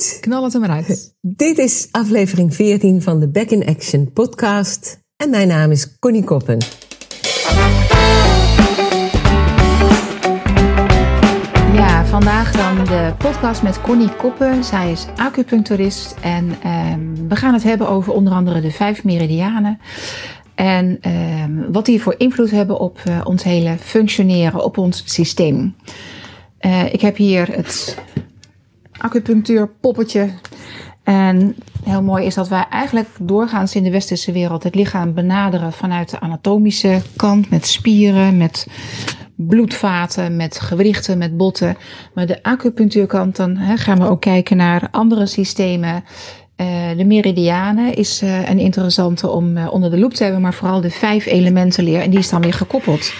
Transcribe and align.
Goed. 0.00 0.18
Knal 0.20 0.44
het 0.44 0.54
er 0.54 0.60
maar 0.60 0.70
uit. 0.70 1.14
Dit 1.20 1.58
is 1.58 1.88
aflevering 1.90 2.54
14 2.54 3.02
van 3.02 3.20
de 3.20 3.28
Back 3.28 3.50
in 3.50 3.66
Action 3.66 4.12
podcast. 4.12 5.00
En 5.16 5.30
mijn 5.30 5.48
naam 5.48 5.70
is 5.70 5.98
Connie 5.98 6.24
Koppen. 6.24 6.58
Ja, 11.74 12.04
vandaag 12.06 12.52
dan 12.52 12.84
de 12.84 13.12
podcast 13.18 13.62
met 13.62 13.80
Connie 13.80 14.16
Koppen. 14.16 14.64
Zij 14.64 14.90
is 14.90 15.06
acupuncturist 15.16 16.16
en 16.22 16.54
ehm, 16.62 17.28
we 17.28 17.36
gaan 17.36 17.52
het 17.52 17.62
hebben 17.62 17.88
over 17.88 18.12
onder 18.12 18.32
andere 18.32 18.60
de 18.60 18.70
vijf 18.70 19.04
meridianen. 19.04 19.78
En 20.54 20.98
ehm, 21.00 21.72
wat 21.72 21.86
die 21.86 22.02
voor 22.02 22.14
invloed 22.18 22.50
hebben 22.50 22.78
op 22.78 23.02
uh, 23.08 23.20
ons 23.24 23.42
hele 23.42 23.76
functioneren, 23.78 24.64
op 24.64 24.78
ons 24.78 25.02
systeem. 25.04 25.74
Uh, 26.60 26.92
ik 26.92 27.00
heb 27.00 27.16
hier 27.16 27.54
het 27.54 27.96
acupunctuurpoppetje. 29.00 30.30
En 31.02 31.56
heel 31.84 32.02
mooi 32.02 32.24
is 32.24 32.34
dat 32.34 32.48
wij 32.48 32.66
eigenlijk 32.70 33.08
doorgaans 33.20 33.74
in 33.74 33.82
de 33.82 33.90
westerse 33.90 34.32
wereld 34.32 34.62
het 34.62 34.74
lichaam 34.74 35.14
benaderen 35.14 35.72
vanuit 35.72 36.10
de 36.10 36.20
anatomische 36.20 37.00
kant. 37.16 37.50
Met 37.50 37.66
spieren, 37.66 38.36
met 38.36 38.66
bloedvaten, 39.34 40.36
met 40.36 40.60
gewrichten, 40.60 41.18
met 41.18 41.36
botten. 41.36 41.76
Maar 42.14 42.26
de 42.26 42.42
acupunctuurkant, 42.42 43.36
dan 43.36 43.56
hè, 43.56 43.76
gaan 43.76 43.98
we 43.98 44.08
ook 44.08 44.20
kijken 44.20 44.56
naar 44.56 44.88
andere 44.90 45.26
systemen. 45.26 46.04
Uh, 46.56 46.66
de 46.96 47.04
meridianen 47.04 47.94
is 47.94 48.22
uh, 48.22 48.48
een 48.48 48.58
interessante 48.58 49.28
om 49.28 49.56
uh, 49.56 49.72
onder 49.72 49.90
de 49.90 49.98
loep 49.98 50.14
te 50.14 50.22
hebben, 50.22 50.42
maar 50.42 50.54
vooral 50.54 50.80
de 50.80 50.90
vijf 50.90 51.26
elementen 51.26 51.84
leer. 51.84 52.00
En 52.00 52.10
die 52.10 52.18
is 52.18 52.28
dan 52.28 52.42
weer 52.42 52.52
gekoppeld 52.52 53.12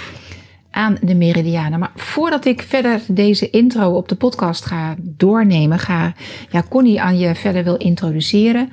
aan 0.70 0.96
de 1.00 1.14
meridianen. 1.14 1.78
Maar 1.78 1.92
voordat 1.94 2.44
ik 2.44 2.62
verder 2.62 3.00
deze 3.08 3.50
intro 3.50 3.96
op 3.96 4.08
de 4.08 4.14
podcast 4.14 4.64
ga 4.64 4.96
doornemen, 4.98 5.78
ga 5.78 6.14
ja, 6.50 6.62
Connie 6.68 7.00
aan 7.00 7.18
je 7.18 7.34
verder 7.34 7.64
wil 7.64 7.76
introduceren. 7.76 8.72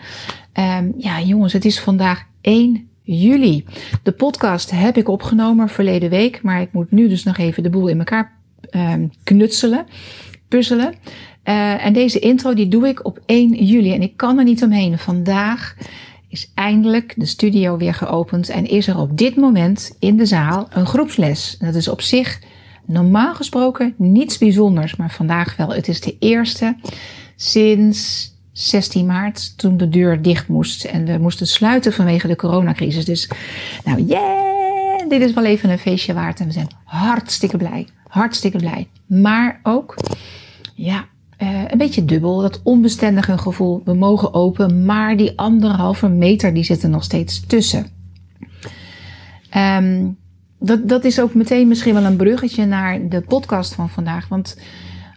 Um, 0.53 0.93
ja, 0.97 1.21
jongens, 1.21 1.53
het 1.53 1.65
is 1.65 1.79
vandaag 1.79 2.23
1 2.41 2.89
juli. 3.01 3.65
De 4.03 4.11
podcast 4.11 4.71
heb 4.71 4.97
ik 4.97 5.09
opgenomen 5.09 5.69
verleden 5.69 6.09
week, 6.09 6.41
maar 6.41 6.61
ik 6.61 6.71
moet 6.71 6.91
nu 6.91 7.07
dus 7.07 7.23
nog 7.23 7.37
even 7.37 7.63
de 7.63 7.69
boel 7.69 7.87
in 7.87 7.97
elkaar 7.97 8.37
um, 8.71 9.11
knutselen, 9.23 9.85
puzzelen. 10.47 10.93
Uh, 11.43 11.85
en 11.85 11.93
deze 11.93 12.19
intro 12.19 12.53
die 12.53 12.67
doe 12.67 12.87
ik 12.87 13.05
op 13.05 13.19
1 13.25 13.65
juli 13.65 13.93
en 13.93 14.01
ik 14.01 14.17
kan 14.17 14.37
er 14.37 14.43
niet 14.43 14.63
omheen. 14.63 14.97
Vandaag 14.97 15.75
is 16.37 16.51
eindelijk 16.53 17.13
de 17.15 17.25
studio 17.25 17.77
weer 17.77 17.93
geopend 17.93 18.49
en 18.49 18.65
is 18.65 18.87
er 18.87 18.97
op 18.97 19.17
dit 19.17 19.35
moment 19.35 19.95
in 19.99 20.17
de 20.17 20.25
zaal 20.25 20.67
een 20.69 20.85
groepsles. 20.85 21.57
Dat 21.59 21.75
is 21.75 21.87
op 21.87 22.01
zich 22.01 22.39
normaal 22.85 23.35
gesproken 23.35 23.93
niets 23.97 24.37
bijzonders, 24.37 24.95
maar 24.95 25.11
vandaag 25.11 25.55
wel. 25.55 25.73
Het 25.73 25.87
is 25.87 26.01
de 26.01 26.15
eerste 26.19 26.75
sinds 27.35 28.31
16 28.51 29.05
maart 29.05 29.57
toen 29.57 29.77
de 29.77 29.89
deur 29.89 30.21
dicht 30.21 30.47
moest 30.47 30.83
en 30.83 31.05
we 31.05 31.17
moesten 31.17 31.47
sluiten 31.47 31.93
vanwege 31.93 32.27
de 32.27 32.35
coronacrisis. 32.35 33.05
Dus 33.05 33.29
nou, 33.85 34.01
yeah, 34.01 35.09
dit 35.09 35.21
is 35.21 35.33
wel 35.33 35.45
even 35.45 35.69
een 35.69 35.79
feestje 35.79 36.13
waard 36.13 36.39
en 36.39 36.45
we 36.45 36.51
zijn 36.51 36.69
hartstikke 36.83 37.57
blij. 37.57 37.87
Hartstikke 38.07 38.57
blij. 38.57 38.87
Maar 39.05 39.59
ook, 39.63 39.95
ja, 40.75 41.05
uh, 41.37 41.63
een 41.67 41.77
beetje 41.77 42.05
dubbel, 42.05 42.41
dat 42.41 42.61
onbestendige 42.63 43.37
gevoel. 43.37 43.81
We 43.85 43.93
mogen 43.93 44.33
open, 44.33 44.85
maar 44.85 45.17
die 45.17 45.37
anderhalve 45.39 46.07
meter 46.07 46.53
die 46.53 46.63
zit 46.63 46.83
er 46.83 46.89
nog 46.89 47.03
steeds 47.03 47.45
tussen. 47.45 47.87
Um, 49.55 50.17
dat, 50.59 50.89
dat 50.89 51.03
is 51.03 51.21
ook 51.21 51.33
meteen 51.33 51.67
misschien 51.67 51.93
wel 51.93 52.03
een 52.03 52.15
bruggetje 52.15 52.65
naar 52.65 53.07
de 53.09 53.21
podcast 53.21 53.73
van 53.73 53.89
vandaag. 53.89 54.27
Want 54.27 54.57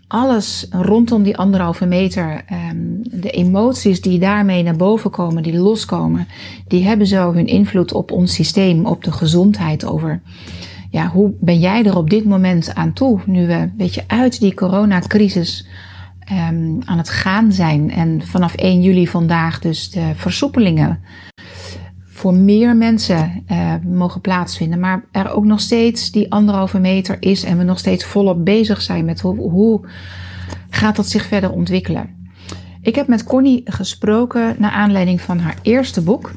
alles 0.09 0.67
rondom 0.71 1.23
die 1.23 1.37
anderhalve 1.37 1.87
meter, 1.87 2.45
um, 2.71 3.01
de 3.21 3.31
emoties 3.31 4.01
die 4.01 4.19
daarmee 4.19 4.63
naar 4.63 4.77
boven 4.77 5.11
komen, 5.11 5.43
die 5.43 5.59
loskomen, 5.59 6.27
die 6.69 6.85
hebben 6.85 7.07
zo 7.07 7.33
hun 7.33 7.47
invloed 7.47 7.93
op 7.93 8.11
ons 8.11 8.35
systeem, 8.35 8.87
op 8.87 9.05
de 9.05 9.13
gezondheid 9.13 9.85
over. 9.85 10.21
Ja, 10.91 11.09
hoe 11.09 11.33
ben 11.41 11.59
jij 11.59 11.85
er 11.85 11.97
op 11.97 12.11
dit 12.11 12.25
moment 12.25 12.75
aan 12.75 12.93
toe, 12.93 13.21
nu 13.27 13.47
we 13.47 13.53
een 13.53 13.73
beetje 13.77 14.05
uit 14.07 14.41
die 14.41 14.55
coronacrisis 14.55 15.67
um, 16.33 16.79
aan 16.85 16.99
het 16.99 17.09
gaan 17.09 17.53
zijn. 17.53 17.91
En 17.91 18.27
vanaf 18.27 18.55
1 18.55 18.83
juli 18.83 19.07
vandaag 19.07 19.59
dus 19.59 19.91
de 19.91 20.13
versoepelingen 20.15 21.01
voor 22.05 22.35
meer 22.35 22.77
mensen 22.77 23.45
uh, 23.51 23.75
mogen 23.87 24.21
plaatsvinden. 24.21 24.81
Maar 24.81 25.05
er 25.13 25.31
ook 25.31 25.45
nog 25.45 25.61
steeds 25.61 26.11
die 26.11 26.33
anderhalve 26.33 26.79
meter 26.79 27.17
is 27.21 27.45
en 27.45 27.59
we 27.59 27.65
nog 27.65 27.79
steeds 27.79 28.05
volop 28.05 28.45
bezig 28.45 28.83
zijn 28.83 29.05
met 29.05 29.21
hoe, 29.21 29.37
hoe 29.37 29.89
gaat 30.71 30.97
dat 30.97 31.09
zich 31.09 31.27
verder 31.27 31.51
ontwikkelen. 31.51 32.19
Ik 32.83 32.95
heb 32.95 33.09
met 33.09 33.25
Connie 33.25 33.63
gesproken 33.65 34.57
naar 34.59 34.71
aanleiding 34.71 35.21
van 35.21 35.39
haar 35.39 35.57
eerste 35.63 36.03
boek. 36.03 36.33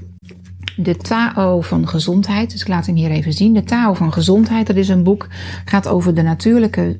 De 0.76 0.96
Tao 0.96 1.62
van 1.62 1.88
Gezondheid. 1.88 2.52
Dus 2.52 2.62
ik 2.62 2.68
laat 2.68 2.86
hem 2.86 2.96
hier 2.96 3.12
even 3.12 3.34
zien. 3.34 3.54
De 3.54 3.64
Tao 3.64 3.94
van 3.94 4.14
Gezondheid, 4.14 4.68
dat 4.68 4.76
is 4.76 4.90
een 4.90 5.04
boek, 5.04 5.28
gaat 5.66 5.88
over 5.88 6.16
de 6.16 6.22
natuurlijke 6.22 7.00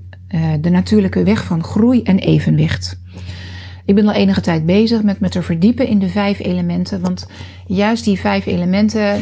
de 0.62 0.70
natuurlijke 0.70 1.24
weg 1.24 1.44
van 1.44 1.64
groei 1.64 2.04
en 2.04 2.20
evenwicht. 2.20 3.02
Ik 3.86 3.96
ben 3.96 4.08
al 4.08 4.14
enige 4.14 4.42
tijd 4.42 4.66
bezig 4.66 5.04
met 5.04 5.20
me 5.20 5.30
te 5.30 5.42
verdiepen 5.42 5.88
in 5.88 6.00
de 6.00 6.10
vijf 6.10 6.40
elementen. 6.40 7.02
Want 7.02 7.28
juist 7.68 8.04
die 8.04 8.20
vijf 8.20 8.46
elementen 8.46 9.04
uh, 9.04 9.22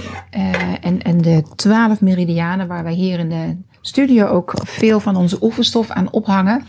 en, 0.81 1.01
en 1.01 1.21
de 1.21 1.44
twaalf 1.55 2.01
meridianen, 2.01 2.67
waar 2.67 2.83
wij 2.83 2.94
hier 2.94 3.19
in 3.19 3.29
de 3.29 3.57
studio 3.81 4.25
ook 4.25 4.53
veel 4.63 5.00
van 5.00 5.16
onze 5.16 5.38
oefenstof 5.41 5.89
aan 5.89 6.11
ophangen. 6.11 6.63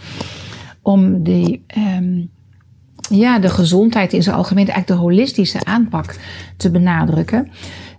Om 0.82 1.22
die, 1.22 1.64
um, 1.76 2.30
ja, 3.10 3.38
de 3.38 3.48
gezondheid 3.48 4.12
in 4.12 4.22
zijn 4.22 4.36
algemeen, 4.36 4.66
eigenlijk 4.66 5.00
de 5.00 5.06
holistische 5.06 5.64
aanpak 5.64 6.16
te 6.56 6.70
benadrukken. 6.70 7.50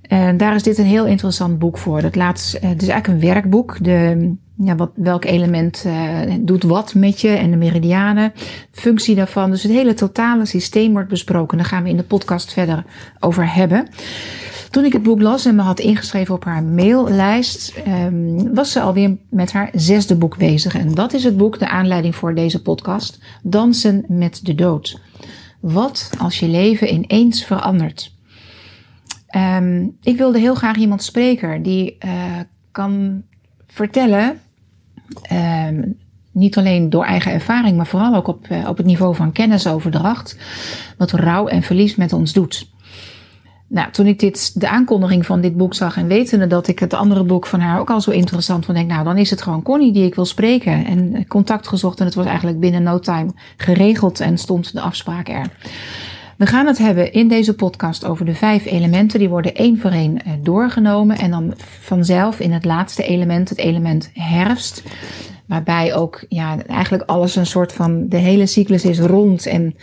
Uh, 0.10 0.30
daar 0.38 0.56
is 0.56 0.64
dit 0.64 0.78
een 0.78 0.86
heel 0.86 1.06
interessant 1.06 1.60
boek 1.60 1.78
voor. 1.78 2.02
Dat 2.02 2.16
laat, 2.16 2.54
uh, 2.56 2.70
het 2.70 2.82
is 2.82 2.88
eigenlijk 2.88 3.08
een 3.08 3.30
werkboek. 3.30 3.84
De, 3.84 4.32
ja, 4.58 4.76
wat, 4.76 4.92
welk 4.96 5.26
element 5.26 5.84
uh, 5.88 6.20
doet 6.40 6.64
wat 6.64 6.94
met 6.94 7.22
je 7.22 7.30
en 7.30 7.52
de 7.52 7.58
meridianen, 7.58 8.34
functie 8.72 9.16
daarvan. 9.16 9.50
Dus 9.50 9.64
het 9.64 9.72
hele 9.72 9.94
totale 9.94 10.46
systeem 10.46 10.92
wordt 10.92 11.10
besproken. 11.10 11.58
Daar 11.58 11.68
gaan 11.68 11.84
we 11.84 11.90
in 11.90 11.98
de 11.98 12.04
podcast 12.04 12.54
verder 12.54 12.86
over 13.20 13.54
hebben. 13.54 13.88
Toen 14.70 14.86
ik 14.86 14.94
het 14.94 15.04
boek 15.04 15.22
las 15.22 15.46
en 15.46 15.56
me 15.56 15.62
had 15.62 15.80
ingeschreven 15.80 16.36
op 16.36 16.44
haar 16.44 16.64
maillijst, 16.64 17.74
um, 17.88 18.54
was 18.54 18.72
ze 18.72 18.82
alweer 18.82 19.18
met 19.30 19.52
haar 19.52 19.70
zesde 19.74 20.16
boek 20.16 20.38
bezig. 20.38 20.76
En 20.76 20.94
dat 20.94 21.14
is 21.14 21.24
het 21.24 21.38
boek, 21.38 21.60
de 21.60 21.70
aanleiding 21.70 22.16
voor 22.16 22.36
deze 22.36 22.62
podcast: 22.62 23.20
Dansen 23.44 24.06
met 24.08 24.40
de 24.46 24.56
dood. 24.56 25.00
Wat 25.60 26.10
als 26.18 26.40
je 26.40 26.48
leven 26.48 26.94
ineens 26.94 27.46
verandert? 27.46 28.13
Um, 29.36 29.98
ik 30.02 30.18
wilde 30.18 30.40
heel 30.40 30.56
graag 30.56 30.76
iemand 30.76 31.04
spreken 31.04 31.62
die 31.62 31.98
uh, 32.06 32.12
kan 32.72 33.24
vertellen, 33.68 34.40
um, 35.32 35.98
niet 36.32 36.58
alleen 36.58 36.90
door 36.90 37.06
eigen 37.06 37.32
ervaring, 37.32 37.78
maar 37.78 37.88
vooral 37.88 38.16
ook 38.16 38.28
op, 38.28 38.48
uh, 38.52 38.70
op 38.70 38.78
het 38.78 38.86
niveau 38.86 39.16
van 39.16 39.32
kennisoverdracht, 39.32 40.38
wat 40.98 41.12
rouw 41.12 41.48
en 41.48 41.64
verlies 41.64 41.96
met 41.96 42.14
ons 42.14 42.34
doet. 42.34 42.72
Nou, 43.68 43.92
toen 43.92 44.06
ik 44.06 44.20
dit, 44.20 44.60
de 44.60 44.70
aankondiging 44.70 45.26
van 45.26 45.42
dit 45.42 45.58
boek 45.58 45.74
zag 45.74 45.98
en 45.98 46.08
wetende 46.08 46.48
dat 46.48 46.68
ik 46.68 46.80
het 46.80 46.94
andere 46.94 47.24
boek 47.24 47.46
van 47.46 47.60
haar 47.60 47.80
ook 47.80 47.90
al 47.90 48.02
zo 48.02 48.12
interessant 48.12 48.66
vond, 48.66 48.78
denk 48.78 48.90
nou, 48.90 49.04
dan 49.04 49.18
is 49.18 49.30
het 49.30 49.42
gewoon 49.42 49.62
Connie 49.62 49.94
die 49.94 50.06
ik 50.06 50.16
wil 50.16 50.26
spreken. 50.26 50.86
En 50.86 51.28
contact 51.28 51.68
gezocht 51.68 52.00
en 52.00 52.06
het 52.06 52.16
was 52.16 52.26
eigenlijk 52.26 52.60
binnen 52.60 52.84
no 52.84 53.00
time 53.00 53.32
geregeld 53.58 54.20
en 54.20 54.38
stond 54.38 54.74
de 54.74 54.82
afspraak 54.82 55.30
er. 55.30 55.48
We 56.44 56.50
gaan 56.50 56.68
het 56.68 56.78
hebben 56.78 57.14
in 57.14 57.28
deze 57.28 57.56
podcast 57.56 58.06
over 58.06 58.26
de 58.26 58.36
vijf 58.36 58.66
elementen. 58.66 59.20
Die 59.20 59.30
worden 59.30 59.56
één 59.56 59.80
voor 59.80 59.92
één 59.92 60.18
doorgenomen. 60.42 61.18
En 61.18 61.32
dan 61.32 61.54
vanzelf 61.82 62.40
in 62.40 62.52
het 62.52 62.66
laatste 62.66 63.04
element, 63.04 63.50
het 63.50 63.58
element 63.58 64.10
herfst. 64.14 64.84
Waarbij 65.46 65.96
ook 65.96 66.26
ja, 66.30 66.66
eigenlijk 66.68 67.04
alles 67.04 67.36
een 67.36 67.46
soort 67.46 67.74
van 67.74 68.10
de 68.10 68.18
hele 68.18 68.46
cyclus 68.46 68.86
is 68.86 69.00
rond. 69.00 69.46
En 69.46 69.76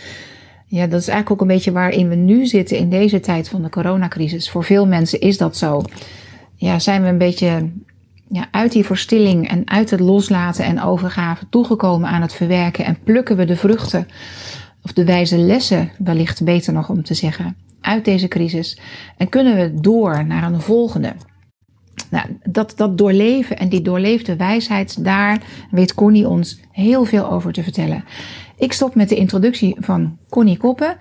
ja, 0.66 0.86
dat 0.86 1.00
is 1.00 1.08
eigenlijk 1.08 1.30
ook 1.30 1.48
een 1.48 1.54
beetje 1.54 1.72
waarin 1.72 2.08
we 2.08 2.14
nu 2.14 2.46
zitten 2.46 2.76
in 2.76 2.90
deze 2.90 3.20
tijd 3.20 3.48
van 3.48 3.62
de 3.62 3.68
coronacrisis. 3.68 4.50
Voor 4.50 4.64
veel 4.64 4.86
mensen 4.86 5.20
is 5.20 5.38
dat 5.38 5.56
zo. 5.56 5.82
Ja, 6.54 6.78
zijn 6.78 7.02
we 7.02 7.08
een 7.08 7.18
beetje 7.18 7.70
ja, 8.28 8.48
uit 8.50 8.72
die 8.72 8.84
verstilling 8.84 9.48
en 9.48 9.62
uit 9.68 9.90
het 9.90 10.00
loslaten 10.00 10.64
en 10.64 10.82
overgave 10.82 11.44
toegekomen 11.50 12.08
aan 12.08 12.22
het 12.22 12.32
verwerken. 12.32 12.84
En 12.84 12.98
plukken 13.04 13.36
we 13.36 13.44
de 13.44 13.56
vruchten 13.56 14.06
of 14.82 14.92
de 14.92 15.04
wijze 15.04 15.38
lessen, 15.38 15.90
wellicht 15.98 16.44
beter 16.44 16.72
nog 16.72 16.88
om 16.88 17.02
te 17.02 17.14
zeggen, 17.14 17.56
uit 17.80 18.04
deze 18.04 18.28
crisis. 18.28 18.78
En 19.16 19.28
kunnen 19.28 19.56
we 19.56 19.80
door 19.80 20.26
naar 20.26 20.42
een 20.42 20.60
volgende. 20.60 21.12
Nou, 22.10 22.26
dat, 22.42 22.72
dat 22.76 22.98
doorleven 22.98 23.58
en 23.58 23.68
die 23.68 23.82
doorleefde 23.82 24.36
wijsheid, 24.36 25.04
daar 25.04 25.42
weet 25.70 25.94
Connie 25.94 26.28
ons 26.28 26.60
heel 26.70 27.04
veel 27.04 27.30
over 27.30 27.52
te 27.52 27.62
vertellen. 27.62 28.04
Ik 28.56 28.72
stop 28.72 28.94
met 28.94 29.08
de 29.08 29.14
introductie 29.14 29.76
van 29.78 30.18
Connie 30.28 30.56
Koppen. 30.56 30.96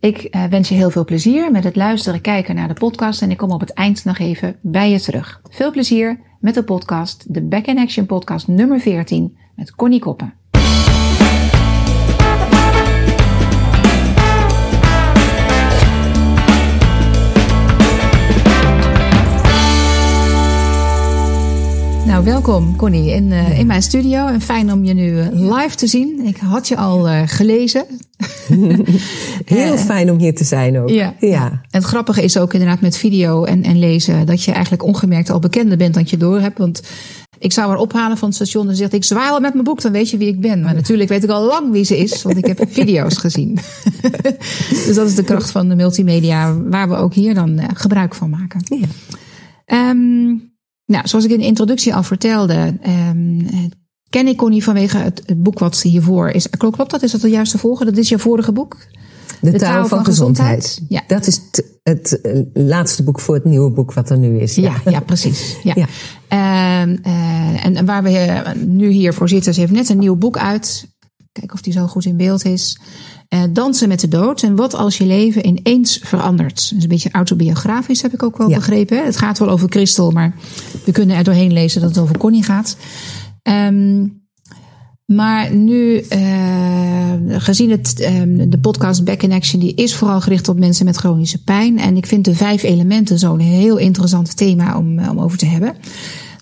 Ik 0.00 0.28
uh, 0.30 0.44
wens 0.44 0.68
je 0.68 0.74
heel 0.74 0.90
veel 0.90 1.04
plezier 1.04 1.50
met 1.50 1.64
het 1.64 1.76
luisteren, 1.76 2.20
kijken 2.20 2.54
naar 2.54 2.68
de 2.68 2.74
podcast 2.74 3.22
en 3.22 3.30
ik 3.30 3.36
kom 3.36 3.50
op 3.50 3.60
het 3.60 3.72
eind 3.72 4.04
nog 4.04 4.18
even 4.18 4.56
bij 4.62 4.90
je 4.90 5.00
terug. 5.00 5.40
Veel 5.50 5.70
plezier 5.70 6.20
met 6.40 6.54
de 6.54 6.62
podcast, 6.62 7.34
de 7.34 7.42
Back 7.42 7.66
in 7.66 7.78
Action 7.78 8.06
podcast 8.06 8.48
nummer 8.48 8.80
14 8.80 9.36
met 9.56 9.74
Connie 9.74 10.00
Koppen. 10.00 10.39
Nou, 22.20 22.32
welkom 22.32 22.76
Connie 22.76 23.10
in, 23.10 23.30
uh, 23.30 23.58
in 23.58 23.66
mijn 23.66 23.82
studio. 23.82 24.26
En 24.26 24.40
fijn 24.40 24.72
om 24.72 24.84
je 24.84 24.94
nu 24.94 25.10
uh, 25.10 25.26
live 25.30 25.76
te 25.76 25.86
zien. 25.86 26.26
Ik 26.26 26.36
had 26.36 26.68
je 26.68 26.76
al 26.76 27.08
uh, 27.08 27.22
gelezen. 27.24 27.86
Heel 29.44 29.76
fijn 29.76 30.10
om 30.10 30.18
hier 30.18 30.34
te 30.34 30.44
zijn 30.44 30.78
ook. 30.78 30.88
Ja. 30.88 31.14
ja. 31.20 31.50
En 31.50 31.60
het 31.70 31.84
grappige 31.84 32.22
is 32.22 32.38
ook 32.38 32.52
inderdaad 32.52 32.80
met 32.80 32.96
video 32.96 33.44
en, 33.44 33.62
en 33.62 33.78
lezen... 33.78 34.26
dat 34.26 34.44
je 34.44 34.52
eigenlijk 34.52 34.82
ongemerkt 34.82 35.30
al 35.30 35.38
bekender 35.38 35.76
bent 35.76 35.94
dan 35.94 36.04
je 36.06 36.16
door 36.16 36.40
hebt. 36.40 36.58
Want 36.58 36.82
ik 37.38 37.52
zou 37.52 37.68
haar 37.68 37.78
ophalen 37.78 38.16
van 38.16 38.28
het 38.28 38.36
station 38.36 38.68
en 38.68 38.76
zegt... 38.76 38.92
ik 38.92 39.04
zwaai 39.04 39.30
al 39.30 39.40
met 39.40 39.52
mijn 39.52 39.64
boek, 39.64 39.80
dan 39.80 39.92
weet 39.92 40.10
je 40.10 40.16
wie 40.16 40.28
ik 40.28 40.40
ben. 40.40 40.62
Maar 40.62 40.74
natuurlijk 40.74 41.08
weet 41.08 41.24
ik 41.24 41.30
al 41.30 41.46
lang 41.46 41.72
wie 41.72 41.84
ze 41.84 41.98
is, 41.98 42.22
want 42.22 42.36
ik 42.36 42.46
heb 42.46 42.64
video's 42.80 43.16
gezien. 43.16 43.58
dus 44.86 44.94
dat 44.94 45.08
is 45.08 45.14
de 45.14 45.24
kracht 45.24 45.50
van 45.50 45.68
de 45.68 45.74
multimedia... 45.74 46.56
waar 46.62 46.88
we 46.88 46.96
ook 46.96 47.14
hier 47.14 47.34
dan 47.34 47.60
gebruik 47.74 48.14
van 48.14 48.30
maken. 48.30 48.62
Ja. 48.64 49.90
Um, 49.90 50.49
nou, 50.90 51.08
zoals 51.08 51.24
ik 51.24 51.30
in 51.30 51.38
de 51.38 51.44
introductie 51.44 51.94
al 51.94 52.02
vertelde, 52.02 52.78
um, 52.86 53.46
ken 54.08 54.26
ik 54.26 54.36
Connie 54.36 54.64
vanwege 54.64 54.96
het, 54.96 55.22
het, 55.26 55.42
boek 55.42 55.58
wat 55.58 55.82
hiervoor 55.82 56.28
is. 56.28 56.50
Klopt 56.50 56.90
dat? 56.90 57.02
Is 57.02 57.12
dat 57.12 57.20
de 57.20 57.28
juiste 57.28 57.58
volgorde? 57.58 57.90
Dat 57.90 58.00
is 58.00 58.08
jouw 58.08 58.18
vorige 58.18 58.52
boek? 58.52 58.76
De, 59.40 59.50
de 59.50 59.58
taal, 59.58 59.86
van, 59.86 60.04
gezondheid. 60.04 60.80
Ja. 60.88 61.02
Dat 61.06 61.26
is 61.26 61.40
het 61.82 62.20
eh, 62.20 62.40
laatste 62.54 63.02
boek 63.02 63.20
voor 63.20 63.34
het 63.34 63.44
nieuwe 63.44 63.70
boek 63.70 63.92
wat 63.92 64.10
er 64.10 64.18
nu 64.18 64.38
is. 64.38 64.54
Ja, 64.54 64.80
ja, 64.84 64.90
ja 64.90 65.00
precies. 65.00 65.56
Ja. 65.62 65.74
ja. 65.76 65.86
Uh, 66.86 66.96
uh, 67.06 67.64
en 67.64 67.84
waar 67.84 68.02
we 68.02 68.42
nu 68.66 68.88
hier 68.88 69.14
voor 69.14 69.28
zitten, 69.28 69.54
ze 69.54 69.60
heeft 69.60 69.72
net 69.72 69.88
een 69.88 69.98
nieuw 69.98 70.16
boek 70.16 70.38
uit. 70.38 70.88
Kijken 71.32 71.54
of 71.54 71.62
die 71.62 71.72
zo 71.72 71.86
goed 71.86 72.04
in 72.04 72.16
beeld 72.16 72.44
is. 72.44 72.78
Uh, 73.34 73.42
dansen 73.50 73.88
met 73.88 74.00
de 74.00 74.08
dood. 74.08 74.42
En 74.42 74.56
wat 74.56 74.74
als 74.74 74.98
je 74.98 75.06
leven 75.06 75.46
ineens 75.46 76.00
verandert. 76.02 76.68
Dat 76.68 76.76
is 76.76 76.82
een 76.82 76.88
beetje 76.88 77.10
autobiografisch, 77.10 78.02
heb 78.02 78.12
ik 78.12 78.22
ook 78.22 78.38
wel 78.38 78.48
begrepen. 78.48 78.96
Hè? 78.96 79.04
Het 79.04 79.16
gaat 79.16 79.38
wel 79.38 79.48
over 79.48 79.68
Christel, 79.68 80.10
maar 80.10 80.34
we 80.84 80.92
kunnen 80.92 81.16
er 81.16 81.24
doorheen 81.24 81.52
lezen 81.52 81.80
dat 81.80 81.90
het 81.90 81.98
over 81.98 82.18
Connie 82.18 82.42
gaat. 82.42 82.76
Um, 83.42 84.18
maar 85.04 85.54
nu, 85.54 86.04
uh, 86.12 87.12
gezien 87.28 87.70
het, 87.70 88.06
um, 88.20 88.50
de 88.50 88.58
podcast 88.58 89.04
Back 89.04 89.22
in 89.22 89.32
Action, 89.32 89.60
die 89.60 89.74
is 89.74 89.94
vooral 89.94 90.20
gericht 90.20 90.48
op 90.48 90.58
mensen 90.58 90.84
met 90.84 90.96
chronische 90.96 91.42
pijn. 91.42 91.78
En 91.78 91.96
ik 91.96 92.06
vind 92.06 92.24
de 92.24 92.34
vijf 92.34 92.62
elementen 92.62 93.18
zo'n 93.18 93.38
heel 93.38 93.76
interessant 93.76 94.36
thema 94.36 94.78
om, 94.78 95.08
om 95.08 95.20
over 95.20 95.38
te 95.38 95.46
hebben. 95.46 95.74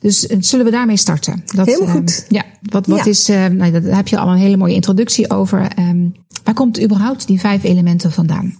Dus 0.00 0.26
eh, 0.26 0.36
zullen 0.40 0.64
we 0.64 0.70
daarmee 0.70 0.96
starten? 0.96 1.42
Dat, 1.46 1.66
Heel 1.66 1.86
goed. 1.86 2.24
Uh, 2.24 2.28
ja, 2.28 2.44
wat, 2.62 2.86
wat 2.86 3.06
is, 3.06 3.30
uh, 3.30 3.46
nou, 3.46 3.72
daar 3.72 3.96
heb 3.96 4.08
je 4.08 4.18
al 4.18 4.28
een 4.28 4.38
hele 4.38 4.56
mooie 4.56 4.74
introductie 4.74 5.30
over. 5.30 5.70
Um, 5.78 6.12
waar 6.48 6.56
komt 6.56 6.82
überhaupt 6.82 7.26
die 7.26 7.40
vijf 7.40 7.64
elementen 7.64 8.12
vandaan? 8.12 8.58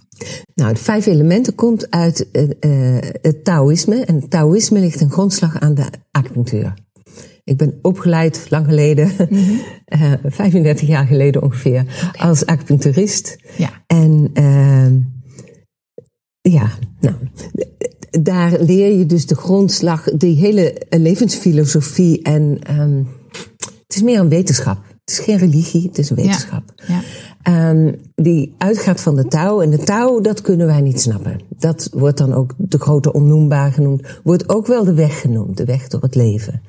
Nou, 0.55 0.73
de 0.73 0.79
vijf 0.79 1.05
elementen 1.05 1.55
komt 1.55 1.91
uit 1.91 2.27
het 3.21 3.43
Taoïsme. 3.43 3.95
En 4.05 4.15
het 4.15 4.29
Taoïsme 4.29 4.79
ligt 4.79 5.01
een 5.01 5.11
grondslag 5.11 5.59
aan 5.59 5.73
de 5.73 5.85
acupunctuur. 6.11 6.73
Ik 7.43 7.57
ben 7.57 7.79
opgeleid 7.81 8.45
lang 8.49 8.65
geleden, 8.65 9.11
mm 9.29 9.37
-hmm. 9.37 9.61
35 10.31 10.87
jaar 10.87 11.05
geleden 11.05 11.43
ongeveer, 11.43 11.81
okay. 11.81 12.29
als 12.29 12.45
acupuncturist. 12.45 13.37
Ja. 13.57 13.69
En 13.87 14.29
ehm, 14.33 14.99
ja, 16.41 16.71
nou, 16.99 17.15
daar 18.21 18.59
leer 18.59 18.97
je 18.97 19.05
dus 19.05 19.25
de 19.25 19.35
grondslag, 19.35 20.03
die 20.03 20.35
hele 20.35 20.81
levensfilosofie. 20.89 22.21
En 22.21 22.59
um, 22.79 23.07
het 23.59 23.95
is 23.95 24.01
meer 24.01 24.19
een 24.19 24.29
wetenschap. 24.29 24.88
Het 25.09 25.19
is 25.19 25.25
geen 25.25 25.37
religie, 25.37 25.87
het 25.87 25.97
is 25.97 26.09
een 26.09 26.15
wetenschap. 26.15 26.73
Ja, 26.75 27.01
ja. 27.43 27.69
Um, 27.69 27.95
die 28.15 28.55
uitgaat 28.57 29.01
van 29.01 29.15
de 29.15 29.25
touw. 29.25 29.61
En 29.61 29.69
de 29.69 29.77
touw, 29.77 30.21
dat 30.21 30.41
kunnen 30.41 30.67
wij 30.67 30.81
niet 30.81 31.01
snappen. 31.01 31.41
Dat 31.57 31.89
wordt 31.93 32.17
dan 32.17 32.33
ook 32.33 32.53
de 32.57 32.79
grote 32.79 33.13
onnoembaar 33.13 33.71
genoemd. 33.71 34.19
Wordt 34.23 34.49
ook 34.49 34.67
wel 34.67 34.83
de 34.83 34.93
weg 34.93 35.21
genoemd, 35.21 35.57
de 35.57 35.65
weg 35.65 35.87
door 35.87 36.01
het 36.01 36.15
leven. 36.15 36.61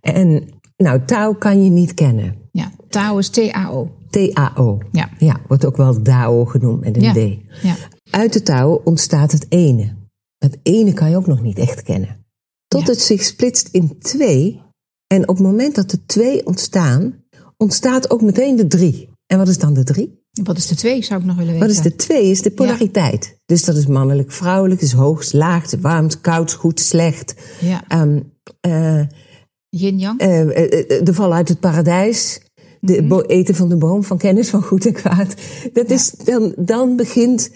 En 0.00 0.48
nou, 0.76 1.04
touw 1.04 1.34
kan 1.34 1.64
je 1.64 1.70
niet 1.70 1.94
kennen. 1.94 2.34
Ja, 2.52 2.70
touw 2.88 3.18
is 3.18 3.28
T-A-O. 3.28 3.90
T-A-O. 4.10 4.78
Ja. 4.92 5.08
ja, 5.18 5.40
wordt 5.46 5.64
ook 5.64 5.76
wel 5.76 6.02
Dao 6.02 6.44
genoemd 6.44 6.80
met 6.80 6.96
een 6.96 7.02
ja. 7.02 7.12
D. 7.12 7.38
Ja. 7.62 7.74
Uit 8.10 8.32
de 8.32 8.42
touw 8.42 8.80
ontstaat 8.84 9.32
het 9.32 9.46
ene. 9.48 9.94
Het 10.38 10.58
ene 10.62 10.92
kan 10.92 11.10
je 11.10 11.16
ook 11.16 11.26
nog 11.26 11.42
niet 11.42 11.58
echt 11.58 11.82
kennen. 11.82 12.26
Tot 12.68 12.86
het 12.86 13.00
zich 13.00 13.22
splitst 13.22 13.68
in 13.68 13.98
twee. 13.98 14.60
En 15.06 15.28
op 15.28 15.36
het 15.36 15.46
moment 15.46 15.74
dat 15.74 15.92
er 15.92 16.06
twee 16.06 16.46
ontstaan, 16.46 17.21
ontstaat 17.62 18.10
ook 18.10 18.22
meteen 18.22 18.56
de 18.56 18.66
drie. 18.66 19.08
En 19.26 19.38
wat 19.38 19.48
is 19.48 19.58
dan 19.58 19.74
de 19.74 19.84
drie? 19.84 20.20
Wat 20.42 20.56
is 20.56 20.66
de 20.66 20.74
twee, 20.74 21.02
zou 21.02 21.20
ik 21.20 21.26
nog 21.26 21.36
willen 21.36 21.52
weten. 21.52 21.66
Wat 21.68 21.76
is 21.76 21.82
de 21.82 21.96
twee? 21.96 22.30
Is 22.30 22.42
de 22.42 22.50
polariteit. 22.50 23.36
Dus 23.46 23.64
dat 23.64 23.76
is 23.76 23.86
mannelijk, 23.86 24.32
vrouwelijk, 24.32 24.80
is 24.80 24.92
hoog, 24.92 25.32
laag, 25.32 25.64
is 25.64 25.74
warm, 25.80 26.08
koud, 26.20 26.52
goed, 26.52 26.80
slecht. 26.80 27.34
Ja, 27.60 28.02
Um, 28.02 28.32
uh, 28.66 29.00
yin-yang. 29.68 30.22
uh, 30.22 30.40
uh, 30.40 30.50
de 31.04 31.14
val 31.14 31.32
uit 31.32 31.48
het 31.48 31.60
paradijs. 31.60 32.40
De 32.80 33.02
Mhm. 33.02 33.20
eten 33.20 33.54
van 33.54 33.68
de 33.68 33.76
boom 33.76 34.04
van 34.04 34.18
kennis 34.18 34.48
van 34.50 34.62
goed 34.62 34.86
en 34.86 34.92
kwaad. 34.92 35.34
Dat 35.72 35.88
Ja. 35.88 35.94
is, 35.94 36.10
dan, 36.10 36.52
dan 36.56 36.96
begint, 36.96 37.50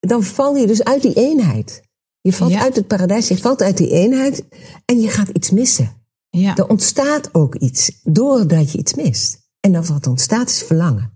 dan 0.00 0.22
val 0.22 0.56
je 0.56 0.66
dus 0.66 0.84
uit 0.84 1.02
die 1.02 1.14
eenheid. 1.14 1.82
Je 2.20 2.32
valt 2.32 2.50
Ja. 2.50 2.60
uit 2.60 2.76
het 2.76 2.86
paradijs, 2.86 3.28
je 3.28 3.38
valt 3.38 3.62
uit 3.62 3.76
die 3.76 3.90
eenheid 3.90 4.44
en 4.84 5.00
je 5.00 5.08
gaat 5.08 5.28
iets 5.28 5.50
missen. 5.50 5.90
Ja. 6.30 6.56
Er 6.56 6.68
ontstaat 6.68 7.34
ook 7.34 7.54
iets 7.54 8.00
doordat 8.02 8.72
je 8.72 8.78
iets 8.78 8.94
mist. 8.94 9.46
En 9.60 9.72
dan 9.72 9.86
wat 9.86 10.06
ontstaat 10.06 10.48
is 10.48 10.62
verlangen. 10.62 11.12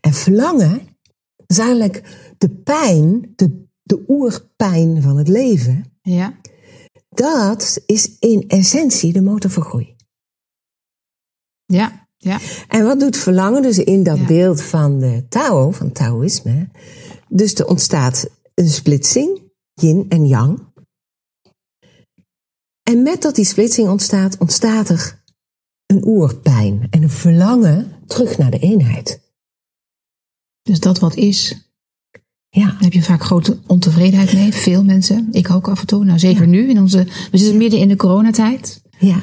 En 0.00 0.12
verlangen 0.12 0.80
is 1.46 1.58
eigenlijk 1.58 2.02
de 2.38 2.50
pijn, 2.50 3.32
de, 3.36 3.64
de 3.82 4.04
oerpijn 4.08 5.02
van 5.02 5.16
het 5.16 5.28
leven. 5.28 5.84
ja. 6.02 6.38
Dat 7.08 7.82
is 7.86 8.18
in 8.18 8.48
essentie 8.48 9.12
de 9.12 9.22
motor 9.22 9.50
voor 9.50 9.62
groei. 9.62 9.94
Ja, 11.64 12.08
ja, 12.16 12.40
En 12.68 12.84
wat 12.84 13.00
doet 13.00 13.16
verlangen 13.16 13.62
dus 13.62 13.78
in 13.78 14.02
dat 14.02 14.18
Ja. 14.18 14.26
beeld 14.26 14.62
van 14.62 14.98
de 14.98 15.26
Tao, 15.28 15.70
van 15.70 15.92
Taoïsme? 15.92 16.68
Dus 17.28 17.54
er 17.54 17.66
ontstaat 17.66 18.28
een 18.54 18.68
splitsing, 18.68 19.42
yin 19.74 20.06
en 20.08 20.26
yang. 20.26 20.65
En 22.90 23.02
met 23.02 23.22
dat 23.22 23.34
die 23.34 23.44
splitsing 23.44 23.88
ontstaat, 23.88 24.38
ontstaat 24.38 24.88
er 24.88 25.22
een 25.86 26.06
oerpijn 26.06 26.86
en 26.90 27.02
een 27.02 27.10
verlangen 27.10 27.92
terug 28.06 28.38
naar 28.38 28.50
de 28.50 28.58
eenheid. 28.58 29.20
dus 30.62 30.80
dat 30.80 30.98
wat 30.98 31.14
is, 31.14 31.68
Ja, 32.48 32.66
daar 32.66 32.80
heb 32.80 32.92
je 32.92 33.02
vaak 33.02 33.22
grote 33.22 33.58
ontevredenheid 33.66 34.32
mee. 34.32 34.52
Veel 34.52 34.84
mensen, 34.84 35.28
ik 35.32 35.50
ook 35.50 35.68
af 35.68 35.80
en 35.80 35.86
toe. 35.86 36.04
Nou, 36.04 36.18
zeker 36.18 36.42
Ja. 36.42 36.48
nu, 36.48 36.68
in 36.68 36.78
onze, 36.80 37.04
we 37.30 37.38
zitten 37.38 37.56
midden 37.56 37.78
in 37.80 37.88
de 37.88 37.96
coronatijd. 37.96 38.82
ja, 38.98 39.20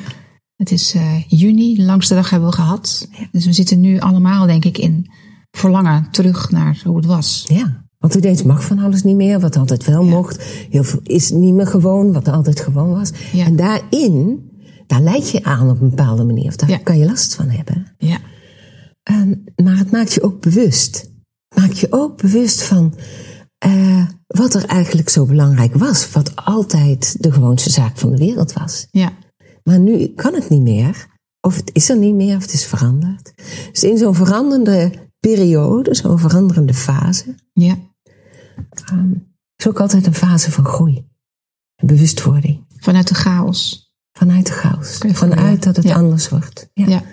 Het 0.55 0.71
is 0.71 0.93
eh, 0.93 1.23
juni, 1.27 1.75
de 1.75 1.83
langste 1.83 2.13
dag 2.13 2.29
hebben 2.29 2.49
we 2.49 2.55
gehad. 2.55 3.07
Ja. 3.11 3.27
Dus 3.31 3.45
we 3.45 3.53
zitten 3.53 3.79
nu 3.79 3.99
allemaal, 3.99 4.45
denk 4.45 4.65
ik, 4.65 4.77
in 4.77 5.11
verlangen 5.51 6.07
terug 6.11 6.51
naar 6.51 6.81
hoe 6.85 6.95
het 6.95 7.05
was. 7.05 7.45
ja. 7.47 7.82
Want 8.03 8.15
ineens 8.15 8.43
mag 8.43 8.63
van 8.63 8.79
alles 8.79 9.03
niet 9.03 9.15
meer, 9.15 9.39
wat 9.39 9.55
altijd 9.57 9.85
wel 9.85 10.03
mocht. 10.03 10.43
Heel 10.69 10.83
veel 10.83 10.99
is 11.03 11.31
niet 11.31 11.53
meer 11.53 11.67
gewoon, 11.67 12.13
wat 12.13 12.27
altijd 12.27 12.59
gewoon 12.59 12.89
was. 12.91 13.11
Ja. 13.33 13.45
En 13.45 13.55
daarin, 13.55 14.49
daar 14.87 15.01
leid 15.01 15.29
je 15.29 15.43
aan 15.43 15.69
op 15.69 15.81
een 15.81 15.89
bepaalde 15.89 16.23
manier. 16.23 16.47
Of 16.47 16.55
daar 16.55 16.69
Ja. 16.69 16.77
kan 16.77 16.97
je 16.97 17.05
last 17.05 17.35
van 17.35 17.49
hebben. 17.49 17.95
Ja, 17.97 18.17
maar 19.63 19.77
het 19.77 19.91
maakt 19.91 20.13
je 20.13 20.23
ook 20.23 20.41
bewust. 20.41 21.11
Maakt 21.55 21.79
je 21.79 21.87
ook 21.89 22.21
bewust 22.21 22.63
van 22.63 22.93
eh, 23.57 24.07
wat 24.27 24.53
er 24.53 24.65
eigenlijk 24.65 25.09
zo 25.09 25.25
belangrijk 25.25 25.75
was. 25.75 26.11
Wat 26.11 26.35
altijd 26.35 27.15
de 27.19 27.31
gewoonste 27.31 27.69
zaak 27.69 27.97
van 27.97 28.11
de 28.11 28.17
wereld 28.17 28.53
was. 28.53 28.87
ja, 28.91 29.11
Maar 29.63 29.79
nu 29.79 30.07
kan 30.07 30.33
het 30.33 30.49
niet 30.49 30.61
meer. 30.61 31.07
Of 31.41 31.55
het 31.55 31.69
is 31.73 31.89
er 31.89 31.97
niet 31.97 32.15
meer, 32.15 32.35
of 32.35 32.41
het 32.41 32.53
is 32.53 32.65
veranderd. 32.65 33.33
Dus 33.71 33.83
in 33.83 33.97
zo'n 33.97 34.15
veranderende 34.15 34.91
periode, 35.19 35.95
zo'n 35.95 36.19
veranderende 36.19 36.73
fase, 36.73 37.35
ja, 37.53 37.75
ehm, 38.85 39.11
is 39.55 39.67
ook 39.67 39.79
altijd 39.79 40.05
een 40.07 40.13
fase 40.13 40.51
van 40.51 40.65
groei. 40.65 41.05
Bewustwording. 41.85 42.61
vanuit 42.79 43.07
de 43.07 43.15
chaos. 43.15 43.91
Vanuit 44.17 44.45
de 44.45 44.51
chaos. 44.51 44.97
Vanuit 44.97 45.63
dat 45.63 45.75
het 45.75 45.85
Ja. 45.85 45.95
anders 45.95 46.29
wordt. 46.29 46.69
Ja. 46.73 46.85
Ja, 46.87 47.03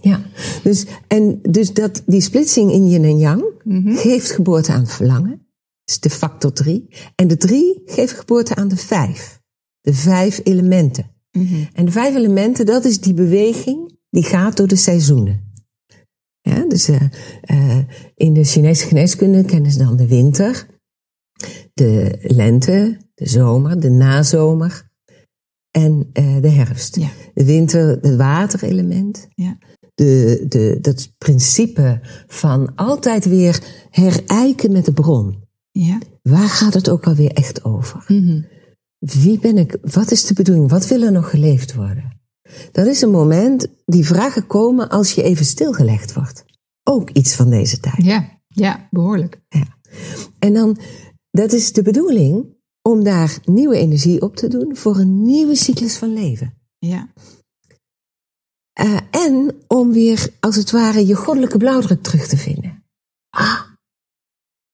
Ja, 0.00 0.20
dus, 0.62 0.86
en 1.06 1.38
dus 1.50 1.72
dat, 1.72 2.02
die 2.06 2.20
splitsing 2.20 2.72
in 2.72 2.88
yin 2.88 3.04
en 3.04 3.18
yang 3.18 3.44
Mhm. 3.64 3.96
geeft 3.96 4.30
geboorte 4.30 4.72
aan 4.72 4.86
verlangen. 4.86 5.30
Dat 5.30 5.94
is 5.94 6.00
de 6.00 6.10
factor 6.10 6.52
drie. 6.52 6.88
En 7.14 7.26
de 7.28 7.36
drie 7.36 7.82
geeft 7.86 8.12
geboorte 8.18 8.54
aan 8.54 8.68
de 8.68 8.76
vijf. 8.76 9.40
De 9.80 9.94
vijf 9.94 10.40
elementen. 10.44 11.10
Mhm. 11.32 11.54
En 11.72 11.84
de 11.84 11.90
vijf 11.90 12.14
elementen, 12.14 12.66
dat 12.66 12.84
is 12.84 13.00
die 13.00 13.14
beweging 13.14 13.98
die 14.10 14.22
gaat 14.22 14.56
door 14.56 14.66
de 14.68 14.76
seizoenen. 14.76 15.52
Ja, 16.40 16.64
dus 16.68 16.88
eh, 16.88 17.00
eh, 17.40 17.78
in 18.14 18.32
de 18.32 18.44
Chinese 18.44 18.86
geneeskunde 18.86 19.44
kennen 19.44 19.70
ze 19.70 19.78
dan 19.78 19.96
de 19.96 20.06
winter, 20.06 20.66
de 21.76 22.18
lente, 22.22 22.98
de 23.14 23.28
zomer, 23.28 23.80
de 23.80 23.90
nazomer 23.90 24.90
en 25.70 26.10
eh, 26.12 26.40
de 26.40 26.48
herfst. 26.50 26.96
Ja. 26.96 27.08
De 27.34 27.44
winter, 27.44 27.88
het 27.88 28.16
waterelement. 28.16 29.28
Ja. 29.34 29.58
De, 29.94 30.44
de, 30.48 30.78
dat 30.80 31.12
principe 31.18 32.00
van 32.26 32.74
altijd 32.74 33.24
weer 33.24 33.62
herijken 33.90 34.72
met 34.72 34.84
de 34.84 34.92
bron. 34.92 35.44
ja. 35.70 35.98
Waar 36.22 36.48
gaat 36.48 36.74
het 36.74 36.90
ook 36.90 37.06
alweer 37.06 37.32
echt 37.32 37.64
over? 37.64 38.04
Mhm. 38.08 38.42
wie 38.98 39.38
ben 39.38 39.58
ik? 39.58 39.78
Wat 39.82 40.10
is 40.10 40.24
de 40.24 40.34
bedoeling? 40.34 40.70
Wat 40.70 40.86
wil 40.86 41.02
er 41.02 41.12
nog 41.12 41.30
geleefd 41.30 41.74
worden? 41.74 42.20
Dat 42.72 42.86
is 42.86 43.02
een 43.02 43.10
moment, 43.10 43.66
die 43.84 44.06
vragen 44.06 44.46
komen 44.46 44.88
als 44.88 45.12
je 45.12 45.22
even 45.22 45.44
stilgelegd 45.44 46.12
wordt. 46.12 46.44
Ook 46.82 47.10
iets 47.10 47.34
van 47.34 47.50
deze 47.50 47.80
tijd. 47.80 48.04
Ja, 48.04 48.40
ja 48.48 48.88
behoorlijk. 48.90 49.40
Ja. 49.48 49.78
En 50.38 50.52
dan, 50.52 50.78
dat 51.36 51.52
is 51.52 51.72
de 51.72 51.82
bedoeling 51.82 52.54
om 52.82 53.04
daar 53.04 53.38
nieuwe 53.44 53.76
energie 53.76 54.22
op 54.22 54.36
te 54.36 54.48
doen 54.48 54.76
voor 54.76 54.96
een 54.96 55.22
nieuwe 55.22 55.54
cyclus 55.54 55.96
van 55.96 56.12
leven. 56.12 56.54
Ja. 56.78 57.08
Uh, 58.80 58.96
en 59.10 59.54
om 59.66 59.92
weer, 59.92 60.28
als 60.40 60.56
het 60.56 60.70
ware, 60.70 61.06
je 61.06 61.14
goddelijke 61.14 61.58
blauwdruk 61.58 62.02
terug 62.02 62.26
te 62.26 62.36
vinden. 62.36 62.84
Ah, 63.30 63.60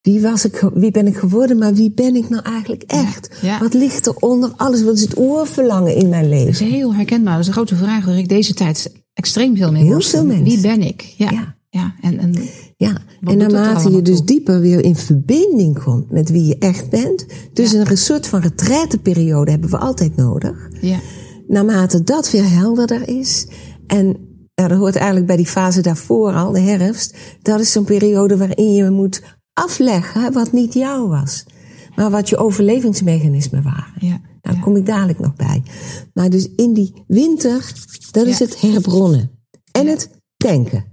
wie, 0.01 0.21
was 0.21 0.45
ik, 0.45 0.71
wie 0.75 0.91
ben 0.91 1.07
ik 1.07 1.17
geworden, 1.17 1.59
maar 1.59 1.75
wie 1.75 1.91
ben 1.91 2.17
ik 2.17 2.29
nou 2.29 2.43
eigenlijk 2.43 2.83
echt? 2.83 3.39
Ja. 3.41 3.59
Wat 3.59 3.75
ligt 3.75 4.07
er 4.07 4.17
onder 4.17 4.53
alles? 4.57 4.83
Wat 4.83 4.97
is 4.97 5.03
het 5.03 5.19
oerverlangen 5.19 5.95
in 5.95 6.09
mijn 6.09 6.29
leven? 6.29 6.53
Dat 6.53 6.61
is 6.61 6.69
heel 6.69 6.95
herkenbaar. 6.95 7.33
Dat 7.33 7.43
is 7.43 7.47
een 7.47 7.53
grote 7.53 7.77
vraag 7.77 8.05
waar 8.05 8.19
ik 8.19 8.29
deze 8.29 8.55
tijd 8.55 8.93
extreem 9.13 9.57
veel 9.57 9.73
mee 9.73 9.85
Heel 9.85 10.01
veel 10.01 10.25
mensen. 10.25 10.45
Wie 10.45 10.61
ben 10.61 10.83
ik? 10.83 11.01
Ja. 11.01 11.31
Ja. 11.31 11.57
ja. 11.71 11.95
En, 12.01 12.19
en 12.19 12.35
Ja, 12.83 12.97
Wat 13.21 13.33
en 13.33 13.39
naarmate 13.39 13.91
je 13.91 14.03
dus 14.03 14.17
toe? 14.17 14.27
dieper 14.27 14.61
weer 14.61 14.85
in 14.85 14.97
verbinding 14.97 15.83
komt 15.83 16.11
met 16.11 16.31
wie 16.31 16.45
je 16.45 16.59
echt 16.59 16.91
bent, 16.91 17.27
dus 17.53 17.73
een 17.73 17.97
soort 17.97 18.27
van 18.27 18.41
retraiteperiode 18.41 19.51
hebben 19.51 19.71
we 19.71 19.79
altijd 19.79 20.17
nodig. 20.17 20.69
ja. 20.81 20.99
Naarmate 21.49 22.03
dat 22.03 22.31
weer 22.31 22.51
helderder 22.51 23.09
is, 23.09 23.47
en 23.87 24.17
ja, 24.55 24.69
dat 24.69 24.79
hoort 24.79 24.97
eigenlijk 24.97 25.27
bij 25.27 25.37
die 25.37 25.47
fase 25.47 25.81
daarvoor 25.81 26.33
al, 26.33 26.53
de 26.53 26.61
herfst, 26.61 27.17
dat 27.43 27.61
is 27.61 27.73
zo'n 27.73 27.85
periode 27.85 28.37
waarin 28.37 28.73
je 28.73 28.91
moet 28.91 29.23
afleggen 29.53 30.33
wat 30.33 30.53
niet 30.53 30.75
jou 30.75 31.09
was, 31.09 31.45
maar 31.97 32.11
wat 32.11 32.29
je 32.29 32.37
overlevingsmechanismen 32.37 33.63
waren. 33.63 33.95
Ja. 33.99 34.09
Nou, 34.09 34.21
daar 34.55 34.61
kom 34.61 34.77
ik 34.77 34.87
dadelijk 34.87 35.19
nog 35.19 35.35
bij. 35.35 35.63
Maar 36.15 36.31
dus 36.31 36.49
in 36.57 36.73
die 36.73 37.05
winter, 37.07 37.73
dat 38.11 38.27
is 38.27 38.39
het 38.39 38.61
herbronnen. 38.61 39.31
En 39.73 39.87
het 39.87 40.11
denken. 40.37 40.85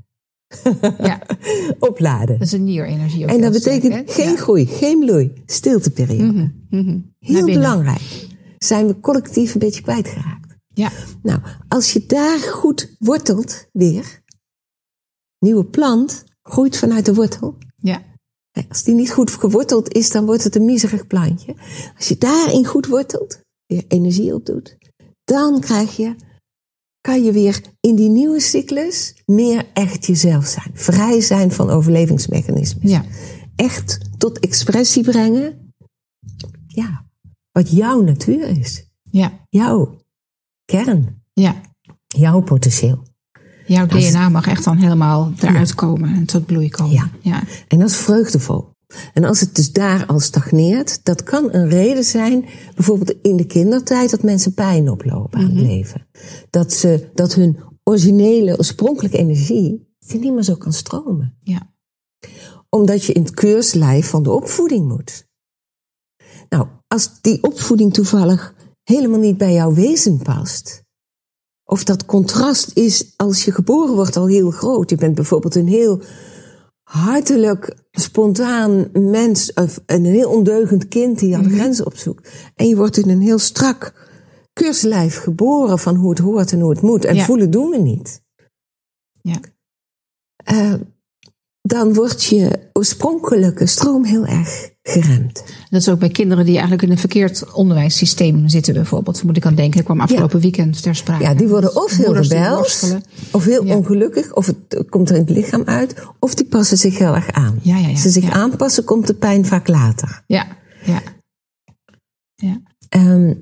Ja. 0.98 1.22
Opladen. 1.90 2.40
Dat 2.40 2.48
is 2.48 2.54
een 2.54 2.64
nierenergie. 2.64 3.26
En 3.26 3.42
dat 3.42 3.56
sterk, 3.56 3.82
betekent 3.82 4.12
geen 4.12 4.30
Ja. 4.30 4.36
groei, 4.36 4.66
geen 4.66 5.00
bloei, 5.00 5.34
stilteperiode. 5.46 6.24
Mhm, 6.32 6.50
mhm. 6.70 7.00
Heel 7.20 7.46
belangrijk. 7.46 8.28
Zijn 8.58 8.88
we 8.88 9.00
collectief 9.00 9.54
een 9.54 9.60
beetje 9.60 9.82
kwijtgeraakt. 9.82 10.56
Ja. 10.74 10.92
Nou, 11.22 11.40
als 11.68 11.94
je 11.94 12.06
daar 12.06 12.40
goed 12.40 12.96
wortelt 13.00 13.68
weer, 13.72 14.22
nieuwe 15.40 15.66
plant 15.66 16.24
groeit 16.44 16.78
vanuit 16.78 17.06
de 17.06 17.14
wortel. 17.14 17.58
Ja. 17.76 18.02
Als 18.70 18.84
die 18.84 18.94
niet 18.96 19.12
goed 19.12 19.32
geworteld 19.32 19.94
is, 19.94 20.12
dan 20.12 20.26
wordt 20.26 20.44
het 20.44 20.56
een 20.56 20.66
miserig 20.66 21.08
plantje. 21.08 21.56
Als 21.98 22.08
je 22.08 22.18
daarin 22.18 22.66
goed 22.66 22.86
wortelt, 22.88 23.40
weer 23.66 23.84
energie 23.88 24.34
opdoet, 24.34 24.78
dan 25.24 25.60
krijg 25.60 25.98
je, 25.98 26.16
kan 27.02 27.24
je 27.24 27.32
weer 27.32 27.62
in 27.80 27.96
die 27.96 28.10
nieuwe 28.10 28.40
cyclus 28.40 29.22
meer 29.26 29.66
echt 29.74 30.06
jezelf 30.06 30.46
zijn. 30.46 30.72
Vrij 30.74 31.22
zijn 31.22 31.52
van 31.52 31.70
overlevingsmechanismen. 31.70 32.90
Ja. 32.90 33.04
Echt 33.56 34.00
tot 34.18 34.40
expressie 34.40 35.04
brengen, 35.04 35.74
ja, 36.68 37.06
wat 37.52 37.72
jouw 37.72 38.02
natuur 38.02 38.48
is. 38.48 38.88
Ja. 39.12 39.46
Jouw 39.50 39.98
kern, 40.66 41.24
Ja. 41.34 41.62
jouw 42.08 42.42
potentieel. 42.42 43.08
Jouw 43.66 43.86
DNA 43.86 44.30
mag 44.30 44.48
echt 44.48 44.64
dan 44.64 44.78
helemaal 44.78 45.34
eruit 45.40 45.76
komen 45.76 46.16
en 46.16 46.26
tot 46.26 46.46
bloei 46.46 46.70
komen. 46.70 46.94
Ja. 46.94 47.10
ja. 47.22 47.44
En 47.68 47.80
dat 47.80 47.90
is 47.90 47.98
vreugdevol. 47.98 48.69
En 49.14 49.24
als 49.24 49.40
het 49.40 49.56
dus 49.56 49.72
daar 49.72 50.06
al 50.06 50.20
stagneert, 50.20 51.06
dat 51.06 51.24
kan 51.24 51.54
een 51.54 51.70
reden 51.70 52.04
zijn, 52.04 52.46
bijvoorbeeld 52.76 53.16
in 53.22 53.38
de 53.38 53.46
kindertijd, 53.46 54.10
dat 54.12 54.24
mensen 54.24 54.54
pijn 54.54 54.90
oplopen 54.90 55.40
aan 55.40 55.46
het 55.46 55.62
leven. 55.62 56.08
Dat, 56.50 56.74
ze, 56.74 57.10
dat 57.14 57.34
hun 57.34 57.60
originele, 57.84 58.58
oorspronkelijke 58.58 59.18
energie 59.18 59.88
niet 60.08 60.34
meer 60.34 60.44
zo 60.44 60.56
kan 60.56 60.74
stromen. 60.74 61.38
Ja. 61.40 61.74
Omdat 62.70 63.04
je 63.04 63.14
in 63.14 63.22
het 63.22 63.34
keurslijf 63.34 64.10
van 64.10 64.24
de 64.24 64.32
opvoeding 64.32 64.88
moet. 64.88 65.28
Nou, 66.50 66.68
als 66.88 67.22
die 67.22 67.44
opvoeding 67.44 67.94
toevallig 67.94 68.56
helemaal 68.84 69.20
niet 69.20 69.38
bij 69.38 69.54
jouw 69.54 69.74
wezen 69.74 70.18
past, 70.18 70.84
of 71.64 71.84
dat 71.84 72.06
contrast 72.06 72.78
is 72.78 73.14
als 73.16 73.46
je 73.46 73.52
geboren 73.52 73.96
wordt 73.96 74.16
al 74.16 74.28
heel 74.28 74.52
groot. 74.52 74.90
Je 74.90 74.96
bent 74.96 75.16
bijvoorbeeld 75.16 75.56
een 75.56 75.68
heel 75.68 76.02
hartelijk, 76.84 77.76
spontaan 78.00 78.90
mens, 78.94 79.54
of 79.54 79.80
een 79.86 80.06
heel 80.06 80.30
ondeugend 80.30 80.88
kind 80.88 81.20
die 81.20 81.36
aan 81.36 81.44
de 81.44 81.50
grenzen 81.50 81.86
opzoekt. 81.86 82.30
En 82.56 82.68
je 82.68 82.76
wordt 82.76 82.98
in 82.98 83.10
een 83.10 83.22
heel 83.22 83.40
strak 83.40 83.94
keurslijf 84.54 85.18
geboren 85.18 85.80
van 85.80 85.96
hoe 85.96 86.10
het 86.10 86.20
hoort 86.20 86.52
en 86.52 86.60
hoe 86.60 86.70
het 86.70 86.82
moet. 86.82 87.06
En 87.06 87.16
Ja. 87.16 87.26
voelen 87.26 87.52
doen 87.52 87.70
we 87.70 87.78
niet. 87.78 88.22
Ja. 89.22 89.40
Eh, 90.44 90.74
dan 91.70 91.94
wordt 91.94 92.24
je 92.24 92.70
oorspronkelijke 92.74 93.66
stroom 93.66 94.04
heel 94.06 94.26
erg 94.26 94.70
geremd. 94.82 95.44
Dat 95.70 95.82
is 95.82 95.90
ook 95.90 96.00
bij 96.00 96.10
kinderen 96.10 96.44
die 96.46 96.54
eigenlijk 96.54 96.84
in 96.84 96.92
een 96.92 96.98
verkeerd 96.98 97.54
onderwijssysteem 97.54 98.48
zitten 98.48 98.74
bijvoorbeeld. 98.74 99.16
Daar 99.16 99.26
moet 99.26 99.38
ik 99.38 99.46
aan 99.46 99.56
denken. 99.56 99.80
Ik 99.80 99.86
kwam 99.86 100.00
afgelopen 100.02 100.40
weekend 100.40 100.82
ter 100.82 100.96
sprake. 100.96 101.24
Ja, 101.24 101.34
die 101.34 101.48
worden 101.48 101.76
of 101.76 101.98
heel 101.98 102.16
rebels, 102.16 102.94
of 103.32 103.46
heel 103.46 103.66
Ja. 103.66 103.76
ongelukkig, 103.76 104.34
of 104.34 104.46
het 104.46 104.90
komt 104.90 105.10
er 105.10 105.16
in 105.16 105.22
het 105.22 105.30
lichaam 105.30 105.64
uit, 105.66 105.96
of 106.20 106.36
die 106.36 106.46
passen 106.46 106.78
zich 106.78 106.98
heel 106.98 107.16
erg 107.16 107.32
aan. 107.32 107.60
Ja, 107.62 107.78
ja, 107.78 107.82
ja. 107.82 107.90
Als 107.92 108.02
ze 108.02 108.10
zich 108.10 108.30
aanpassen, 108.30 108.84
komt 108.84 109.08
de 109.08 109.14
pijn 109.14 109.46
vaak 109.46 109.68
later. 109.68 110.24
Ja, 110.28 110.48
ja. 110.84 111.02
Ja. 112.36 112.62
Ehm, 112.90 113.34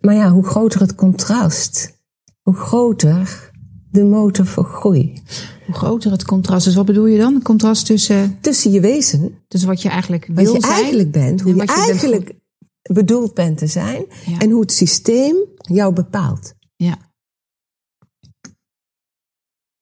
maar 0.00 0.14
ja, 0.14 0.30
hoe 0.30 0.44
groter 0.44 0.80
het 0.80 0.94
contrast, 0.94 1.98
hoe 2.42 2.54
groter 2.54 3.50
de 3.90 4.04
motor 4.04 4.46
voor 4.46 4.64
groei. 4.64 5.22
Hoe 5.66 5.74
groter 5.74 6.10
het 6.10 6.24
contrast 6.24 6.66
is. 6.66 6.74
Wat 6.74 6.86
bedoel 6.86 7.06
je 7.06 7.18
dan? 7.18 7.34
Het 7.34 7.42
contrast 7.42 7.86
tussen, 7.86 8.38
Tussen 8.40 8.70
je 8.70 8.80
wezen, 8.80 9.38
tussen 9.48 9.68
wat 9.68 9.82
je 9.82 9.88
eigenlijk 9.88 10.26
wat 10.26 10.44
wil 10.44 10.54
je 10.54 10.60
zijn. 10.60 10.72
eigenlijk 10.72 11.10
bent, 11.10 11.40
hoe 11.40 11.50
je 11.50 11.56
wat 11.56 11.66
bent 11.66 11.78
eigenlijk 11.78 12.32
bedoeld 12.92 13.34
bent 13.34 13.58
te 13.58 13.66
zijn, 13.66 14.04
Ja. 14.26 14.38
en 14.38 14.50
hoe 14.50 14.60
het 14.60 14.72
systeem 14.72 15.36
jou 15.56 15.92
bepaalt. 15.94 16.54
Ja. 16.76 16.98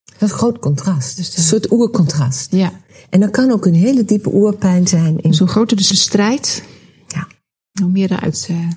Dat 0.04 0.22
is 0.22 0.30
een 0.30 0.38
groot 0.38 0.58
contrast. 0.58 1.16
Dus 1.16 1.36
Een 1.36 1.42
soort 1.42 1.72
oercontrast. 1.72 2.52
ja. 2.52 2.72
En 3.10 3.20
dat 3.20 3.30
kan 3.30 3.50
ook 3.50 3.66
een 3.66 3.74
hele 3.74 4.04
diepe 4.04 4.32
oerpijn 4.34 4.86
zijn. 4.88 5.20
In, 5.20 5.30
Dus 5.30 5.38
hoe 5.38 5.48
groter 5.48 5.76
dus 5.76 5.88
de 5.88 5.96
strijd, 5.96 6.62
ja. 7.08 7.26
hoe 7.80 7.90
meer 7.90 8.12
eruit. 8.12 8.46
eh 8.50 8.68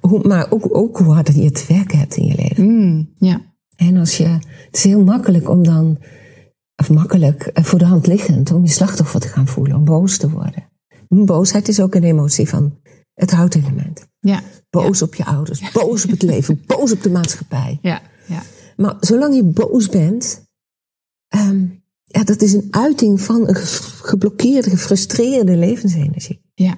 hoe, 0.00 0.26
maar 0.28 0.50
ook, 0.50 0.76
ook 0.76 0.98
hoe 0.98 1.12
harder 1.14 1.36
je 1.36 1.50
te 1.50 1.64
werken 1.68 1.98
hebt 1.98 2.16
in 2.16 2.24
je 2.26 2.34
leven. 2.34 2.64
mm, 2.66 3.10
ja. 3.18 3.40
En 3.76 3.96
als 3.96 4.16
je, 4.16 4.24
het 4.26 4.68
is 4.76 4.82
heel 4.84 5.04
makkelijk 5.04 5.48
om 5.48 5.62
dan, 5.64 5.98
of 6.80 6.90
makkelijk, 6.90 7.42
eh, 7.46 7.64
voor 7.64 7.78
de 7.78 7.84
hand 7.84 8.06
liggend, 8.06 8.50
om 8.52 8.64
je 8.64 8.70
slachtoffer 8.70 9.20
te 9.20 9.28
gaan 9.28 9.46
voelen, 9.48 9.76
om 9.76 9.84
boos 9.84 10.16
te 10.18 10.30
worden. 10.30 10.68
Boosheid 11.08 11.68
is 11.68 11.80
ook 11.80 11.94
een 11.94 12.02
emotie 12.04 12.48
van 12.48 12.78
het 13.14 13.30
houtelement. 13.30 14.06
Ja. 14.20 14.42
Boos 14.70 15.02
op 15.02 15.14
je 15.14 15.24
ouders, 15.24 15.72
boos 15.72 16.04
op 16.04 16.10
het 16.10 16.22
leven, 16.22 16.62
boos 16.66 16.92
op 16.92 17.02
de 17.02 17.10
maatschappij. 17.10 17.78
Ja. 17.82 18.02
Ja. 18.26 18.42
Maar 18.76 18.96
zolang 19.00 19.34
je 19.34 19.44
boos 19.44 19.88
bent, 19.88 20.46
ehm, 21.28 21.66
ja, 22.04 22.24
dat 22.24 22.42
is 22.42 22.52
een 22.52 22.66
uiting 22.70 23.20
van 23.20 23.48
een 23.48 23.54
ge- 23.54 23.82
geblokkeerde, 24.06 24.70
gefrustreerde 24.70 25.56
levensenergie. 25.56 26.42
Ja. 26.54 26.74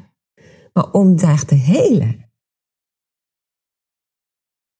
Maar 0.72 0.90
om 0.90 1.16
daar 1.16 1.44
te 1.44 1.54
helen, 1.54 2.28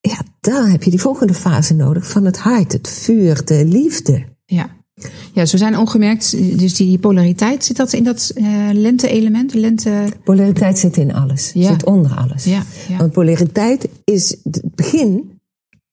ja, 0.01 0.23
dan 0.41 0.65
heb 0.71 0.83
je 0.83 0.91
die 0.91 1.01
volgende 1.01 1.35
fase 1.35 1.75
nodig 1.75 2.11
van 2.11 2.25
het 2.25 2.39
hart, 2.39 2.73
het 2.73 2.89
vuur, 2.89 3.45
de 3.45 3.65
liefde. 3.65 4.37
Ja. 4.45 4.79
Ja, 5.33 5.47
zo 5.47 5.57
zijn 5.57 5.79
ongemerkt, 5.79 6.59
dus 6.59 6.75
die 6.75 6.99
polariteit, 6.99 7.65
zit 7.65 7.77
dat 7.77 7.93
in 7.93 8.05
dat 8.05 8.33
eh, 8.35 8.45
lente-element? 8.73 9.55
Lente, 9.55 10.05
Polariteit 10.25 10.79
zit 10.79 10.97
in 10.97 11.15
alles, 11.15 11.51
Ja. 11.55 11.69
zit 11.73 11.85
onder 11.85 12.11
alles. 12.15 12.45
ja, 12.45 12.63
ja, 12.89 12.97
Want 12.97 13.13
polariteit 13.13 13.89
is 14.05 14.37
het 14.45 14.63
begin 14.75 15.31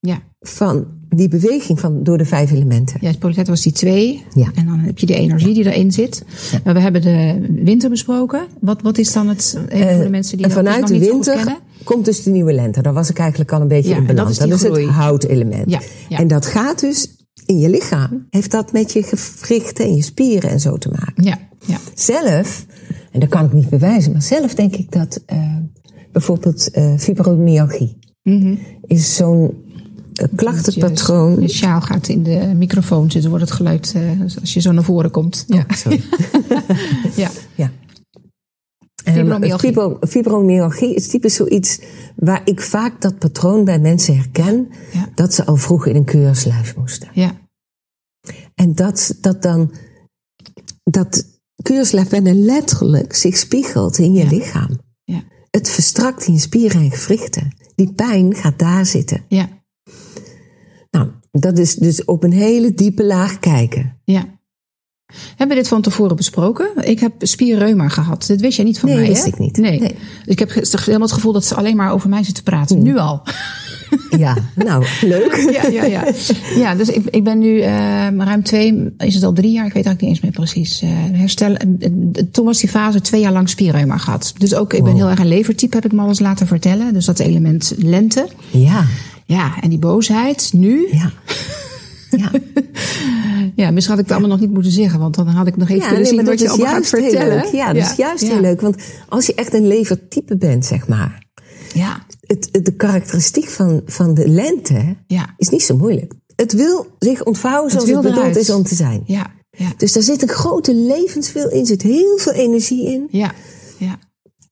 ja. 0.00 0.18
van 0.40 0.86
die 1.08 1.28
beweging 1.28 1.80
van, 1.80 2.02
door 2.02 2.18
de 2.18 2.24
vijf 2.24 2.50
elementen. 2.50 2.96
Ja, 3.00 3.10
de 3.12 3.18
polariteit 3.18 3.48
was 3.48 3.62
die 3.62 3.72
twee. 3.72 4.24
Ja. 4.34 4.50
En 4.54 4.66
dan 4.66 4.78
heb 4.78 4.98
je 4.98 5.06
de 5.06 5.14
energie 5.14 5.54
die 5.54 5.64
erin 5.64 5.92
zit. 5.92 6.24
Maar 6.64 6.74
we 6.74 6.80
hebben 6.80 7.02
de 7.02 7.46
winter 7.64 7.90
besproken. 7.90 8.46
Wat, 8.60 8.82
wat 8.82 8.98
is 8.98 9.12
dan 9.12 9.28
het, 9.28 9.58
even 9.68 9.94
voor 9.94 10.04
de 10.04 10.10
mensen 10.10 10.36
die 10.36 10.46
en 10.46 10.52
dat 10.54 10.58
vanuit 10.64 10.80
nog 10.80 10.88
de 10.90 10.94
niet 10.98 11.10
winter 11.10 11.34
kennen? 11.36 11.56
komt 11.84 12.04
dus 12.04 12.22
de 12.22 12.30
nieuwe 12.30 12.52
lente. 12.52 12.82
Daar 12.82 12.92
was 12.92 13.10
ik 13.10 13.18
eigenlijk 13.18 13.52
al 13.52 13.60
een 13.60 13.68
beetje 13.68 13.90
Ja, 13.90 13.96
in 13.96 14.08
en 14.08 14.16
dat 14.16 14.30
is 14.30 14.38
die 14.38 14.48
dat 14.48 14.58
is 14.60 14.64
groei. 14.64 14.84
het 14.86 14.94
houtelement. 14.94 15.70
Ja, 15.70 15.80
ja. 16.08 16.18
En 16.18 16.26
dat 16.28 16.46
gaat 16.46 16.80
dus 16.80 17.08
in 17.48 17.58
je 17.58 17.68
lichaam, 17.70 18.26
heeft 18.30 18.50
dat 18.50 18.72
met 18.72 18.92
je 18.92 19.02
gewrichten 19.02 19.84
en 19.84 19.94
je 19.94 20.02
spieren 20.02 20.50
en 20.50 20.60
zo 20.60 20.76
te 20.76 20.88
maken. 20.88 21.24
Ja, 21.24 21.38
ja. 21.66 21.78
Zelf, 21.94 22.66
en 23.12 23.20
dat 23.20 23.28
kan 23.28 23.44
ik 23.44 23.52
niet 23.52 23.68
bewijzen, 23.68 24.12
maar 24.12 24.22
zelf 24.22 24.54
denk 24.54 24.76
ik 24.76 24.92
dat 24.92 25.22
eh, 25.26 25.56
bijvoorbeeld 26.12 26.70
eh, 26.70 26.94
fibromyalgie 26.98 27.98
Mhm. 28.22 28.54
is 28.86 29.14
zo'n 29.16 29.54
klachtenpatroon. 30.36 31.40
Je 31.40 31.48
sjaal 31.48 31.80
gaat 31.80 32.08
in 32.08 32.22
de 32.22 32.52
microfoon 32.56 33.10
zitten, 33.10 33.30
wordt 33.30 33.44
het 33.44 33.54
geluid 33.54 33.92
eh, 33.96 34.20
als 34.40 34.54
je 34.54 34.60
zo 34.60 34.72
naar 34.72 34.84
voren 34.84 35.10
komt. 35.10 35.44
Ja, 35.46 35.64
Sorry. 35.68 36.02
ja. 37.16 37.30
En 39.08 39.14
Fibromyalgie. 39.14 39.68
fibro- 39.68 39.98
fibromyalgie 40.08 40.94
is 40.94 41.08
typisch 41.08 41.34
zoiets 41.34 41.80
waar 42.16 42.40
ik 42.44 42.60
vaak 42.60 43.00
dat 43.00 43.18
patroon 43.18 43.64
bij 43.64 43.78
mensen 43.78 44.16
herken. 44.16 44.68
Ja. 44.92 45.08
Dat 45.14 45.34
ze 45.34 45.44
al 45.44 45.56
vroeg 45.56 45.86
in 45.86 45.96
een 45.96 46.04
keurslijf 46.04 46.76
moesten. 46.76 47.08
Ja, 47.12 47.36
En 48.54 48.74
dat, 48.74 49.14
dat 49.20 49.42
dan, 49.42 49.72
dat 50.84 51.24
keurslijf 51.62 52.08
bijna 52.08 52.32
letterlijk 52.34 53.14
zich 53.14 53.36
spiegelt 53.36 53.98
in 53.98 54.12
je 54.12 54.24
Ja. 54.24 54.30
lichaam. 54.30 54.78
ja, 55.04 55.22
Het 55.50 55.70
verstrakt 55.70 56.26
in 56.26 56.38
spieren 56.40 56.80
en 56.80 56.90
gewrichten. 56.90 57.56
Die 57.74 57.92
pijn 57.92 58.34
gaat 58.34 58.58
daar 58.58 58.86
zitten. 58.86 59.24
ja, 59.28 59.48
Nou, 60.90 61.10
dat 61.30 61.58
is 61.58 61.74
dus 61.74 62.04
op 62.04 62.22
een 62.24 62.32
hele 62.32 62.74
diepe 62.74 63.04
laag 63.04 63.38
kijken. 63.38 64.00
ja. 64.04 64.36
Hebben 65.28 65.48
we 65.56 65.62
dit 65.62 65.68
van 65.68 65.82
tevoren 65.82 66.16
besproken? 66.16 66.68
Ik 66.80 67.00
heb 67.00 67.12
spierreuma 67.18 67.88
gehad. 67.88 68.24
Dit 68.26 68.40
wist 68.40 68.56
jij 68.56 68.64
niet 68.64 68.78
van 68.78 68.88
Nee, 68.88 68.98
mij, 68.98 69.08
wist 69.08 69.22
hè? 69.22 69.28
ik 69.28 69.38
niet. 69.38 69.56
Nee. 69.56 69.80
Nee. 69.80 69.94
Ik 70.26 70.38
heb 70.38 70.50
helemaal 70.50 71.00
het 71.00 71.12
gevoel 71.12 71.32
dat 71.32 71.44
ze 71.44 71.54
alleen 71.54 71.76
maar 71.76 71.92
over 71.92 72.08
mij 72.08 72.24
zitten 72.24 72.44
praten. 72.44 72.82
Nu 72.82 72.96
al. 72.98 73.22
Ja, 74.18 74.36
nou, 74.54 74.84
leuk. 75.00 75.48
Ja, 75.52 75.66
ja, 75.68 75.84
ja. 75.84 76.12
ja 76.56 76.74
dus 76.74 76.88
ik, 76.88 77.06
ik 77.10 77.24
ben 77.24 77.38
nu 77.38 77.60
eh, 77.60 77.70
ruim 78.16 78.42
twee, 78.42 78.94
is 78.98 79.14
het 79.14 79.24
al 79.24 79.32
drie 79.32 79.50
jaar? 79.52 79.66
Ik 79.66 79.72
weet 79.72 79.86
eigenlijk 79.86 80.00
niet 80.00 80.10
eens 80.10 80.20
meer 80.20 80.30
precies. 80.32 80.82
eh 80.82 80.88
herstel, 81.18 81.54
eh, 81.54 81.68
eh, 81.80 81.92
toen 82.32 82.44
was 82.44 82.58
die 82.60 82.68
fase 82.68 83.00
twee 83.00 83.20
jaar 83.20 83.32
lang 83.32 83.48
spierreuma 83.48 83.96
gehad. 83.96 84.32
Dus 84.38 84.54
ook, 84.54 84.72
ik 84.72 84.82
ben 84.82 84.92
Wow. 84.92 85.00
heel 85.00 85.10
erg 85.10 85.18
een 85.18 85.28
levertype, 85.28 85.76
heb 85.76 85.84
ik 85.84 85.92
me 85.92 86.00
alles 86.02 86.18
laten 86.18 86.46
vertellen. 86.46 86.92
Dus 86.92 87.04
dat 87.04 87.18
element 87.18 87.72
lente. 87.78 88.26
Ja, 88.50 88.84
Ja, 89.24 89.54
en 89.60 89.68
die 89.68 89.78
boosheid 89.78 90.50
nu. 90.54 90.88
ja. 90.92 91.10
Ja, 92.10 92.30
Ja, 93.54 93.70
misschien 93.70 93.94
had 93.94 94.02
ik 94.04 94.08
het 94.08 94.10
allemaal 94.18 94.36
nog 94.36 94.40
niet 94.46 94.52
moeten 94.54 94.72
zeggen, 94.72 94.98
want 95.00 95.14
dan 95.14 95.26
had 95.26 95.46
ik 95.46 95.56
nog 95.56 95.68
even 95.68 95.80
ja 95.82 95.86
kunnen 95.86 96.02
nee, 96.02 96.12
zien 96.14 96.24
wat 96.24 96.26
dat 96.26 96.40
je 96.40 96.48
allemaal 96.48 96.72
gaat 96.74 96.86
vertellen. 96.86 97.36
leuk. 97.36 97.44
Ja, 97.52 97.72
dat 97.72 97.82
is 97.90 97.96
juist 97.96 98.28
heel 98.28 98.40
leuk. 98.40 98.60
Want 98.60 98.76
als 99.08 99.26
je 99.26 99.34
echt 99.34 99.54
een 99.54 99.66
levertype 99.66 100.36
bent, 100.36 100.64
zeg 100.66 100.88
maar. 100.88 101.26
Ja, 101.74 102.06
Het, 102.20 102.48
het- 102.52 102.64
de 102.64 102.72
karakteristiek 102.72 103.48
van, 103.48 103.82
van 103.86 104.14
de 104.14 104.28
lente 104.28 104.96
ja, 105.06 105.34
is 105.36 105.48
niet 105.48 105.62
zo 105.62 105.76
moeilijk. 105.76 106.12
Het 106.36 106.52
wil 106.52 106.86
zich 106.98 107.24
ontvouwen 107.24 107.70
zoals 107.70 107.86
het, 107.88 108.00
wil 108.02 108.12
bedoeld 108.12 108.36
is 108.36 108.50
om 108.50 108.62
te 108.62 108.74
zijn. 108.74 109.02
ja, 109.06 109.26
ja, 109.50 109.72
Dus 109.76 109.92
daar 109.92 110.02
zit 110.02 110.22
een 110.22 110.28
grote 110.28 110.74
levenswil 110.74 111.48
in, 111.50 111.66
zit 111.66 111.82
heel 111.82 112.18
veel 112.18 112.32
energie 112.32 112.86
in. 112.92 113.06
ja, 113.10 113.32
ja. 113.76 113.98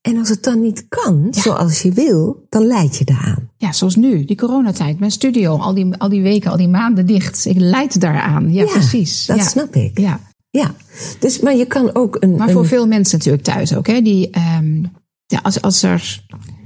En 0.07 0.17
als 0.17 0.29
het 0.29 0.43
dan 0.43 0.61
niet 0.61 0.85
kan, 0.89 1.27
zoals 1.31 1.81
je 1.81 1.91
wil, 1.91 2.45
dan 2.49 2.65
leid 2.65 2.97
je 2.97 3.05
daaraan. 3.05 3.49
Ja, 3.57 3.71
zoals 3.71 3.95
nu, 3.95 4.25
die 4.25 4.37
coronatijd, 4.37 4.99
mijn 4.99 5.11
studio, 5.11 5.57
al 5.57 5.73
die, 5.73 5.95
al 5.95 6.09
die 6.09 6.21
weken, 6.21 6.51
al 6.51 6.57
die 6.57 6.67
maanden 6.67 7.05
dicht. 7.05 7.45
Ik 7.45 7.59
leid 7.59 8.01
daaraan. 8.01 8.53
Ja, 8.53 8.65
precies. 8.65 9.25
Dat 9.25 9.37
ja. 9.37 9.43
snap 9.43 9.75
ik. 9.75 9.99
Ja, 9.99 10.19
Ja. 10.49 10.73
Dus, 11.19 11.39
maar 11.39 11.55
je 11.55 11.65
kan 11.65 11.95
ook 11.95 12.17
een. 12.19 12.35
maar 12.35 12.47
een- 12.47 12.53
voor 12.53 12.65
veel 12.65 12.87
mensen 12.87 13.17
natuurlijk 13.17 13.43
thuis 13.43 13.75
ook. 13.75 13.87
Hè, 13.87 14.01
die, 14.01 14.29
ehm, 14.29 14.83
ja, 15.25 15.39
als, 15.43 15.61
als 15.61 15.83
er, 15.83 16.23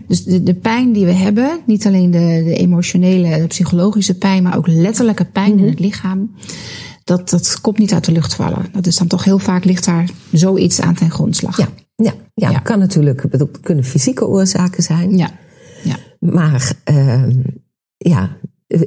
dus 0.08 0.24
de, 0.24 0.44
de 0.44 0.54
pijn 0.56 0.92
die 0.94 1.06
we 1.06 1.12
hebben, 1.12 1.60
niet 1.66 1.86
alleen 1.88 2.12
de, 2.12 2.42
de 2.46 2.56
emotionele, 2.56 3.40
de 3.40 3.48
psychologische 3.48 4.18
pijn, 4.18 4.44
maar 4.44 4.58
ook 4.58 4.68
letterlijke 4.68 5.26
pijn 5.26 5.54
Mhm. 5.56 5.64
in 5.64 5.70
het 5.70 5.80
lichaam. 5.80 6.32
Dat, 7.04 7.30
dat 7.30 7.62
komt 7.62 7.78
niet 7.78 7.94
uit 7.94 8.06
de 8.06 8.12
lucht 8.12 8.36
vallen. 8.36 8.66
Dat 8.72 8.88
is 8.88 8.96
dan 8.96 9.08
toch 9.08 9.24
heel 9.24 9.40
vaak 9.40 9.64
ligt 9.66 9.86
daar 9.86 10.10
zoiets 10.32 10.82
aan 10.82 10.96
ten 10.96 11.12
grondslag. 11.12 11.58
ja, 11.58 11.68
ja, 12.34 12.60
kan 12.60 12.80
natuurlijk. 12.80 13.26
Het 13.32 13.60
kunnen 13.62 13.84
fysieke 13.84 14.28
oorzaken 14.28 14.84
zijn. 14.84 15.18
ja, 15.18 15.30
ja, 15.84 15.98
Maar 16.20 16.74
ehm, 16.84 17.40
ja, 17.98 18.38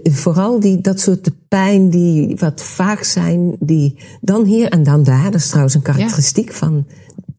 vooral 0.04 0.60
die, 0.60 0.80
dat 0.80 1.00
soort 1.00 1.24
de 1.24 1.32
pijn 1.48 1.90
die 1.90 2.36
wat 2.36 2.62
vaag 2.62 3.04
zijn, 3.04 3.56
die 3.60 3.98
dan 4.20 4.44
hier 4.44 4.68
en 4.68 4.82
dan 4.82 5.02
daar. 5.02 5.24
Dat 5.30 5.34
is 5.40 5.46
trouwens 5.48 5.74
een 5.74 5.82
karakteristiek 5.82 6.52
van, 6.52 6.86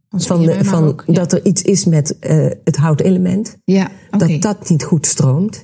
Van 0.09 0.21
van, 0.21 0.41
de, 0.41 0.63
van 0.63 0.83
ook, 0.83 1.03
ja. 1.07 1.13
dat 1.13 1.33
er 1.33 1.45
iets 1.45 1.61
is 1.61 1.85
met 1.85 2.19
eh, 2.19 2.47
het 2.63 2.75
houtelement. 2.77 3.57
ja. 3.65 3.91
Dat 4.17 4.41
dat 4.41 4.69
niet 4.69 4.83
goed 4.83 5.05
stroomt. 5.05 5.61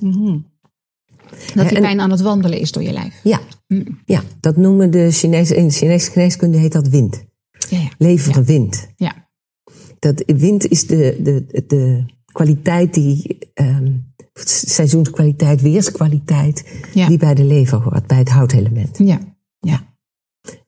Dat 1.54 1.68
die 1.68 1.80
pijn 1.80 2.00
aan 2.00 2.10
het 2.10 2.20
wandelen 2.20 2.58
is 2.58 2.72
door 2.72 2.82
je 2.82 2.92
lijf. 2.92 3.20
Ja, 3.22 3.40
Mm. 3.66 3.98
ja, 4.04 4.22
dat 4.40 4.56
noemen 4.56 4.90
de 4.90 5.10
Chinese, 5.10 5.56
in 5.56 5.66
de 5.68 5.74
Chinese 5.74 6.10
geneeskunde 6.10 6.58
heet 6.58 6.72
dat 6.72 6.88
wind. 6.88 7.24
Ja, 7.68 7.78
ja. 7.78 7.88
Leveren 7.98 8.44
wind. 8.44 8.88
ja. 8.96 9.21
Dat 10.02 10.22
wind 10.26 10.66
is 10.68 10.86
de, 10.86 11.18
de, 11.22 11.64
de 11.66 12.04
kwaliteit 12.32 12.94
die, 12.94 13.38
ehm, 13.54 13.92
seizoenskwaliteit, 14.44 15.60
weerskwaliteit, 15.60 16.64
Ja. 16.94 17.08
die 17.08 17.18
bij 17.18 17.34
de 17.34 17.44
lever 17.44 17.78
hoort, 17.82 18.06
bij 18.06 18.18
het 18.18 18.28
houtelement. 18.28 18.98
ja. 18.98 19.20
ja. 19.60 19.90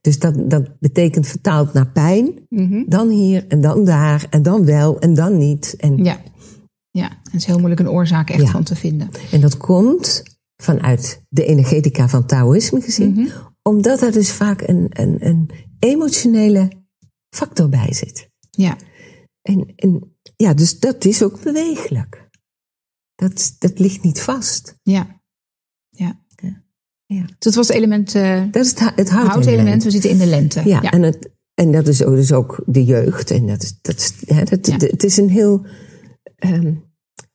Dus 0.01 0.19
dat, 0.19 0.51
dat 0.51 0.79
betekent 0.79 1.27
vertaald 1.27 1.73
naar 1.73 1.87
pijn, 1.93 2.47
Mhm. 2.49 2.83
dan 2.87 3.09
hier 3.09 3.45
en 3.49 3.61
dan 3.61 3.85
daar 3.85 4.27
en 4.31 4.43
dan 4.43 4.65
wel 4.65 4.99
en 4.99 5.15
dan 5.15 5.37
niet. 5.37 5.75
En, 5.79 6.05
Ja. 6.05 6.21
Ja, 6.91 7.09
het 7.23 7.35
is 7.35 7.45
heel 7.45 7.57
moeilijk 7.59 7.81
een 7.81 7.89
oorzaak 7.91 8.31
echt 8.31 8.43
Ja. 8.43 8.51
van 8.51 8.63
te 8.65 8.77
vinden. 8.77 9.09
en 9.31 9.41
dat 9.41 9.57
komt 9.57 10.23
vanuit 10.63 11.23
de 11.29 11.45
energetica 11.45 12.09
van 12.09 12.27
Taoïsme 12.27 12.81
gezien, 12.81 13.13
Mhm. 13.13 13.27
omdat 13.63 14.03
er 14.03 14.13
dus 14.13 14.33
vaak 14.33 14.61
een, 14.69 14.87
een, 14.91 15.17
een 15.27 15.51
emotionele 15.79 16.69
factor 17.37 17.69
bij 17.69 17.93
zit. 17.93 18.29
Ja, 18.51 18.77
En, 19.45 19.73
en 19.77 20.17
ja, 20.37 20.55
dus 20.55 20.79
dat 20.79 21.05
is 21.05 21.23
ook 21.23 21.43
bewegelijk. 21.43 22.29
Dat, 23.15 23.57
dat 23.59 23.79
ligt 23.79 24.03
niet 24.03 24.21
vast. 24.21 24.79
ja. 24.83 25.23
Ja. 25.89 26.23
Ja. 27.07 27.23
Dus 27.23 27.35
het 27.39 27.55
was 27.55 27.69
element, 27.69 28.15
eh 28.15 28.43
Dat 28.51 28.65
is 28.65 28.71
het, 28.71 28.79
hou- 28.81 28.93
het 28.95 29.11
houtelement. 29.11 29.45
houtelement, 29.45 29.85
we 29.85 29.91
zitten 29.91 30.11
in 30.11 30.19
de 30.19 30.27
lente. 30.27 30.63
Ja, 30.65 30.83
En, 30.83 31.03
het, 31.03 31.31
en 31.55 31.73
dat 31.73 31.89
is 31.89 32.03
ook, 32.05 32.15
dus 32.15 32.33
ook 32.33 32.63
de 32.67 32.85
jeugd. 32.85 33.31
En 33.31 33.47
dat 33.47 33.63
is, 33.63 33.79
dat 33.81 33.97
is, 33.97 34.13
hè, 34.27 34.45
dat, 34.45 34.67
Ja. 34.67 34.77
het 34.77 35.05
is 35.05 35.17
een 35.17 35.29
heel. 35.31 35.67
ehm 36.37 36.75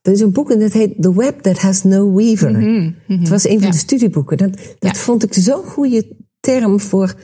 er 0.01 0.11
is 0.11 0.19
een 0.19 0.31
boek 0.31 0.51
en 0.51 0.59
dat 0.59 0.73
heet 0.73 1.01
The 1.01 1.13
Web 1.15 1.39
That 1.41 1.57
Has 1.57 1.83
No 1.83 2.13
Weaver. 2.13 2.51
Mhm, 2.51 2.91
mhm. 3.07 3.19
Het 3.19 3.29
was 3.29 3.47
een 3.47 3.61
van 3.61 3.71
de 3.71 3.77
studieboeken. 3.77 4.37
Dat, 4.37 4.75
dat 4.79 4.97
vond 4.97 5.23
ik 5.23 5.33
zo'n 5.33 5.63
goede 5.65 6.15
term 6.39 6.79
voor. 6.79 7.15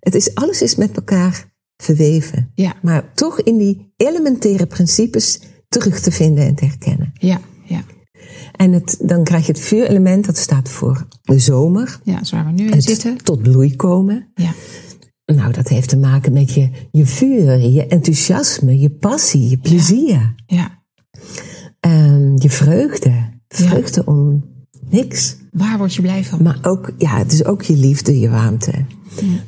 Het 0.00 0.14
is, 0.14 0.34
alles 0.34 0.62
is 0.62 0.74
met 0.76 0.96
elkaar 0.96 1.53
verweven. 1.84 2.50
Ja, 2.54 2.74
Maar 2.82 3.12
toch 3.14 3.40
in 3.40 3.58
die 3.58 3.92
elementaire 3.96 4.66
principes 4.66 5.40
terug 5.68 6.00
te 6.00 6.10
vinden 6.10 6.46
en 6.46 6.54
te 6.54 6.64
herkennen. 6.64 7.12
ja, 7.18 7.40
ja. 7.64 7.82
En 8.56 8.72
het, 8.72 8.98
dan 9.02 9.24
krijg 9.24 9.46
je 9.46 9.52
het 9.52 9.60
vuurelement, 9.60 10.26
dat 10.26 10.36
staat 10.36 10.68
voor 10.68 11.06
de 11.22 11.38
zomer. 11.38 11.98
Ja, 12.04 12.12
dat 12.12 12.22
is 12.22 12.30
waar 12.30 12.44
we 12.46 12.52
nu 12.52 12.70
in 12.70 12.82
zitten. 12.82 13.16
tot 13.16 13.42
bloei 13.42 13.76
komen. 13.76 14.30
Ja, 14.34 14.52
Nou, 15.34 15.52
dat 15.52 15.68
heeft 15.68 15.88
te 15.88 15.96
maken 15.96 16.32
met 16.32 16.52
je, 16.54 16.70
je 16.90 17.06
vuur, 17.06 17.58
je 17.58 17.86
enthousiasme, 17.86 18.78
je 18.78 18.90
passie, 18.90 19.48
je 19.48 19.56
plezier. 19.58 20.34
ja. 20.46 20.82
Ehm, 21.80 22.32
je 22.36 22.50
vreugde. 22.50 23.32
Vreugde 23.48 24.04
om 24.04 24.44
niks. 24.90 25.36
Waar 25.52 25.78
word 25.78 25.94
je 25.94 26.02
blij 26.02 26.24
van? 26.24 26.42
Maar 26.42 26.58
ook, 26.62 26.92
ja, 26.98 27.16
het 27.18 27.32
is 27.32 27.44
ook 27.44 27.62
je 27.62 27.76
liefde, 27.76 28.18
je 28.20 28.28
warmte. 28.30 28.72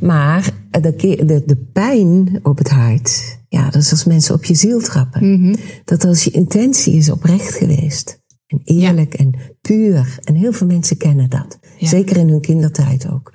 Maar 0.00 0.50
de, 0.80 0.94
ke- 0.94 1.24
de, 1.24 1.42
de 1.46 1.56
pijn 1.56 2.40
op 2.42 2.58
het 2.58 2.68
hart, 2.70 3.38
ja, 3.48 3.64
dat 3.70 3.82
is 3.82 3.90
als 3.90 4.04
mensen 4.04 4.34
op 4.34 4.44
je 4.44 4.54
ziel 4.54 4.80
trappen. 4.80 5.32
Mhm. 5.40 5.54
Dat 5.84 6.04
als 6.04 6.24
je 6.24 6.30
intentie 6.30 6.94
is 6.94 7.10
oprecht 7.10 7.54
geweest. 7.54 8.24
En 8.46 8.60
eerlijk 8.64 9.14
en 9.14 9.32
puur. 9.60 10.18
En 10.24 10.34
heel 10.34 10.52
veel 10.52 10.66
mensen 10.66 10.96
kennen 10.96 11.30
dat. 11.30 11.58
Ja. 11.78 11.88
Zeker 11.88 12.16
in 12.16 12.28
hun 12.28 12.40
kindertijd 12.40 13.10
ook. 13.10 13.32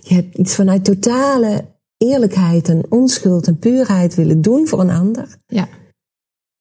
Je 0.00 0.14
hebt 0.14 0.38
iets 0.38 0.54
vanuit 0.54 0.84
totale 0.84 1.70
eerlijkheid 1.96 2.68
en 2.68 2.86
onschuld 2.88 3.46
en 3.46 3.58
puurheid 3.58 4.14
willen 4.14 4.40
doen 4.40 4.66
voor 4.66 4.80
een 4.80 4.90
ander. 4.90 5.36
Ja, 5.46 5.68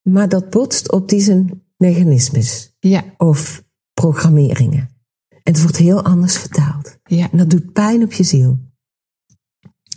Maar 0.02 0.30
dat 0.30 0.50
botst 0.50 0.91
op 0.91 1.10
die 1.10 1.20
zijn 1.22 1.63
mechanismes 1.78 2.76
ja, 2.80 3.04
of 3.17 3.63
programmeringen. 3.94 4.89
En 5.30 5.54
het 5.54 5.62
wordt 5.62 5.78
heel 5.78 6.04
anders 6.04 6.38
vertaald. 6.38 6.98
ja, 7.04 7.32
En 7.32 7.38
dat 7.38 7.50
doet 7.50 7.72
pijn 7.74 8.04
op 8.04 8.13
je 8.13 8.24
ziel. 8.24 8.60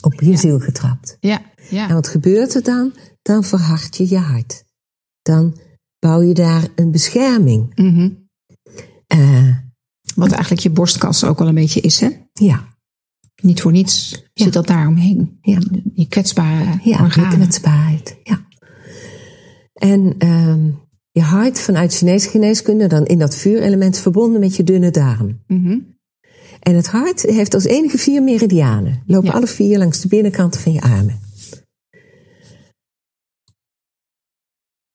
Op 0.04 0.20
je 0.20 0.36
ziel 0.36 0.58
getrapt. 0.58 1.16
ja, 1.20 1.42
En 1.56 1.76
ja. 1.76 1.92
wat 1.94 2.08
gebeurt 2.08 2.54
er 2.54 2.62
dan? 2.62 2.92
Dan 3.22 3.44
verhard 3.44 3.96
je 3.96 4.08
je 4.08 4.18
hart. 4.18 4.64
Dan 5.22 5.56
bouw 5.98 6.20
je 6.22 6.34
daar 6.34 6.68
een 6.74 6.90
bescherming. 6.90 7.72
Mhm. 7.74 8.10
Eh, 9.06 9.48
Wat 10.14 10.30
eigenlijk 10.32 10.62
je 10.62 10.70
borstkas 10.70 11.24
ook 11.24 11.38
wel 11.38 11.48
een 11.48 11.54
beetje 11.54 11.80
is, 11.80 12.00
hè? 12.00 12.08
ja, 12.32 12.68
Niet 13.42 13.60
voor 13.60 13.72
niets 13.72 14.22
zit 14.34 14.52
dat 14.52 14.66
daar 14.66 14.86
omheen. 14.86 15.38
Ja. 15.40 15.58
Je 15.94 16.06
kwetsbare 16.08 16.64
ja 16.64 16.78
je 16.82 16.98
organen. 16.98 17.38
kwetsbaarheid. 17.38 18.16
Ja. 18.22 18.46
En 19.74 20.14
ehm, 20.18 20.70
je 21.10 21.20
hart 21.20 21.60
vanuit 21.60 21.94
Chinese 21.94 22.28
geneeskunde 22.28 22.86
dan 22.86 23.04
in 23.04 23.18
dat 23.18 23.36
vuurelement 23.36 23.98
verbonden 23.98 24.40
met 24.40 24.56
je 24.56 24.64
dunne 24.64 24.90
darm. 24.90 25.40
Mhm. 25.46 25.78
En 26.64 26.74
het 26.74 26.86
hart 26.86 27.22
heeft 27.22 27.54
als 27.54 27.64
enige 27.64 27.98
vier 27.98 28.22
meridianen. 28.22 29.02
Lopen 29.06 29.28
Ja. 29.28 29.34
alle 29.34 29.46
vier 29.46 29.78
langs 29.78 30.00
de 30.00 30.08
binnenkanten 30.08 30.60
van 30.60 30.72
je 30.72 30.80
armen. 30.80 31.20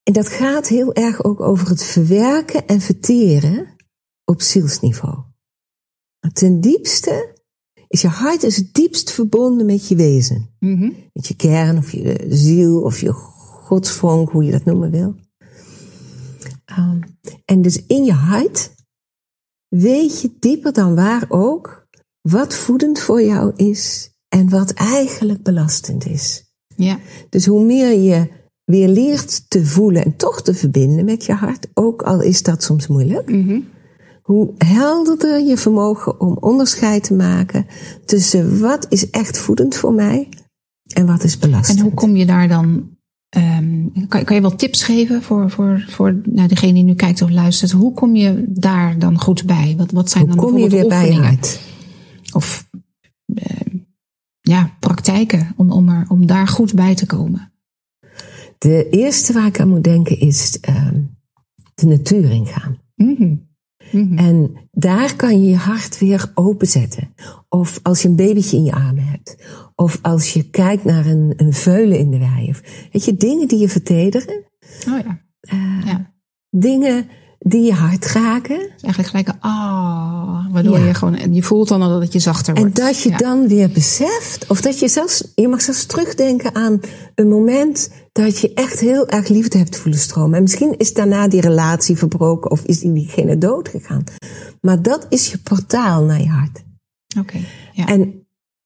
En 0.02 0.12
dat 0.12 0.28
gaat 0.28 0.68
heel 0.68 0.94
erg 0.94 1.24
ook 1.24 1.40
over 1.40 1.68
het 1.68 1.82
verwerken 1.84 2.66
en 2.66 2.80
verteren 2.80 3.76
op 4.24 4.42
zielsniveau. 4.42 5.16
Maar 6.20 6.32
ten 6.32 6.60
diepste 6.60 7.38
is 7.88 8.00
je 8.00 8.08
hart 8.08 8.42
is 8.42 8.56
het 8.56 8.74
diepst 8.74 9.10
verbonden 9.12 9.66
met 9.66 9.88
je 9.88 9.96
wezen. 9.96 10.50
Mhm. 10.58 10.92
Met 11.12 11.26
je 11.26 11.36
kern 11.36 11.76
of 11.78 11.92
je 11.92 12.26
ziel 12.28 12.80
of 12.82 13.00
je 13.00 13.12
godsvonk, 13.12 14.30
hoe 14.30 14.44
je 14.44 14.50
dat 14.50 14.64
noemen 14.64 14.90
wil. 14.90 15.14
Um, 16.78 17.00
en 17.44 17.62
dus 17.62 17.86
in 17.86 18.04
je 18.04 18.12
hart 18.12 18.70
weet 19.70 20.20
je 20.20 20.30
dieper 20.40 20.72
dan 20.72 20.94
waar 20.94 21.24
ook 21.28 21.88
wat 22.20 22.54
voedend 22.54 22.98
voor 22.98 23.22
jou 23.22 23.52
is 23.56 24.10
en 24.28 24.48
wat 24.48 24.70
eigenlijk 24.72 25.42
belastend 25.42 26.06
is. 26.06 26.44
Ja. 26.76 26.98
Dus 27.28 27.46
hoe 27.46 27.64
meer 27.64 27.98
je 27.98 28.28
weer 28.64 28.88
leert 28.88 29.50
te 29.50 29.66
voelen 29.66 30.04
en 30.04 30.16
toch 30.16 30.42
te 30.42 30.54
verbinden 30.54 31.04
met 31.04 31.24
je 31.24 31.32
hart, 31.32 31.66
ook 31.74 32.02
al 32.02 32.22
is 32.22 32.42
dat 32.42 32.62
soms 32.62 32.86
moeilijk, 32.86 33.30
Mhm. 33.30 33.60
hoe 34.22 34.54
helderder 34.58 35.40
je 35.40 35.56
vermogen 35.56 36.20
om 36.20 36.36
onderscheid 36.40 37.04
te 37.04 37.14
maken 37.14 37.66
tussen 38.04 38.60
wat 38.60 38.86
is 38.88 39.10
echt 39.10 39.38
voedend 39.38 39.76
voor 39.76 39.92
mij 39.94 40.28
en 40.94 41.06
wat 41.06 41.22
is 41.24 41.38
belastend. 41.38 41.78
En 41.78 41.84
hoe 41.84 41.94
kom 41.94 42.16
je 42.16 42.26
daar 42.26 42.48
dan... 42.48 42.98
kan, 44.08 44.24
kan 44.24 44.36
je 44.36 44.42
wel 44.42 44.56
tips 44.56 44.82
geven 44.82 45.22
voor, 45.22 45.50
voor, 45.50 45.84
voor 45.88 46.20
nou, 46.24 46.48
degene 46.48 46.72
die 46.72 46.82
nu 46.82 46.94
kijkt 46.94 47.22
of 47.22 47.30
luistert? 47.30 47.70
Hoe 47.70 47.94
kom 47.94 48.16
je 48.16 48.44
daar 48.48 48.98
dan 48.98 49.20
goed 49.20 49.46
bij? 49.46 49.74
Wat, 49.76 49.90
wat 49.90 50.10
zijn 50.10 50.24
Hoe 50.24 50.34
dan 50.34 50.44
kom 50.44 50.58
je 50.58 50.68
weer 50.68 50.70
bijvoorbeeld 50.70 51.00
bij 51.00 51.10
je 51.10 51.16
oefeningen? 51.16 51.38
hart? 51.38 51.60
Of 52.32 52.68
ehm, 53.34 53.76
ja, 54.40 54.76
praktijken 54.80 55.52
om, 55.56 55.70
om, 55.70 55.88
er, 55.88 56.04
om 56.08 56.26
daar 56.26 56.48
goed 56.48 56.74
bij 56.74 56.94
te 56.94 57.06
komen? 57.06 57.52
De 58.58 58.88
eerste 58.90 59.32
waar 59.32 59.46
ik 59.46 59.60
aan 59.60 59.68
moet 59.68 59.84
denken 59.84 60.18
is 60.18 60.58
ehm, 60.60 61.00
de 61.74 61.86
natuur 61.86 62.30
ingaan. 62.30 62.78
Mhm. 62.94 63.34
Mhm. 63.92 64.18
En 64.18 64.50
daar 64.70 65.16
kan 65.16 65.42
je 65.42 65.50
je 65.50 65.56
hart 65.56 65.98
weer 65.98 66.30
openzetten. 66.34 67.14
Of 67.48 67.80
als 67.82 68.02
je 68.02 68.08
een 68.08 68.16
babytje 68.16 68.56
in 68.56 68.64
je 68.64 68.72
armen 68.72 69.04
hebt. 69.04 69.36
Of 69.80 69.98
als 70.02 70.32
je 70.32 70.50
kijkt 70.50 70.84
naar 70.84 71.06
een, 71.06 71.32
een 71.36 71.52
veulen 71.52 71.98
in 71.98 72.10
de 72.10 72.18
wei. 72.18 72.48
Of, 72.48 72.60
weet 72.92 73.04
je, 73.04 73.14
dingen 73.14 73.48
die 73.48 73.58
je 73.58 73.68
vertederen. 73.68 74.44
Oh 74.88 74.98
ja. 75.04 75.20
eh, 75.40 75.86
ja. 75.86 76.12
Dingen 76.50 77.08
die 77.38 77.62
je 77.62 77.72
hart 77.72 78.06
raken. 78.06 78.58
Eigenlijk 78.58 79.08
gelijk 79.08 79.28
een 79.28 79.40
ah, 79.40 80.52
waardoor 80.52 80.78
Ja. 80.78 80.86
je 80.86 80.94
gewoon, 80.94 81.14
en 81.14 81.34
je 81.34 81.42
voelt 81.42 81.68
dan 81.68 81.82
al 81.82 82.00
dat 82.00 82.12
je 82.12 82.18
zachter 82.18 82.54
En 82.54 82.60
wordt. 82.60 82.76
dat 82.76 83.02
je 83.02 83.08
Ja. 83.10 83.16
dan 83.16 83.48
weer 83.48 83.70
beseft. 83.70 84.46
Of 84.48 84.60
dat 84.60 84.78
je 84.78 84.88
zelfs, 84.88 85.32
je 85.34 85.48
mag 85.48 85.60
zelfs 85.60 85.86
terugdenken 85.86 86.54
aan 86.54 86.80
een 87.14 87.28
moment 87.28 87.90
dat 88.12 88.38
je 88.38 88.52
echt 88.54 88.80
heel 88.80 89.08
erg 89.08 89.28
liefde 89.28 89.58
hebt 89.58 89.76
voelen 89.76 90.00
stromen. 90.00 90.36
En 90.36 90.42
misschien 90.42 90.74
is 90.78 90.92
daarna 90.94 91.28
die 91.28 91.40
relatie 91.40 91.96
verbroken 91.96 92.50
of 92.50 92.62
is 92.64 92.80
diegene 92.80 93.38
dood 93.38 93.68
gegaan. 93.68 94.04
Maar 94.60 94.82
dat 94.82 95.06
is 95.08 95.30
je 95.30 95.38
portaal 95.38 96.04
naar 96.04 96.20
je 96.20 96.28
hart. 96.28 96.62
Oké, 97.18 97.38
ja. 97.72 97.86
En 97.86 98.19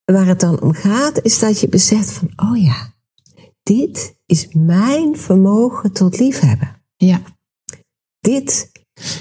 waar 0.04 0.26
het 0.26 0.40
dan 0.40 0.60
om 0.60 0.72
gaat, 0.72 1.22
is 1.22 1.38
dat 1.38 1.60
je 1.60 1.68
beseft 1.68 2.10
van, 2.10 2.30
oh 2.36 2.62
ja, 2.62 2.92
dit 3.62 4.16
is 4.26 4.48
mijn 4.52 5.16
vermogen 5.16 5.92
tot 5.92 6.18
liefhebben. 6.18 6.76
ja. 6.96 7.20
Dit, 8.20 8.72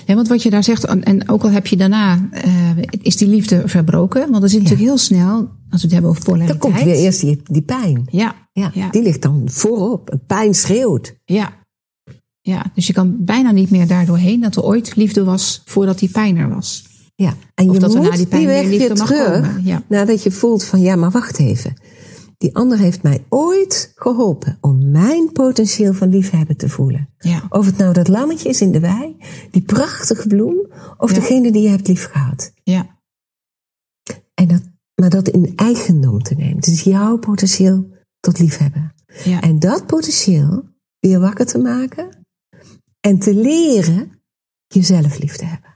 Ja, 0.05 0.15
want 0.15 0.27
wat 0.27 0.43
je 0.43 0.49
daar 0.49 0.63
zegt, 0.63 0.83
en- 0.85 1.29
ook 1.29 1.43
al 1.43 1.49
heb 1.51 1.67
je 1.67 1.77
daarna, 1.77 2.29
eh, 2.31 2.77
is 3.01 3.15
die 3.17 3.27
liefde 3.27 3.67
verbroken. 3.67 4.31
Want 4.31 4.43
er 4.43 4.49
zit 4.49 4.61
natuurlijk 4.61 4.87
heel 4.87 4.97
snel, 4.97 5.35
als 5.69 5.81
we 5.81 5.87
het 5.87 5.91
hebben 5.91 6.09
over 6.09 6.23
dan 6.23 6.33
polariteit. 6.33 6.59
komt 6.59 6.83
weer 6.83 6.95
eerst 6.95 7.19
die, 7.21 7.41
die 7.43 7.61
pijn. 7.61 8.07
Ja, 8.11 8.35
Ja, 8.51 8.71
Ja. 8.73 8.89
die 8.89 9.01
ligt 9.01 9.21
dan 9.21 9.41
voorop. 9.45 10.11
Een 10.11 10.25
pijn 10.25 10.53
schreeuwt. 10.55 11.15
ja. 11.25 11.61
Ja, 12.41 12.65
dus 12.75 12.87
je 12.87 12.93
kan 12.93 13.15
bijna 13.25 13.51
niet 13.51 13.69
meer 13.71 13.87
daardoorheen 13.87 14.39
dat 14.41 14.55
er 14.55 14.63
ooit 14.63 14.95
liefde 14.95 15.23
was 15.23 15.61
voordat 15.65 15.99
die 15.99 16.09
pijn 16.09 16.37
er 16.37 16.49
was. 16.49 16.83
Ja. 17.15 17.33
En 17.55 17.67
Of 17.69 17.73
je 17.73 17.79
dat 17.79 17.95
moet 17.95 18.15
die 18.15 18.27
pijn 18.27 18.39
die 18.41 18.47
weg 18.49 18.67
weer 18.67 18.93
terug. 18.93 19.59
Ja. 19.63 19.83
Nadat 19.87 20.23
je 20.23 20.31
voelt 20.31 20.63
van, 20.63 20.81
ja, 20.81 20.95
maar 20.95 21.11
wacht 21.11 21.39
even. 21.39 21.73
Die 22.37 22.55
ander 22.55 22.77
heeft 22.77 23.03
mij 23.03 23.23
ooit 23.29 23.91
geholpen 23.95 24.57
om 24.61 24.91
mijn 24.91 25.31
potentieel 25.31 25.93
van 25.93 26.09
liefhebben 26.09 26.57
te 26.57 26.69
voelen. 26.69 27.09
Ja, 27.17 27.43
Of 27.49 27.65
het 27.65 27.77
nou 27.77 27.93
dat 27.93 28.07
lammetje 28.07 28.49
is 28.49 28.61
in 28.61 28.71
de 28.71 28.79
wei, 28.79 29.17
die 29.51 29.61
prachtige 29.61 30.27
bloem, 30.27 30.67
of 30.97 31.09
Ja. 31.13 31.19
degene 31.19 31.51
die 31.51 31.61
je 31.61 31.69
hebt 31.69 31.87
liefgehad. 31.87 32.51
ja, 32.63 32.99
En 34.33 34.47
dat, 34.47 34.61
maar 34.95 35.09
dat 35.09 35.27
in 35.29 35.53
eigendom 35.55 36.21
te 36.23 36.33
nemen. 36.35 36.59
Dus 36.61 36.81
jouw 36.81 37.17
potentieel 37.17 37.87
tot 38.19 38.39
liefhebben. 38.39 38.93
ja. 39.23 39.41
En 39.41 39.59
dat 39.59 39.85
potentieel 39.85 40.63
weer 40.99 41.19
wakker 41.19 41.45
te 41.45 41.57
maken. 41.57 42.25
En 42.99 43.19
te 43.19 43.35
leren 43.35 44.11
jezelf 44.67 45.19
lief 45.19 45.35
te 45.35 45.45
hebben. 45.45 45.72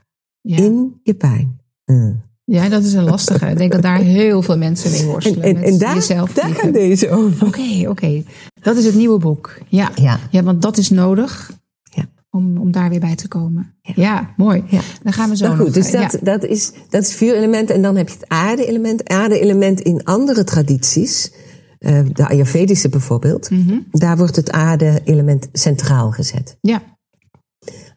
Ja. 0.56 0.56
In 0.56 1.00
je 1.02 1.14
pijn. 1.14 1.60
Mm. 1.84 2.22
ja, 2.44 2.68
dat 2.68 2.84
is 2.84 2.92
een 2.92 3.04
lastige. 3.04 3.46
Ik 3.46 3.58
denk 3.58 3.72
dat 3.72 3.82
daar 3.82 3.98
heel 4.00 4.42
veel 4.42 4.58
mensen 4.58 4.90
mee 4.90 5.00
En, 5.00 5.06
worstelen. 5.06 5.42
en, 5.42 5.56
en 5.62 5.78
daar, 5.78 5.94
jezelf 5.94 6.32
daar 6.32 6.50
gaat 6.54 6.72
deze 6.72 7.10
over. 7.10 7.46
Oké, 7.46 7.88
oké. 7.88 8.22
Dat 8.62 8.76
is 8.76 8.84
het 8.84 8.94
nieuwe 8.94 9.18
boek. 9.18 9.58
Ja. 9.68 9.90
Ja. 9.94 10.18
ja, 10.30 10.42
want 10.42 10.62
dat 10.62 10.76
is 10.78 10.90
nodig 10.90 11.50
Ja. 11.82 12.04
om, 12.30 12.56
om 12.58 12.70
daar 12.72 12.90
weer 12.90 13.00
bij 13.00 13.14
te 13.14 13.28
komen. 13.28 13.74
Ja, 13.82 13.92
Ja. 13.96 14.34
mooi. 14.36 14.64
Ja. 14.68 14.80
Dan 15.02 15.12
gaan 15.12 15.28
we 15.30 15.36
zo 15.36 15.44
Nou 15.44 15.56
nog... 15.56 15.66
goed, 15.66 15.74
dus 15.74 15.90
dat, 15.90 16.18
dat, 16.22 16.44
is, 16.44 16.72
dat 16.88 17.02
is 17.02 17.14
vuurelement. 17.14 17.70
En 17.70 17.82
dan 17.82 17.96
heb 17.96 18.08
je 18.08 18.14
het 18.14 18.28
aarde-element. 18.28 19.08
Aarde-element 19.08 19.80
in 19.80 20.04
andere 20.04 20.44
tradities. 20.44 21.32
eh, 21.78 22.00
de 22.12 22.28
Ayurvedische 22.28 22.88
bijvoorbeeld. 22.88 23.50
Mhm. 23.50 23.78
Daar 23.90 24.16
wordt 24.16 24.36
het 24.36 24.50
aarde-element 24.50 25.48
centraal 25.52 26.10
gezet. 26.10 26.56
ja, 26.60 26.82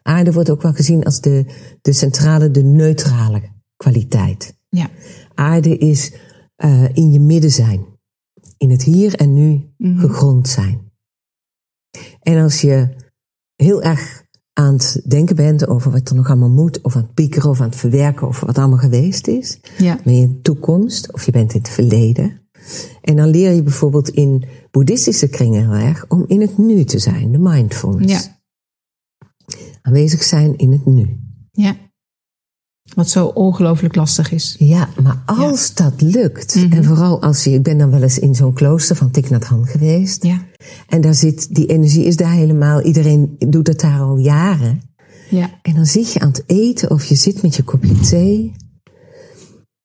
Aarde 0.02 0.32
wordt 0.32 0.50
ook 0.50 0.62
wel 0.62 0.72
gezien 0.72 1.04
als 1.04 1.20
de, 1.20 1.44
de 1.82 1.92
centrale, 1.92 2.50
de 2.50 2.62
neutrale 2.62 3.42
kwaliteit. 3.76 4.56
ja. 4.68 4.90
Aarde 5.34 5.78
is 5.78 6.12
eh, 6.56 6.84
in 6.96 7.12
je 7.12 7.20
midden 7.20 7.50
zijn. 7.50 7.86
In 8.58 8.70
het 8.70 8.82
hier 8.82 9.14
en 9.14 9.32
nu 9.34 9.70
Mhm. 9.78 9.98
gegrond 9.98 10.48
zijn. 10.48 10.80
En 12.20 12.42
als 12.42 12.60
je 12.60 12.88
heel 13.56 13.82
erg 13.82 14.22
aan 14.52 14.72
het 14.72 15.02
denken 15.08 15.36
bent 15.36 15.66
over 15.66 15.90
wat 15.90 16.08
er 16.08 16.14
nog 16.14 16.28
allemaal 16.28 16.50
moet, 16.50 16.80
of 16.80 16.96
aan 16.96 17.02
het 17.02 17.14
piekeren, 17.14 17.50
of 17.50 17.60
aan 17.60 17.66
het 17.68 17.76
verwerken, 17.78 18.26
over 18.26 18.46
wat 18.46 18.58
allemaal 18.58 18.78
geweest 18.78 19.26
is, 19.26 19.60
ja. 19.78 19.98
ben 20.04 20.14
je 20.14 20.20
in 20.20 20.32
de 20.32 20.40
toekomst, 20.40 21.12
of 21.12 21.24
je 21.24 21.32
bent 21.32 21.52
in 21.54 21.58
het 21.60 21.68
verleden. 21.70 22.40
En 23.00 23.16
dan 23.16 23.28
leer 23.28 23.52
je 23.52 23.62
bijvoorbeeld 23.62 24.08
in 24.08 24.44
boeddhistische 24.70 25.28
kringen 25.28 25.60
heel 25.70 25.86
erg 25.88 26.04
om 26.08 26.24
in 26.26 26.40
het 26.40 26.58
nu 26.58 26.84
te 26.84 26.98
zijn, 26.98 27.32
de 27.32 27.38
mindfulness. 27.38 28.24
Ja. 28.24 28.40
Aanwezig 29.82 30.22
zijn 30.22 30.56
in 30.56 30.72
het 30.72 30.86
nu. 30.86 31.18
ja. 31.52 31.76
Wat 32.94 33.10
zo 33.10 33.26
ongelooflijk 33.26 33.94
lastig 33.94 34.32
is. 34.32 34.56
Ja, 34.58 34.88
maar 35.02 35.22
als 35.26 35.74
dat 35.74 36.00
lukt, 36.00 36.54
Mhm. 36.54 36.72
en 36.72 36.84
vooral 36.84 37.22
als 37.22 37.44
je, 37.44 37.50
ik 37.50 37.62
ben 37.62 37.78
dan 37.78 37.90
wel 37.90 38.02
eens 38.02 38.18
in 38.18 38.34
zo'n 38.34 38.52
klooster 38.52 38.96
van 38.96 39.10
Thich 39.10 39.30
Nhat 39.30 39.44
Hanh 39.44 39.70
geweest, 39.70 40.22
Ja, 40.22 40.46
en 40.88 41.00
daar 41.00 41.14
zit, 41.14 41.54
die 41.54 41.66
energie 41.66 42.04
is 42.04 42.16
daar 42.16 42.32
helemaal, 42.32 42.82
iedereen 42.82 43.36
doet 43.38 43.66
het 43.66 43.80
daar 43.80 44.00
al 44.00 44.16
jaren. 44.16 44.80
ja, 45.30 45.58
En 45.62 45.74
dan 45.74 45.86
zit 45.86 46.12
je 46.12 46.20
aan 46.20 46.28
het 46.28 46.42
eten 46.46 46.90
of 46.90 47.04
je 47.04 47.14
zit 47.14 47.42
met 47.42 47.56
je 47.56 47.62
kopje 47.62 48.00
thee, 48.00 48.52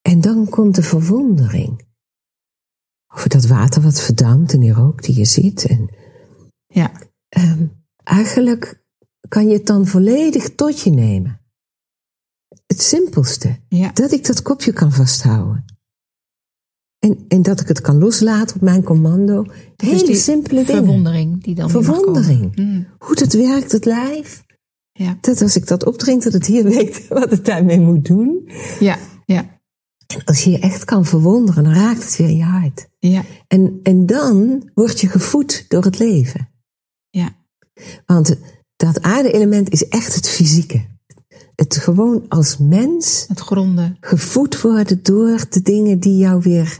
en 0.02 0.20
dan 0.20 0.48
komt 0.48 0.74
de 0.74 0.82
verwondering. 0.82 1.86
Over 3.14 3.28
dat 3.28 3.46
water 3.46 3.82
wat 3.82 4.00
verdampt 4.00 4.52
en 4.52 4.60
die 4.60 4.72
rook 4.72 5.02
die 5.02 5.16
je 5.18 5.24
ziet. 5.24 5.64
En 5.66 5.94
ja. 6.66 6.92
ehm, 7.28 7.66
eigenlijk 8.04 8.82
kan 9.28 9.46
je 9.48 9.52
het 9.52 9.66
dan 9.66 9.86
volledig 9.86 10.54
tot 10.54 10.80
je 10.80 10.90
nemen. 10.90 11.40
Het 12.66 12.82
simpelste. 12.82 13.56
ja. 13.68 13.90
Dat 13.92 14.12
ik 14.12 14.26
dat 14.26 14.42
kopje 14.42 14.72
kan 14.72 14.92
vasthouden. 14.92 15.64
En, 16.98 17.24
en 17.28 17.42
dat 17.42 17.60
ik 17.60 17.68
het 17.68 17.80
kan 17.80 17.98
loslaten 17.98 18.56
op 18.56 18.62
mijn 18.62 18.82
commando. 18.82 19.46
Hele 19.76 20.14
simpele 20.14 20.64
dingen. 20.64 20.84
Verwondering 20.84 21.42
die 21.42 21.54
dan 21.54 21.68
weer 21.72 21.82
mag 21.82 21.96
komen. 21.96 22.24
Verwondering. 22.24 22.56
Mm, 22.56 22.86
Hoe 22.98 23.14
dat 23.14 23.32
werkt, 23.32 23.72
het 23.72 23.84
lijf. 23.84 24.44
Ja, 24.92 25.18
Dat 25.20 25.42
als 25.42 25.56
ik 25.56 25.66
dat 25.66 25.84
opdrink, 25.86 26.22
dat 26.22 26.32
het 26.32 26.46
hier 26.46 26.64
weet 26.74 27.08
wat 27.08 27.30
het 27.30 27.44
daarmee 27.44 27.80
moet 27.80 28.04
doen. 28.06 28.48
ja, 28.80 28.98
ja, 29.24 29.60
En 30.06 30.24
als 30.24 30.44
je 30.44 30.50
je 30.50 30.58
echt 30.58 30.84
kan 30.84 31.04
verwonderen, 31.04 31.64
dan 31.64 31.72
raakt 31.74 32.02
het 32.04 32.16
weer 32.16 32.28
in 32.28 32.36
je 32.36 32.42
hart. 32.44 32.88
ja, 32.98 33.22
En, 33.48 33.80
en 33.82 34.06
dan 34.06 34.68
word 34.74 35.00
je 35.00 35.08
gevoed 35.08 35.64
door 35.68 35.84
het 35.84 35.98
leven. 35.98 36.48
ja. 37.10 37.36
Want 38.06 38.36
dat 38.78 39.02
aarde-element 39.02 39.70
is 39.70 39.88
echt 39.88 40.14
het 40.14 40.28
fysieke. 40.28 40.86
Het 41.54 41.76
gewoon 41.76 42.24
als 42.28 42.58
mens 42.58 43.24
Het 43.28 43.40
gronden. 43.40 43.96
gevoed 44.00 44.60
worden 44.60 45.02
door 45.02 45.46
de 45.50 45.62
dingen 45.62 45.98
die 46.00 46.16
jou 46.16 46.40
weer, 46.42 46.78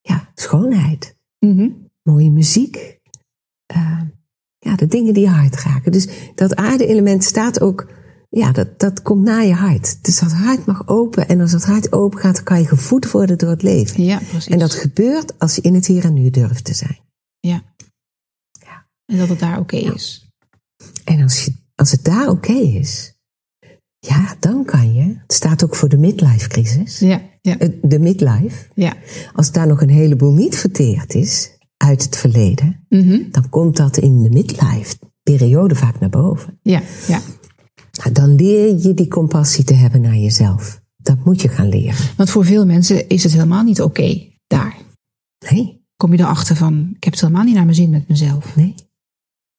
ja, 0.00 0.30
schoonheid, 0.34 1.14
Mhm. 1.38 1.68
mooie 2.02 2.30
muziek, 2.30 2.98
eh, 3.66 4.00
ja, 4.58 4.76
de 4.76 4.86
dingen 4.86 5.14
die 5.14 5.22
je 5.22 5.28
hart 5.28 5.54
raken. 5.56 5.92
Dus 5.92 6.08
dat 6.34 6.56
aarde-element 6.56 7.24
staat 7.24 7.60
ook, 7.60 7.88
ja, 8.28 8.52
dat, 8.52 8.78
dat 8.78 9.02
komt 9.02 9.22
naar 9.24 9.44
je 9.44 9.54
hart. 9.54 10.04
Dus 10.04 10.18
dat 10.18 10.32
hart 10.32 10.66
mag 10.66 10.88
open 10.88 11.28
en 11.28 11.40
als 11.40 11.50
dat 11.50 11.64
hart 11.64 11.92
open 11.92 12.18
gaat, 12.18 12.34
dan 12.34 12.44
kan 12.44 12.58
je 12.60 12.66
gevoed 12.68 13.10
worden 13.10 13.38
door 13.38 13.50
het 13.50 13.62
leven. 13.62 14.04
Ja, 14.04 14.18
precies. 14.18 14.46
En 14.52 14.58
dat 14.58 14.72
gebeurt 14.74 15.38
als 15.38 15.54
je 15.54 15.60
in 15.60 15.74
het 15.74 15.86
hier 15.86 16.04
en 16.04 16.12
nu 16.14 16.30
durft 16.30 16.64
te 16.64 16.74
zijn. 16.74 16.98
Ja. 17.40 17.62
En 19.04 19.16
dat 19.18 19.28
het 19.28 19.38
daar 19.38 19.58
oké 19.58 19.76
is. 19.76 20.25
En 21.06 21.22
als, 21.22 21.44
je, 21.44 21.52
als 21.74 21.90
het 21.90 22.04
daar 22.04 22.28
oké 22.28 22.52
is, 22.52 23.14
ja, 23.98 24.36
dan 24.40 24.64
kan 24.64 24.94
je, 24.94 25.02
het 25.02 25.32
staat 25.32 25.64
ook 25.64 25.76
voor 25.76 25.88
de 25.88 25.96
midlife 25.98 26.48
crisis, 26.48 26.98
Ja, 26.98 27.20
ja, 27.42 27.58
eh, 27.58 27.68
de 27.82 27.98
midlife, 27.98 28.66
ja. 28.74 28.94
als 29.32 29.52
daar 29.52 29.66
nog 29.66 29.80
een 29.82 29.88
heleboel 29.90 30.32
niet 30.32 30.56
verteerd 30.56 31.14
is 31.14 31.50
uit 31.76 32.02
het 32.04 32.16
verleden, 32.16 32.86
Mhm. 32.88 33.30
dan 33.30 33.48
komt 33.48 33.76
dat 33.76 33.96
in 33.96 34.22
de 34.22 34.30
midlife 34.30 34.96
periode 35.22 35.74
vaak 35.74 36.00
naar 36.00 36.10
boven. 36.10 36.58
Ja, 36.62 36.82
ja. 37.08 37.20
Nou, 38.02 38.12
dan 38.12 38.34
leer 38.34 38.78
je 38.78 38.94
die 38.94 39.08
compassie 39.08 39.64
te 39.64 39.74
hebben 39.74 40.00
naar 40.00 40.16
jezelf. 40.16 40.80
Dat 40.96 41.24
moet 41.24 41.40
je 41.42 41.48
gaan 41.48 41.68
leren. 41.68 42.04
Want 42.16 42.30
voor 42.30 42.44
veel 42.44 42.66
mensen 42.66 43.08
is 43.08 43.22
het 43.22 43.32
helemaal 43.32 43.62
niet 43.62 43.80
oké 43.82 44.22
daar. 44.46 44.76
Nee, 45.50 45.84
Kom 45.96 46.12
je 46.12 46.18
erachter 46.20 46.56
van, 46.56 46.88
ik 46.96 47.04
heb 47.04 47.12
het 47.12 47.22
helemaal 47.22 47.44
niet 47.44 47.54
naar 47.54 47.64
mijn 47.64 47.76
zin 47.76 47.90
met 47.90 48.08
mezelf. 48.08 48.56
nee. 48.56 48.74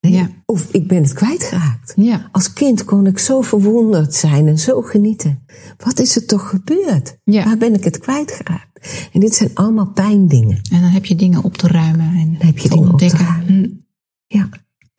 Ja. 0.00 0.28
Of 0.46 0.72
ik 0.72 0.88
ben 0.88 1.02
het 1.02 1.12
kwijtgeraakt. 1.12 1.92
Ja, 1.96 2.28
Als 2.32 2.52
kind 2.52 2.84
kon 2.84 3.06
ik 3.06 3.18
zo 3.18 3.40
verwonderd 3.40 4.14
zijn 4.14 4.46
en 4.48 4.58
zo 4.58 4.82
genieten. 4.82 5.44
Wat 5.76 5.98
is 5.98 6.16
er 6.16 6.26
toch 6.26 6.48
gebeurd? 6.48 7.18
Ja. 7.24 7.44
Waar 7.44 7.56
ben 7.58 7.74
ik 7.74 7.84
het 7.84 7.98
kwijtgeraakt? 7.98 9.08
En 9.12 9.20
dit 9.20 9.34
zijn 9.34 9.50
allemaal 9.54 9.86
pijndingen. 9.92 10.60
en 10.72 10.80
dan 10.80 10.90
heb 10.90 11.04
je 11.04 11.14
dingen 11.14 11.42
op 11.42 11.56
te 11.56 11.66
ruimen 11.68 12.06
en 12.16 12.32
Dan 12.38 12.46
heb 12.46 12.58
je 12.58 12.68
dingen 12.68 12.92
op 12.92 12.98
te 12.98 13.04
ontdekken. 13.04 13.26
ruimen. 13.26 13.86
Ja. 14.26 14.48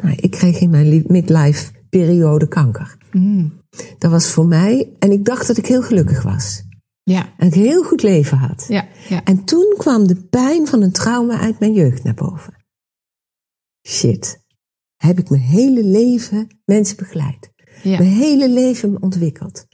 Nou, 0.04 0.16
ik 0.16 0.32
kreeg 0.32 0.60
in 0.60 0.70
mijn 0.70 0.90
li- 0.90 1.04
midlife 1.08 1.72
periode 1.90 2.48
kanker. 2.48 2.98
Mm. 3.12 3.22
Mm. 3.22 3.54
Dat 3.98 4.12
was 4.12 4.28
voor 4.28 4.46
mij, 4.46 4.90
en 5.00 5.12
ik 5.12 5.26
dacht 5.26 5.48
dat 5.48 5.58
ik 5.58 5.66
heel 5.66 5.82
gelukkig 5.82 6.24
was. 6.24 6.64
Ja, 7.04 7.30
En 7.38 7.48
ik 7.48 7.56
een 7.56 7.62
heel 7.62 7.84
goed 7.84 8.02
leven 8.04 8.38
had. 8.38 8.66
ja, 8.68 8.88
ja. 9.10 9.24
En 9.24 9.44
toen 9.44 9.74
kwam 9.78 10.08
de 10.08 10.16
pijn 10.16 10.68
van 10.68 10.82
een 10.82 10.92
trauma 10.92 11.40
uit 11.40 11.60
mijn 11.60 11.74
jeugd 11.74 12.04
naar 12.04 12.14
boven. 12.14 12.54
Shit. 13.88 14.40
Heb 15.00 15.20
ik 15.20 15.30
mijn 15.30 15.42
hele 15.42 15.84
leven 15.84 16.48
mensen 16.66 16.98
begeleid. 16.98 17.52
ja. 17.84 17.98
Mijn 17.98 18.12
hele 18.12 18.50
leven 18.50 19.02
ontwikkeld. 19.02 19.66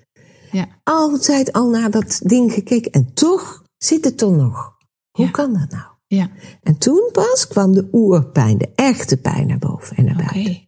ja. 0.52 0.68
Altijd 0.84 1.54
al 1.54 1.70
naar 1.70 1.92
dat 1.92 2.20
ding 2.24 2.54
gekeken. 2.54 2.92
En 2.92 3.14
toch 3.14 3.64
zit 3.78 4.06
het 4.06 4.22
er 4.22 4.32
nog. 4.32 4.74
Hoe 5.12 5.26
Ja. 5.26 5.32
kan 5.32 5.54
dat 5.54 5.70
nou? 5.72 5.84
ja. 6.08 6.30
En 6.64 6.78
toen 6.78 7.10
pas 7.12 7.48
kwam 7.48 7.74
de 7.74 7.88
oerpijn, 7.92 8.58
de 8.58 8.70
echte 8.76 9.18
pijn 9.18 9.48
naar 9.48 9.58
boven 9.60 9.98
en 9.98 10.06
naar 10.06 10.16
buiten. 10.16 10.68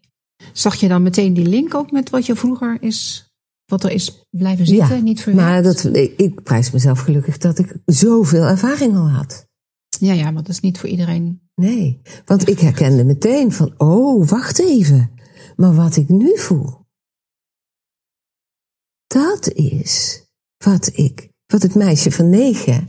Zag 0.54 0.76
je 0.76 0.88
dan 0.88 1.04
meteen 1.04 1.34
die 1.34 1.48
link 1.48 1.74
ook 1.76 1.92
met 1.92 2.10
wat 2.10 2.26
je 2.26 2.36
vroeger 2.36 2.78
is, 2.82 3.30
wat 3.66 3.84
er 3.84 3.92
is 3.92 4.26
blijven 4.30 4.66
zitten, 4.68 4.96
Ja, 4.96 5.02
niet 5.02 5.22
verwerkt? 5.22 5.50
Maar 5.52 5.64
dat, 5.64 5.84
ik 6.18 6.44
prijs 6.44 6.72
mezelf 6.72 7.00
gelukkig 7.00 7.38
dat 7.38 7.60
ik 7.60 7.76
zoveel 7.86 8.44
ervaring 8.44 8.96
al 8.96 9.10
had. 9.10 9.47
Ja, 10.00 10.14
ja, 10.14 10.32
maar 10.32 10.44
dat 10.44 10.52
is 10.52 10.60
niet 10.60 10.80
voor 10.80 10.90
iedereen. 10.90 11.42
Nee, 11.56 12.02
want 12.26 12.48
ik 12.48 12.60
herkende 12.60 13.04
meteen 13.04 13.52
van, 13.52 13.74
oh, 13.78 14.28
wacht 14.28 14.60
even. 14.60 15.12
Maar 15.56 15.76
wat 15.76 15.96
ik 15.96 16.10
nu 16.10 16.38
voel, 16.38 16.86
dat 19.08 19.48
is 19.54 20.24
wat 20.64 20.90
ik, 20.94 21.30
wat 21.46 21.62
het 21.62 21.76
meisje 21.76 22.12
van 22.12 22.30
negen, 22.30 22.86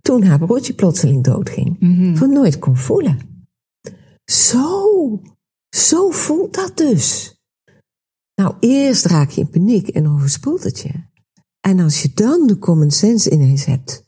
toen 0.00 0.22
haar 0.22 0.38
broertje 0.38 0.74
plotseling 0.74 1.24
doodging, 1.24 1.76
Mhm. 1.80 2.14
van 2.16 2.32
nooit 2.32 2.58
kon 2.58 2.76
voelen. 2.76 3.46
Zo, 4.24 5.20
zo 5.76 6.10
voelt 6.10 6.54
dat 6.54 6.76
dus. 6.76 7.36
Nou, 8.34 8.54
eerst 8.60 9.04
raak 9.04 9.30
je 9.30 9.40
in 9.40 9.50
paniek 9.50 9.88
en 9.88 10.08
overspoelt 10.08 10.62
het 10.64 10.78
je. 10.80 10.92
En 11.60 11.80
als 11.80 12.02
je 12.02 12.10
dan 12.14 12.46
de 12.46 12.58
common 12.58 12.90
sense 12.90 13.30
ineens 13.30 13.64
hebt 13.64 14.04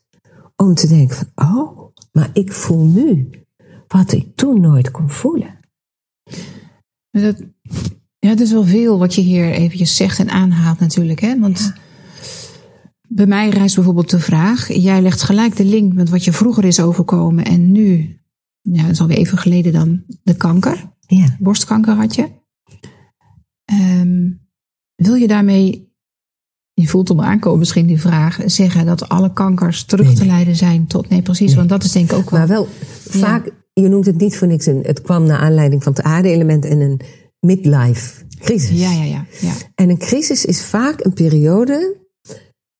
om 0.57 0.75
te 0.75 0.87
denken 0.87 1.17
van, 1.17 1.31
oh, 1.35 1.84
maar 2.16 2.31
ik 2.33 2.53
voel 2.53 2.85
nu 2.85 3.31
wat 3.87 4.12
ik 4.12 4.37
toen 4.37 4.61
nooit 4.61 4.90
kon 4.90 5.11
voelen. 5.11 5.59
Dat, 7.11 7.42
ja, 8.18 8.29
het 8.29 8.40
is 8.40 8.53
wel 8.53 8.64
veel 8.64 8.98
wat 8.98 9.14
je 9.14 9.20
hier 9.20 9.50
eventjes 9.50 9.96
zegt 9.96 10.18
en 10.18 10.31
aanhaalt 10.31 10.79
natuurlijk. 10.79 11.20
Hè? 11.20 11.38
Want 11.38 11.72
bij 13.09 13.27
mij 13.27 13.48
rijst 13.48 13.74
bijvoorbeeld 13.74 14.11
de 14.11 14.20
vraag... 14.20 14.72
jij 14.72 15.03
legt 15.03 15.22
gelijk 15.22 15.57
de 15.57 15.64
link 15.64 15.92
met 15.92 16.09
wat 16.09 16.24
je 16.24 16.33
vroeger 16.33 16.64
is 16.64 16.81
overkomen... 16.81 17.44
en 17.44 17.72
nu, 17.72 18.18
ja, 18.61 18.83
dat 18.83 18.90
is 18.90 19.00
alweer 19.00 19.16
even 19.16 19.38
geleden 19.38 19.72
dan, 19.72 20.05
de 20.22 20.37
kanker. 20.37 20.92
Ja, 21.07 21.37
Borstkanker 21.38 21.94
had 21.94 22.14
je. 22.14 22.31
Ehm, 23.64 24.31
wil 24.94 25.14
je 25.14 25.27
daarmee, 25.27 25.84
je 26.74 26.87
voelt 26.87 27.08
hem 27.08 27.20
aankomen 27.20 27.58
misschien 27.58 27.87
die 27.87 28.00
vraag... 28.00 28.38
zeggen 28.46 28.87
dat 28.87 29.08
alle 29.08 29.32
kankers 29.32 29.84
terug 29.84 30.06
Nee, 30.06 30.14
te 30.14 30.20
nee. 30.20 30.30
leiden 30.30 30.56
zijn 30.56 30.87
tot... 30.87 31.08
Nee, 31.08 31.22
precies, 31.22 31.46
Nee. 31.46 31.56
want 31.56 31.68
dat 31.68 31.84
is 31.84 31.92
denk 31.92 32.10
ik 32.10 32.16
ook 32.16 32.30
wel... 32.30 32.38
maar 32.38 32.48
wel 32.48 32.68
vaak, 33.08 33.52
je 33.72 33.88
noemt 33.88 34.06
het 34.06 34.16
niet 34.20 34.37
voor 34.37 34.48
niks, 34.48 34.66
een, 34.66 34.80
het 34.82 35.00
kwam 35.02 35.26
naar 35.26 35.38
aanleiding 35.38 35.82
van 35.82 35.92
het 35.92 36.02
aarde-element 36.02 36.64
en 36.64 36.80
een 36.80 37.00
midlife 37.40 38.24
crisis. 38.38 38.80
Ja, 38.80 38.92
ja, 38.92 39.04
ja. 39.04 39.24
ja. 39.40 39.52
En 39.74 39.88
een 39.90 39.98
crisis 39.98 40.44
is 40.44 40.64
vaak 40.64 41.04
een 41.04 41.12
periode 41.12 41.96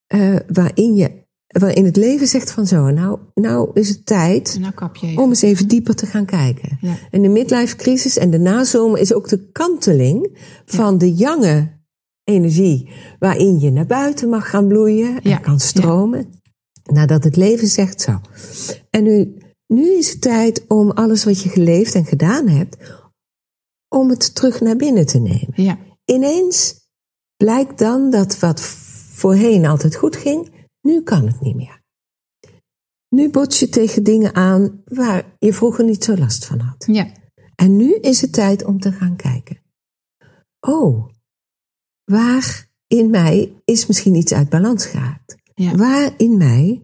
eh, 0.07 0.37
waarin, 0.53 0.95
je, 0.95 1.11
waarin 1.47 1.85
het 1.85 1.97
leven 1.97 2.27
zegt 2.27 2.51
van 2.51 2.67
zo, 2.67 2.91
nou, 2.91 3.19
nou 3.35 3.71
is 3.75 3.89
het 3.89 4.07
tijd 4.07 4.57
nou 4.61 4.73
kap 4.73 4.97
je 4.97 5.07
even. 5.07 5.23
om 5.23 5.29
eens 5.29 5.43
even 5.43 5.69
dieper 5.69 5.95
te 5.95 6.07
gaan 6.07 6.25
kijken. 6.25 6.79
Ja. 6.81 6.97
En 7.11 7.23
de 7.23 7.29
midlife 7.29 7.77
crisis 7.77 8.19
en 8.19 8.31
de 8.31 8.39
nazomer 8.39 9.01
is 9.01 9.15
ook 9.15 9.29
de 9.29 9.51
kanteling 9.53 10.39
van 10.65 10.99
de 10.99 11.15
jonge 11.15 11.83
energie, 12.25 12.89
waarin 13.19 13.61
je 13.61 13.71
naar 13.71 13.87
buiten 13.87 14.29
mag 14.29 14.51
gaan 14.51 14.67
bloeien 14.69 15.23
en 15.23 15.31
Ja. 15.31 15.37
kan 15.39 15.61
stromen. 15.61 16.33
Nadat 16.93 17.25
het 17.25 17.37
leven 17.37 17.69
zegt 17.69 18.01
zo. 18.01 18.21
En 18.91 19.03
nu, 19.03 19.37
nu 19.67 19.97
is 19.97 20.11
het 20.13 20.21
tijd 20.21 20.65
om 20.69 20.91
alles 20.91 21.25
wat 21.25 21.43
je 21.43 21.49
geleefd 21.49 21.95
en 21.95 22.05
gedaan 22.05 22.49
hebt, 22.49 22.77
om 23.89 24.09
het 24.11 24.35
terug 24.35 24.61
naar 24.61 24.77
binnen 24.77 25.07
te 25.07 25.19
nemen. 25.19 25.53
Ja, 25.55 25.79
Ineens 26.05 26.81
blijkt 27.37 27.79
dan 27.79 28.11
dat 28.11 28.39
wat 28.39 28.61
voorheen 28.61 29.67
altijd 29.67 29.97
goed 29.97 30.17
ging, 30.17 30.67
nu 30.81 31.03
kan 31.03 31.27
het 31.27 31.41
niet 31.41 31.55
meer. 31.57 31.83
Nu 33.09 33.31
bots 33.31 33.59
je 33.59 33.69
tegen 33.69 34.03
dingen 34.03 34.35
aan 34.35 34.83
waar 34.85 35.37
je 35.39 35.53
vroeger 35.53 35.85
niet 35.85 36.05
zo 36.05 36.17
last 36.17 36.45
van 36.45 36.59
had. 36.61 36.85
ja, 36.87 37.07
En 37.55 37.77
nu 37.77 37.95
is 37.95 38.21
het 38.21 38.33
tijd 38.33 38.65
om 38.65 38.81
te 38.81 38.93
gaan 38.93 39.17
kijken. 39.17 39.59
Oh, 40.61 41.09
waar 42.05 42.69
in 42.87 43.11
mij 43.11 43.53
is 43.65 43.87
misschien 43.87 44.15
iets 44.15 44.33
uit 44.33 44.49
balans 44.49 44.87
geraakt? 44.87 45.37
ja. 45.55 45.77
Waar 45.77 46.15
in 46.17 46.37
mij 46.37 46.83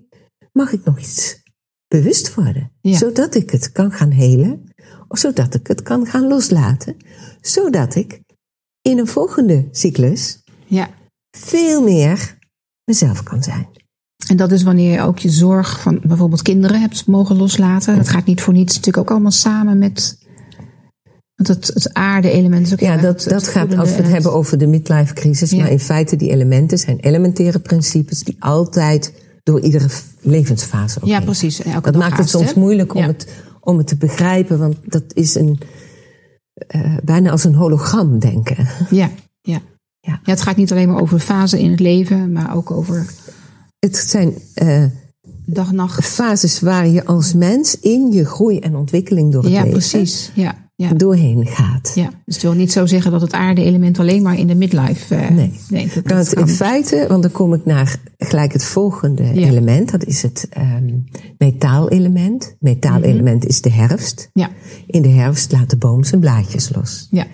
mag 0.53 0.73
ik 0.73 0.85
nog 0.85 0.99
iets 0.99 1.43
bewust 1.89 2.35
worden? 2.35 2.73
Ja. 2.81 2.97
Zodat 2.97 3.35
ik 3.35 3.51
het 3.51 3.73
kan 3.73 3.93
gaan 3.93 4.11
helen, 4.11 4.75
of 5.09 5.19
zodat 5.19 5.55
ik 5.55 5.67
het 5.67 5.83
kan 5.83 6.07
gaan 6.07 6.29
loslaten, 6.29 6.97
zodat 7.41 7.95
ik 7.95 8.21
in 8.83 8.99
een 8.99 9.07
volgende 9.07 9.69
cyclus 9.71 10.43
ja. 10.67 10.91
veel 11.31 11.83
meer 11.83 12.39
mezelf 12.85 13.23
kan 13.23 13.43
zijn. 13.43 13.69
En 14.29 14.37
dat 14.37 14.53
is 14.53 14.63
wanneer 14.63 14.93
je 14.93 15.01
ook 15.01 15.19
je 15.19 15.29
zorg 15.29 15.81
van 15.81 16.01
bijvoorbeeld 16.03 16.43
kinderen 16.43 16.81
hebt 16.81 17.07
mogen 17.07 17.37
loslaten. 17.37 17.97
Dat 17.97 18.09
gaat 18.09 18.27
niet 18.27 18.41
voor 18.41 18.53
niets 18.53 18.75
natuurlijk 18.75 19.05
ook 19.05 19.11
allemaal 19.11 19.31
samen 19.31 19.79
met 19.79 20.19
want 21.41 21.49
het, 21.65 21.75
het 21.75 21.95
aarde-element. 21.95 22.67
Is 22.67 22.73
ook 22.73 22.81
Ja, 22.81 22.97
dat, 22.97 23.25
dat 23.29 23.49
gaat 23.49 23.77
als 23.77 23.91
we 23.91 23.97
het 24.03 24.09
hebben 24.13 24.33
over 24.33 24.59
de 24.59 24.67
midlife 24.67 25.15
crisis. 25.15 25.51
Ja. 25.51 25.59
Maar 25.59 25.71
in 25.71 25.81
feite, 25.81 26.17
die 26.17 26.31
elementen 26.31 26.79
zijn 26.79 26.99
elementaire 26.99 27.59
principes 27.59 28.23
die 28.25 28.37
altijd 28.39 29.13
door 29.43 29.61
iedere 29.61 29.89
levensfase 30.21 31.01
ook 31.01 31.09
Ja, 31.09 31.17
heen 31.17 31.25
precies. 31.25 31.63
Elke 31.63 31.81
Dat 31.91 31.95
maakt 32.01 32.11
het 32.11 32.19
haast, 32.19 32.31
soms 32.31 32.55
moeilijk 32.55 32.95
om, 32.95 33.01
Ja. 33.01 33.07
het, 33.07 33.27
om 33.61 33.79
het 33.79 33.87
te 33.87 33.97
begrijpen, 33.97 34.59
want 34.59 34.77
dat 34.85 35.03
is 35.15 35.35
een, 35.35 35.59
eh, 36.55 36.97
bijna 37.05 37.31
als 37.31 37.45
een 37.45 37.55
hologram 37.55 38.19
denken. 38.19 38.69
Ja, 38.91 39.11
ja. 39.43 39.61
Ja. 40.01 40.21
ja, 40.25 40.31
het 40.31 40.41
gaat 40.43 40.57
niet 40.57 40.71
alleen 40.73 40.89
maar 40.89 41.01
over 41.01 41.19
fasen 41.19 41.59
in 41.59 41.71
het 41.71 41.81
leven, 41.81 42.33
maar 42.33 42.57
ook 42.57 42.71
over 42.71 43.07
Het 43.79 43.97
zijn 43.97 44.35
eh, 44.55 44.85
dag, 45.47 45.73
nacht. 45.73 46.05
fases 46.07 46.61
waar 46.61 46.87
je 46.89 47.05
als 47.05 47.35
mens 47.35 47.81
in 47.81 48.13
je 48.13 48.25
groei 48.25 48.59
en 48.59 48.77
ontwikkeling 48.77 49.33
door 49.33 49.43
het 49.43 49.53
Ja, 49.53 49.59
leven 49.59 49.73
precies. 49.73 50.31
Ja, 50.35 50.70
ja. 50.81 50.93
doorheen 50.93 51.47
gaat. 51.47 51.93
Ja, 51.95 52.11
dus 52.25 52.35
het 52.35 52.43
wil 52.43 52.53
niet 52.53 52.73
zo 52.73 52.87
zeggen 52.87 53.11
dat 53.11 53.21
het 53.21 53.33
aarde-element 53.33 53.99
alleen 53.99 54.23
maar 54.23 54.39
in 54.39 54.47
de 54.47 54.55
midlife. 54.55 55.15
eh, 55.15 55.31
Nee. 55.31 55.61
nee 55.69 55.91
dat, 55.95 56.05
Nou, 56.05 56.25
dat 56.25 56.33
in 56.33 56.49
feite, 56.49 57.05
want 57.09 57.23
dan 57.23 57.33
kom 57.33 57.55
ik 57.55 57.65
naar 57.65 57.97
gelijk 58.19 58.53
het 58.53 58.65
volgende 58.65 59.23
Ja. 59.23 59.31
element. 59.49 59.91
Dat 59.91 60.05
is 60.05 60.23
het 60.23 60.47
ehm 60.51 60.99
metaalelement. 61.39 62.57
Metaalelement 62.59 63.47
is 63.47 63.61
de 63.61 63.71
herfst. 63.73 64.31
Ja, 64.33 64.51
In 64.87 65.03
de 65.03 65.09
herfst 65.09 65.53
laat 65.53 65.71
de 65.71 65.77
boom 65.77 66.05
zijn 66.05 66.21
blaadjes 66.21 66.75
los. 66.75 67.07
ja, 67.11 67.27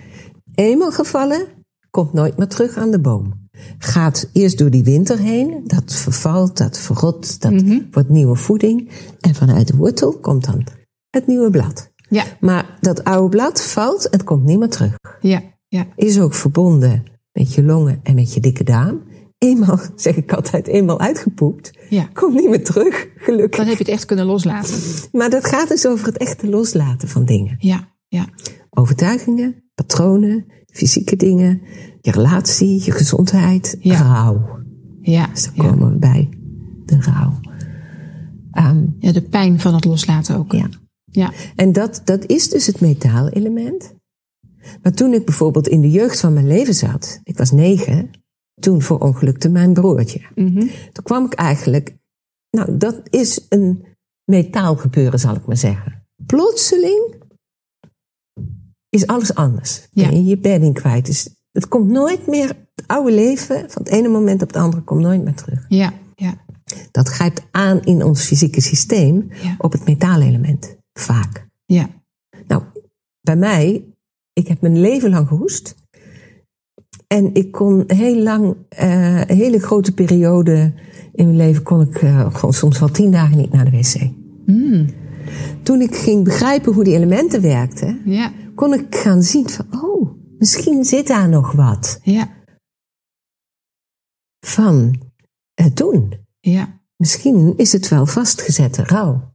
Eenmaal 0.55 0.91
gevallen, 0.91 1.45
komt 1.89 2.13
nooit 2.13 2.37
meer 2.37 2.47
terug 2.47 2.75
aan 2.77 2.91
de 2.91 2.99
boom. 2.99 3.45
Gaat 3.77 4.29
eerst 4.33 4.57
door 4.57 4.69
die 4.69 4.83
winter 4.83 5.19
heen, 5.19 5.61
dat 5.65 5.93
vervalt, 5.95 6.57
dat 6.57 6.77
verrot, 6.79 7.41
dat 7.41 7.51
Mhm. 7.51 7.79
wordt 7.91 8.09
nieuwe 8.09 8.35
voeding. 8.35 8.89
En 9.19 9.35
vanuit 9.35 9.67
de 9.67 9.77
wortel 9.77 10.17
komt 10.21 10.45
dan 10.45 10.63
het 11.09 11.27
nieuwe 11.27 11.49
blad. 11.49 11.91
Ja, 12.09 12.23
Maar 12.39 12.77
dat 12.79 13.03
oude 13.03 13.29
blad 13.29 13.61
valt 13.63 14.09
en 14.09 14.23
komt 14.23 14.43
niet 14.43 14.59
meer 14.59 14.69
terug. 14.69 14.95
ja, 15.21 15.41
ja. 15.67 15.87
Is 15.95 16.19
ook 16.19 16.33
verbonden 16.33 17.03
met 17.31 17.53
je 17.53 17.63
longen 17.63 17.99
en 18.03 18.15
met 18.15 18.33
je 18.33 18.39
dikke 18.39 18.63
darm. 18.63 19.01
Eenmaal, 19.37 19.79
zeg 19.95 20.15
ik 20.15 20.33
altijd, 20.33 20.67
eenmaal 20.67 20.99
uitgepoept, 20.99 21.71
ja. 21.89 22.03
komt 22.13 22.33
niet 22.33 22.49
meer 22.49 22.63
terug, 22.63 23.07
gelukkig. 23.15 23.57
Dan 23.59 23.67
heb 23.67 23.77
je 23.77 23.83
het 23.83 23.93
echt 23.93 24.05
kunnen 24.05 24.25
loslaten. 24.25 24.75
Maar 25.11 25.29
dat 25.29 25.45
gaat 25.47 25.67
dus 25.67 25.87
over 25.87 26.05
het 26.05 26.17
echte 26.17 26.49
loslaten 26.49 27.07
van 27.07 27.25
dingen. 27.25 27.55
Ja, 27.59 27.87
ja, 28.07 28.25
Overtuigingen, 28.69 29.63
patronen, 29.75 30.45
fysieke 30.73 31.15
dingen, 31.15 31.61
je 32.01 32.11
relatie, 32.11 32.83
je 32.85 32.91
gezondheid, 32.91 33.77
Ja. 33.79 34.01
rouw. 34.01 34.59
ja. 35.01 35.27
Dus 35.33 35.43
dan 35.43 35.53
ja. 35.55 35.63
komen 35.71 35.91
we 35.91 35.97
bij 35.97 36.29
de 36.85 37.01
rouw. 37.01 37.33
Ehm, 38.51 38.85
Ja, 38.99 39.11
de 39.11 39.21
pijn 39.21 39.59
van 39.59 39.73
het 39.73 39.85
loslaten 39.85 40.37
ook. 40.37 40.51
ja. 40.51 40.69
Ja, 41.11 41.33
En 41.55 41.71
dat, 41.71 42.01
dat 42.03 42.25
is 42.25 42.49
dus 42.49 42.67
het 42.67 42.79
metaalelement. 42.79 43.93
Maar 44.81 44.93
toen 44.93 45.13
ik 45.13 45.25
bijvoorbeeld 45.25 45.67
in 45.67 45.81
de 45.81 45.89
jeugd 45.91 46.19
van 46.19 46.33
mijn 46.33 46.47
leven 46.47 46.73
zat, 46.73 47.19
ik 47.23 47.37
was 47.37 47.51
negen, 47.51 48.09
toen 48.59 48.81
verongelukte 48.81 49.49
mijn 49.49 49.73
broertje. 49.73 50.21
Mhm. 50.35 50.59
Toen 50.91 51.03
kwam 51.03 51.25
ik 51.25 51.33
eigenlijk, 51.33 51.95
nou, 52.49 52.77
dat 52.77 53.01
is 53.09 53.45
een 53.49 53.85
metaalgebeuren, 54.31 55.19
zal 55.19 55.35
ik 55.35 55.45
maar 55.45 55.57
zeggen. 55.57 56.05
Plotseling 56.25 57.15
is 58.89 59.07
alles 59.07 59.35
anders. 59.35 59.87
Ja. 59.91 60.09
Ben 60.09 60.17
je 60.17 60.23
je 60.25 60.37
bedding 60.37 60.73
kwijt. 60.73 61.05
Dus 61.05 61.29
het 61.51 61.67
komt 61.67 61.89
nooit 61.89 62.27
meer, 62.27 62.47
het 62.75 62.87
oude 62.87 63.11
leven 63.11 63.69
van 63.69 63.81
het 63.83 63.91
ene 63.91 64.07
moment 64.07 64.41
op 64.41 64.47
het 64.47 64.57
andere 64.57 64.83
komt 64.83 65.01
nooit 65.01 65.23
meer 65.23 65.33
terug. 65.33 65.65
Ja, 65.69 65.93
ja, 66.15 66.45
Dat 66.91 67.07
grijpt 67.07 67.41
aan 67.51 67.81
in 67.81 68.03
ons 68.03 68.23
fysieke 68.23 68.61
systeem 68.61 69.29
Ja. 69.43 69.55
op 69.57 69.71
het 69.71 69.85
metaalelement. 69.85 70.76
Vaak. 70.99 71.47
ja. 71.65 71.89
Nou, 72.47 72.63
bij 73.21 73.35
mij, 73.35 73.85
ik 74.33 74.47
heb 74.47 74.61
mijn 74.61 74.79
leven 74.79 75.09
lang 75.09 75.27
gehoest. 75.27 75.75
En 77.07 77.33
ik 77.33 77.51
kon 77.51 77.83
heel 77.87 78.15
lang, 78.23 78.55
eh, 78.69 79.19
een 79.19 79.35
hele 79.35 79.59
grote 79.59 79.93
periode 79.93 80.73
in 81.13 81.25
mijn 81.25 81.37
leven, 81.37 81.63
kon 81.63 81.81
ik 81.81 81.95
eh, 82.01 82.35
gewoon 82.35 82.53
soms 82.53 82.79
wel 82.79 82.89
tien 82.89 83.11
dagen 83.11 83.37
niet 83.37 83.51
naar 83.51 83.65
de 83.65 83.71
wc. 83.71 84.09
Mm. 84.45 84.85
Toen 85.63 85.81
ik 85.81 85.95
ging 85.95 86.23
begrijpen 86.23 86.73
hoe 86.73 86.83
die 86.83 86.93
elementen 86.95 87.41
werkten, 87.41 88.01
Ja, 88.05 88.31
kon 88.55 88.73
ik 88.73 88.95
gaan 88.95 89.23
zien 89.23 89.49
van, 89.49 89.65
oh, 89.81 90.11
misschien 90.37 90.83
zit 90.85 91.07
daar 91.07 91.29
nog 91.29 91.51
wat 91.51 91.99
ja, 92.03 92.29
van 94.45 94.95
eh, 95.53 95.65
toen. 95.65 96.13
ja. 96.39 96.75
Misschien 96.97 97.53
is 97.57 97.71
het 97.73 97.87
wel 97.87 98.05
vastgezette 98.05 98.83
rouw. 98.83 99.26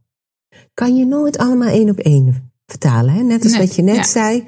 Kan 0.73 0.95
je 0.95 1.05
nooit 1.05 1.37
allemaal 1.37 1.67
één 1.69 1.89
op 1.89 1.97
één 1.99 2.51
vertalen. 2.65 3.13
Hè? 3.13 3.21
Net 3.23 3.43
als 3.43 3.51
Nee, 3.51 3.61
wat 3.61 3.75
je 3.75 3.81
net 3.81 3.95
ja. 3.95 4.03
zei. 4.03 4.43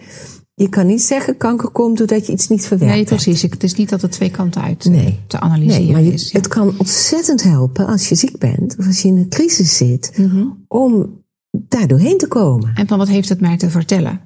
Je 0.53 0.69
kan 0.69 0.85
niet 0.87 1.01
zeggen 1.01 1.37
kanker 1.37 1.69
komt 1.69 1.97
doordat 1.97 2.25
je 2.25 2.31
iets 2.33 2.47
niet 2.47 2.65
verwerkt 2.65 2.93
Nee, 2.95 3.03
precies. 3.05 3.41
Het 3.41 3.63
is 3.63 3.73
niet 3.75 3.89
dat 3.89 4.01
het 4.01 4.11
twee 4.11 4.31
kanten 4.31 4.61
uit 4.61 4.85
eh, 4.85 4.91
Nee. 4.91 5.19
te 5.27 5.39
analyseren 5.39 5.83
Nee, 5.83 5.91
maar 5.91 6.01
je- 6.01 6.13
is. 6.13 6.31
Ja. 6.31 6.37
het 6.37 6.47
kan 6.47 6.73
ontzettend 6.79 7.43
helpen 7.43 7.87
als 7.87 8.09
je 8.09 8.15
ziek 8.15 8.37
bent 8.37 8.75
of 8.77 8.85
als 8.87 9.01
je 9.01 9.07
in 9.07 9.17
een 9.17 9.29
crisis 9.29 9.77
zit, 9.77 10.11
Mhm. 10.17 10.45
om 10.67 11.23
daar 11.51 11.87
doorheen 11.87 12.17
te 12.17 12.27
komen. 12.27 12.71
En 12.75 12.87
van 12.87 12.97
wat 12.97 13.07
heeft 13.07 13.29
het 13.29 13.41
mij 13.41 13.57
te 13.57 13.69
vertellen? 13.69 14.21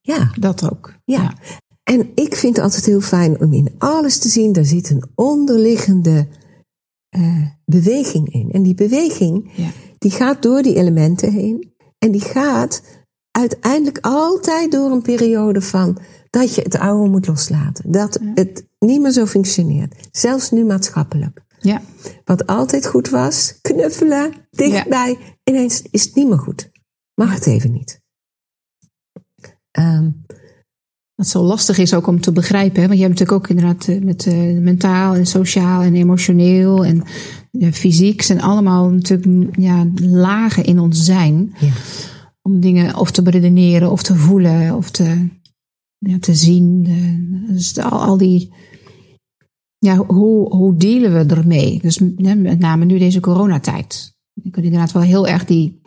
Ja, 0.00 0.30
Dat 0.38 0.70
ook. 0.70 0.94
ja. 1.04 1.34
En 1.82 2.08
ik 2.14 2.34
vind 2.36 2.56
het 2.56 2.64
altijd 2.64 2.84
heel 2.86 3.00
fijn 3.00 3.40
om 3.40 3.52
in 3.52 3.70
alles 3.78 4.18
te 4.18 4.28
zien, 4.28 4.52
daar 4.52 4.64
zit 4.64 4.90
een 4.90 5.04
onderliggende 5.14 6.28
eh, 7.08 7.42
beweging 7.64 8.32
in. 8.32 8.50
En 8.52 8.62
die 8.62 8.74
beweging, 8.74 9.50
Ja. 9.56 9.68
Die 10.06 10.14
gaat 10.14 10.42
door 10.42 10.62
die 10.62 10.76
elementen 10.76 11.32
heen. 11.32 11.74
En 11.98 12.10
die 12.10 12.20
gaat 12.20 12.82
uiteindelijk 13.30 13.98
altijd 14.00 14.72
door 14.72 14.90
een 14.90 15.02
periode 15.02 15.60
van 15.60 15.98
dat 16.30 16.54
je 16.54 16.62
het 16.62 16.78
oude 16.78 17.10
moet 17.10 17.26
loslaten. 17.26 17.92
Dat 17.92 18.18
het 18.34 18.66
niet 18.78 19.00
meer 19.00 19.10
zo 19.10 19.26
functioneert. 19.26 20.08
Zelfs 20.10 20.50
nu 20.50 20.64
maatschappelijk. 20.64 21.42
Ja. 21.58 21.82
Wat 22.24 22.46
altijd 22.46 22.86
goed 22.86 23.08
was, 23.08 23.58
knuffelen, 23.62 24.32
dichtbij. 24.50 25.18
Ineens 25.44 25.82
is 25.90 26.04
het 26.04 26.14
niet 26.14 26.28
meer 26.28 26.38
goed. 26.38 26.70
Mag 27.14 27.34
het 27.34 27.46
even 27.46 27.72
niet. 27.72 28.00
Ehm, 29.70 30.10
Wat 31.16 31.26
zo 31.26 31.42
lastig 31.42 31.78
is 31.78 31.94
ook 31.94 32.06
om 32.06 32.20
te 32.20 32.32
begrijpen. 32.32 32.80
Hè? 32.80 32.86
Want 32.86 32.98
je 32.98 33.06
hebt 33.06 33.18
natuurlijk 33.18 33.44
ook 33.44 33.56
inderdaad 33.56 33.88
eh, 33.88 34.02
met 34.02 34.26
eh, 34.26 34.58
mentaal 34.58 35.14
en 35.14 35.26
sociaal 35.26 35.82
en 35.82 35.94
emotioneel 35.94 36.84
en 36.84 37.02
eh, 37.50 37.72
fysiek 37.72 38.22
zijn 38.22 38.42
allemaal 38.42 38.90
natuurlijk 38.90 39.28
mm, 39.28 39.48
ja, 39.52 39.86
lagen 40.00 40.64
in 40.64 40.78
ons 40.78 41.04
zijn. 41.04 41.54
ja. 41.58 41.72
Om 42.42 42.60
dingen 42.60 42.96
of 42.96 43.10
te 43.10 43.22
beredeneren 43.22 43.90
of 43.90 44.02
te 44.02 44.14
voelen 44.14 44.76
of 44.76 44.90
te, 44.90 45.28
ja, 45.98 46.18
te 46.18 46.34
zien. 46.34 46.88
Dus 47.48 47.78
al, 47.78 48.02
al 48.02 48.16
die. 48.16 48.52
Ja, 49.78 49.96
hoe, 49.96 50.56
hoe 50.56 50.76
dealen 50.76 51.12
we 51.12 51.34
ermee? 51.34 51.78
Dus 51.82 52.00
hè, 52.16 52.34
met 52.34 52.58
name 52.58 52.84
nu 52.84 52.98
deze 52.98 53.20
coronatijd. 53.20 54.14
Ik 54.42 54.52
kan 54.52 54.62
inderdaad 54.62 54.92
wel 54.92 55.02
heel 55.02 55.26
erg 55.26 55.44
die 55.44 55.80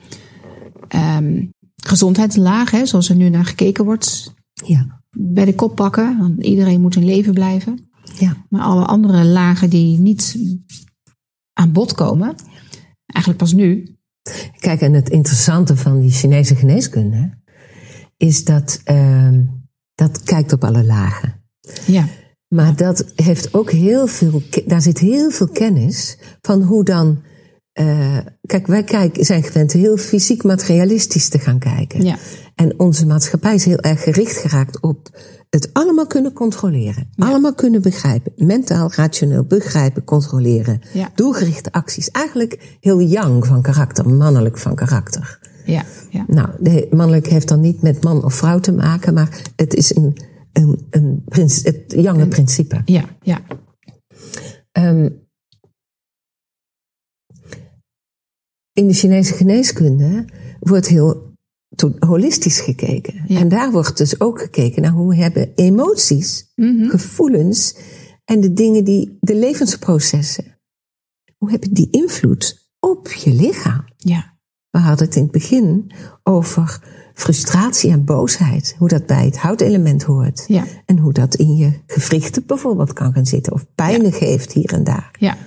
ehm, 0.88 1.46
gezondheidslaag, 1.76 2.72
hè, 2.72 2.86
zoals 2.86 3.10
er 3.10 3.16
nu 3.16 3.30
naar 3.30 3.46
gekeken 3.46 3.86
wordt, 3.86 4.34
ja. 4.66 4.99
Bij 5.18 5.46
de 5.46 5.56
kop 5.56 5.76
pakken. 5.76 6.18
Want 6.18 6.44
iedereen 6.44 6.82
moet 6.82 6.96
in 6.96 7.06
leven 7.06 7.34
blijven. 7.34 7.90
ja. 8.20 8.46
Maar 8.50 8.62
alle 8.62 8.86
andere 8.86 9.26
lagen 9.26 9.70
die 9.70 10.00
niet 10.00 10.38
aan 11.54 11.72
bod 11.72 11.94
komen, 11.94 12.36
eigenlijk 13.06 13.44
pas 13.44 13.54
nu. 13.54 13.98
Kijk, 14.60 14.82
en 14.82 14.94
het 14.94 15.10
interessante 15.10 15.76
van 15.76 16.00
die 16.00 16.12
Chinese 16.12 16.56
geneeskunde 16.56 17.38
is 18.18 18.44
dat 18.44 18.82
ehm, 18.84 19.44
dat 19.96 20.24
kijkt 20.24 20.54
op 20.54 20.64
alle 20.64 20.84
lagen. 20.84 21.44
Ja, 21.86 22.08
Maar 22.48 22.76
dat 22.76 23.12
heeft 23.16 23.54
ook 23.54 23.72
heel 23.72 24.08
veel, 24.08 24.42
daar 24.66 24.82
zit 24.82 24.98
heel 24.98 25.30
veel 25.32 25.48
kennis 25.48 26.18
van 26.42 26.62
hoe 26.62 26.84
dan. 26.84 27.24
Eh, 27.80 28.18
kijk, 28.46 28.68
wij 28.68 28.84
kijken, 28.84 29.26
zijn 29.26 29.44
gewend 29.44 29.72
heel 29.72 29.98
fysiek 29.98 30.44
materialistisch 30.44 31.30
te 31.30 31.40
gaan 31.40 31.60
kijken. 31.60 32.04
ja, 32.04 32.18
En 32.56 32.80
onze 32.80 33.06
maatschappij 33.06 33.56
is 33.56 33.66
heel 33.66 33.80
erg 33.80 34.04
gericht 34.04 34.38
geraakt 34.38 34.82
op 34.82 35.10
het 35.50 35.70
allemaal 35.74 36.08
kunnen 36.08 36.34
controleren. 36.34 37.10
Allemaal 37.16 37.54
kunnen 37.54 37.82
begrijpen. 37.82 38.32
Mentaal, 38.36 38.92
rationeel 38.94 39.44
begrijpen, 39.44 40.04
controleren. 40.04 40.82
Ja. 40.94 41.10
Doelgerichte 41.16 41.72
acties. 41.72 42.12
Eigenlijk 42.12 42.78
heel 42.80 43.00
yang 43.00 43.46
van 43.46 43.62
karakter, 43.62 44.10
mannelijk 44.10 44.58
van 44.58 44.76
karakter. 44.76 45.40
ja, 45.66 45.84
ja. 46.10 46.26
Nou, 46.28 46.50
de 46.60 46.88
mannelijk 46.92 47.28
heeft 47.28 47.48
dan 47.48 47.60
niet 47.60 47.82
met 47.82 48.04
man 48.04 48.24
of 48.24 48.34
vrouw 48.34 48.60
te 48.60 48.72
maken, 48.72 49.14
maar 49.14 49.42
het 49.56 49.74
is 49.74 49.96
een, 49.96 50.18
een, 50.54 50.88
een 50.90 51.22
prins, 51.26 51.64
het 51.64 51.84
jange 51.88 52.28
principe. 52.28 52.82
Ja, 52.86 53.04
ja, 53.22 53.40
Ehm, 54.72 55.10
in 58.80 58.88
de 58.88 58.94
Chinese 58.94 59.34
geneeskunde 59.34 60.26
wordt 60.60 60.88
heel 60.88 61.28
holistisch 62.00 62.60
gekeken. 62.60 63.24
Ja. 63.28 63.40
En 63.40 63.48
daar 63.50 63.72
wordt 63.72 63.98
dus 63.98 64.20
ook 64.20 64.40
gekeken 64.42 64.82
naar 64.82 64.92
hoe 64.92 65.16
hebben 65.16 65.52
emoties, 65.56 66.52
Mhm. 66.56 66.90
gevoelens 66.90 67.76
en 68.26 68.40
de 68.42 68.54
dingen 68.54 68.84
die, 68.84 69.18
de 69.20 69.36
levensprocessen, 69.36 70.58
hoe 71.38 71.50
hebben 71.52 71.74
die 71.74 71.88
invloed 71.92 72.70
op 72.80 73.08
je 73.12 73.32
lichaam? 73.34 73.86
ja, 73.98 74.38
We 74.70 74.80
hadden 74.80 75.06
het 75.06 75.16
in 75.16 75.24
het 75.24 75.32
begin 75.32 75.92
over 76.24 76.84
frustratie 77.14 77.92
en 77.92 78.06
boosheid. 78.06 78.76
Hoe 78.78 78.88
dat 78.88 79.06
bij 79.06 79.26
het 79.26 79.38
houtelement 79.38 80.04
hoort. 80.04 80.44
ja, 80.48 80.66
En 80.86 80.98
hoe 80.98 81.14
dat 81.14 81.36
in 81.36 81.56
je 81.56 81.72
gewrichten 81.88 82.46
bijvoorbeeld 82.46 82.94
kan 82.94 83.14
gaan 83.14 83.26
zitten. 83.26 83.54
Of 83.54 83.66
pijnen 83.76 84.14
geeft 84.14 84.52
hier 84.54 84.74
en 84.74 84.84
daar. 84.84 85.16
ja, 85.20 85.38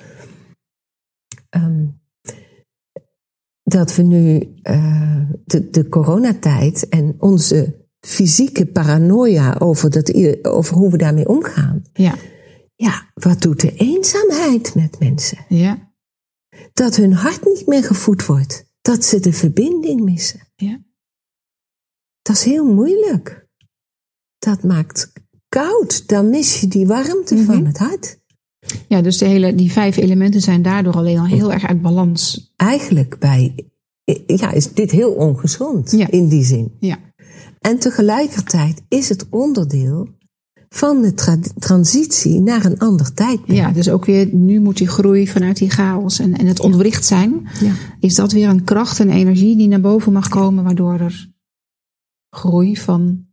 Ehm, 1.49 1.87
dat 3.63 3.95
we 3.95 4.03
nu 4.03 4.53
eh, 4.63 5.23
de, 5.45 5.71
de 5.71 5.89
coronatijd 5.89 6.89
en 6.89 7.15
onze 7.19 7.87
fysieke 8.01 8.67
paranoia 8.67 9.57
over, 9.59 9.91
dat, 9.91 10.15
over 10.45 10.77
hoe 10.77 10.91
we 10.91 10.97
daarmee 10.97 11.29
omgaan. 11.29 11.83
ja, 11.93 12.15
Ja, 12.75 13.11
wat 13.15 13.43
doet 13.43 13.61
de 13.61 13.75
eenzaamheid 13.77 14.75
met 14.75 14.99
mensen? 14.99 15.39
ja, 15.49 15.93
Dat 16.73 16.97
hun 16.97 17.13
hart 17.13 17.45
niet 17.45 17.67
meer 17.67 17.85
gevoed 17.85 18.27
wordt. 18.27 18.65
Dat 18.81 19.05
ze 19.05 19.21
de 19.21 19.33
verbinding 19.33 20.01
missen. 20.01 20.41
ja, 20.57 20.81
Dat 22.23 22.37
is 22.37 22.43
heel 22.45 22.73
moeilijk. 22.73 23.47
Dat 24.39 24.63
maakt 24.63 25.13
koud. 25.49 26.09
Dan 26.09 26.31
mis 26.31 26.61
je 26.61 26.69
die 26.69 26.87
warmte 26.87 27.35
Mhm. 27.35 27.45
van 27.45 27.65
het 27.67 27.79
hart. 27.79 28.19
Ja. 28.89 29.01
Dus 29.03 29.19
de 29.19 29.25
hele, 29.27 29.55
die 29.55 29.73
vijf 29.73 29.97
elementen 29.97 30.41
zijn 30.41 30.63
daardoor 30.63 30.95
alleen 30.95 31.19
al 31.19 31.25
heel 31.27 31.53
erg 31.53 31.67
uit 31.67 31.83
balans. 31.83 32.53
Eigenlijk 32.57 33.19
bij, 33.19 33.55
ja, 34.27 34.53
is 34.53 34.73
dit 34.73 34.91
heel 34.91 35.11
ongezond 35.13 35.91
Ja. 35.91 36.11
in 36.11 36.29
die 36.29 36.45
zin. 36.45 36.73
Ja, 36.81 36.99
En 37.61 37.79
tegelijkertijd 37.79 38.83
is 38.89 39.09
het 39.09 39.27
onderdeel 39.31 40.09
van 40.69 41.03
de 41.03 41.15
tra- 41.15 41.39
transitie 41.59 42.41
naar 42.41 42.65
een 42.65 42.79
ander 42.79 43.15
tijdperk. 43.15 43.57
ja, 43.59 43.71
dus 43.71 43.89
ook 43.91 44.05
weer 44.05 44.29
nu 44.35 44.61
moet 44.61 44.77
die 44.77 44.89
groei 44.89 45.29
vanuit 45.29 45.57
die 45.57 45.71
chaos 45.71 46.19
en, 46.19 46.37
en 46.39 46.47
het 46.47 46.61
ontwricht 46.61 47.05
zijn. 47.05 47.49
Ja. 47.61 47.73
Is 48.01 48.15
dat 48.15 48.33
weer 48.33 48.49
een 48.49 48.65
kracht 48.65 49.01
en 49.01 49.11
energie 49.11 49.57
die 49.57 49.69
naar 49.69 49.81
boven 49.81 50.13
mag 50.13 50.29
komen, 50.29 50.65
waardoor 50.65 50.99
er 51.01 51.31
groei 52.31 52.77
van 52.77 53.27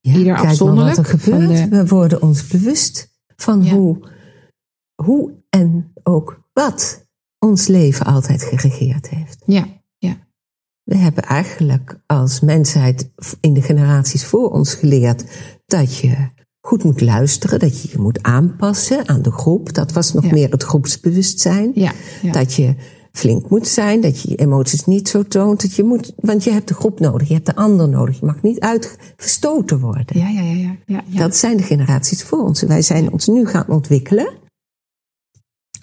Ja, 0.00 0.12
Ieder 0.12 0.24
kijk 0.32 0.36
maar 0.38 0.46
afzonderlijk 0.50 0.96
wat 0.96 1.08
er 1.08 1.18
gebeurt. 1.18 1.48
de- 1.48 1.68
We 1.68 1.86
worden 1.86 2.22
ons 2.22 2.46
bewust 2.46 3.10
van 3.36 3.64
Ja. 3.64 3.72
hoe, 3.74 3.98
hoe 5.02 5.32
en 5.50 5.92
ook 6.02 6.40
wat 6.52 7.06
ons 7.38 7.66
leven 7.66 8.06
altijd 8.06 8.42
geregeerd 8.42 9.08
heeft. 9.08 9.42
ja, 9.46 9.66
ja, 9.98 10.16
We 10.82 10.96
hebben 10.96 11.22
eigenlijk 11.24 12.00
als 12.06 12.40
mensheid 12.40 13.10
in 13.40 13.54
de 13.54 13.62
generaties 13.62 14.24
voor 14.24 14.50
ons 14.50 14.74
geleerd 14.74 15.24
dat 15.66 15.96
je 15.96 16.16
goed 16.60 16.84
moet 16.84 17.00
luisteren, 17.00 17.58
dat 17.58 17.82
je 17.82 17.88
je 17.92 17.98
moet 17.98 18.22
aanpassen 18.22 19.08
aan 19.08 19.22
de 19.22 19.32
groep. 19.32 19.72
Dat 19.74 19.92
was 19.92 20.12
nog 20.12 20.24
Ja. 20.24 20.30
meer 20.32 20.50
het 20.50 20.62
groepsbewustzijn. 20.62 21.70
ja, 21.74 21.92
ja. 22.22 22.32
Dat 22.32 22.54
je 22.54 22.74
flink 23.12 23.50
moet 23.50 23.66
zijn, 23.68 24.00
dat 24.00 24.20
je 24.22 24.30
je 24.30 24.36
emoties 24.36 24.84
niet 24.84 25.08
zo 25.08 25.22
toont. 25.22 25.62
Dat 25.62 25.74
je 25.74 25.84
moet, 25.84 26.12
want 26.16 26.44
je 26.44 26.50
hebt 26.50 26.68
de 26.68 26.74
groep 26.74 27.00
nodig, 27.00 27.28
je 27.28 27.34
hebt 27.34 27.46
de 27.46 27.54
ander 27.56 27.88
nodig. 27.88 28.20
Je 28.20 28.26
mag 28.26 28.42
niet 28.42 28.60
uitgestoten 28.60 29.80
worden. 29.80 30.18
Ja, 30.18 30.28
ja, 30.28 30.40
ja. 30.42 30.52
ja, 30.54 30.76
ja, 30.86 31.02
ja. 31.06 31.18
Dat 31.18 31.36
zijn 31.36 31.56
de 31.56 31.62
generaties 31.62 32.22
voor 32.22 32.42
ons. 32.44 32.62
Wij 32.62 32.82
zijn 32.82 33.12
ons 33.12 33.26
nu 33.26 33.46
gaan 33.46 33.68
ontwikkelen 33.68 34.28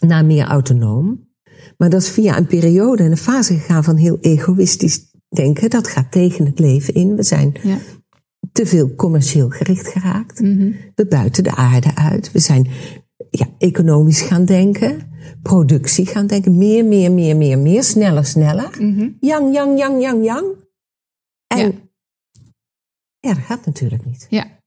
naar 0.07 0.25
meer 0.25 0.45
autonoom. 0.45 1.33
Maar 1.77 1.89
dat 1.89 2.01
is 2.01 2.09
via 2.09 2.37
een 2.37 2.47
periode 2.47 3.03
en 3.03 3.11
een 3.11 3.17
fase 3.17 3.53
gegaan 3.53 3.83
van 3.83 3.95
heel 3.95 4.17
egoïstisch 4.19 5.11
denken. 5.29 5.69
Dat 5.69 5.87
gaat 5.87 6.11
tegen 6.11 6.45
het 6.45 6.59
leven 6.59 6.93
in. 6.93 7.15
We 7.15 7.23
zijn 7.23 7.53
ja. 7.63 7.77
te 8.51 8.65
veel 8.65 8.95
commercieel 8.95 9.49
gericht 9.49 9.87
geraakt. 9.87 10.39
Mhm. 10.39 10.71
We 10.95 11.07
buiten 11.07 11.43
de 11.43 11.55
aarde 11.55 11.95
uit. 11.95 12.31
We 12.31 12.39
zijn 12.39 12.67
ja, 13.29 13.47
economisch 13.57 14.21
gaan 14.21 14.45
denken. 14.45 15.13
Productie 15.41 16.05
gaan 16.05 16.27
denken. 16.27 16.57
Meer, 16.57 16.85
meer, 16.85 17.11
meer, 17.11 17.37
meer, 17.37 17.59
meer. 17.59 17.83
Sneller, 17.83 18.25
sneller. 18.25 18.69
Mhm. 18.79 19.09
Yang, 19.19 19.53
yang, 19.53 19.77
yang, 19.77 20.01
yang, 20.01 20.23
yang. 20.25 20.45
En 21.47 21.57
Ja. 21.57 21.71
ja, 23.19 23.33
dat 23.33 23.43
gaat 23.43 23.65
natuurlijk 23.65 24.05
niet. 24.05 24.25
Ja. 24.29 24.59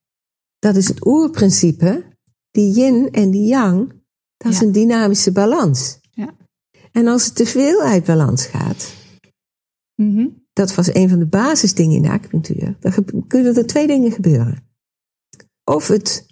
Dat 0.58 0.76
is 0.76 0.88
het 0.88 1.06
oerprincipe. 1.06 2.16
Die 2.50 2.72
yin 2.72 3.10
en 3.10 3.30
die 3.30 3.46
yang. 3.46 3.92
Dat 4.38 4.52
is 4.52 4.58
Ja. 4.58 4.66
een 4.66 4.72
dynamische 4.72 5.32
balans. 5.32 5.98
Ja. 6.10 6.34
En 6.92 7.06
als 7.06 7.24
het 7.24 7.34
te 7.34 7.46
veel 7.46 7.80
uit 7.80 8.04
balans 8.04 8.46
gaat. 8.46 8.92
Mhm. 9.94 10.26
Dat 10.52 10.74
was 10.74 10.94
een 10.94 11.08
van 11.08 11.18
de 11.18 11.26
basisdingen 11.26 11.96
in 11.96 12.02
de 12.02 12.10
acupunctuur. 12.10 12.76
Dan 12.80 13.04
kunnen 13.26 13.56
er 13.56 13.66
twee 13.66 13.86
dingen 13.86 14.12
gebeuren. 14.12 14.66
Of 15.64 15.88
het 15.88 16.26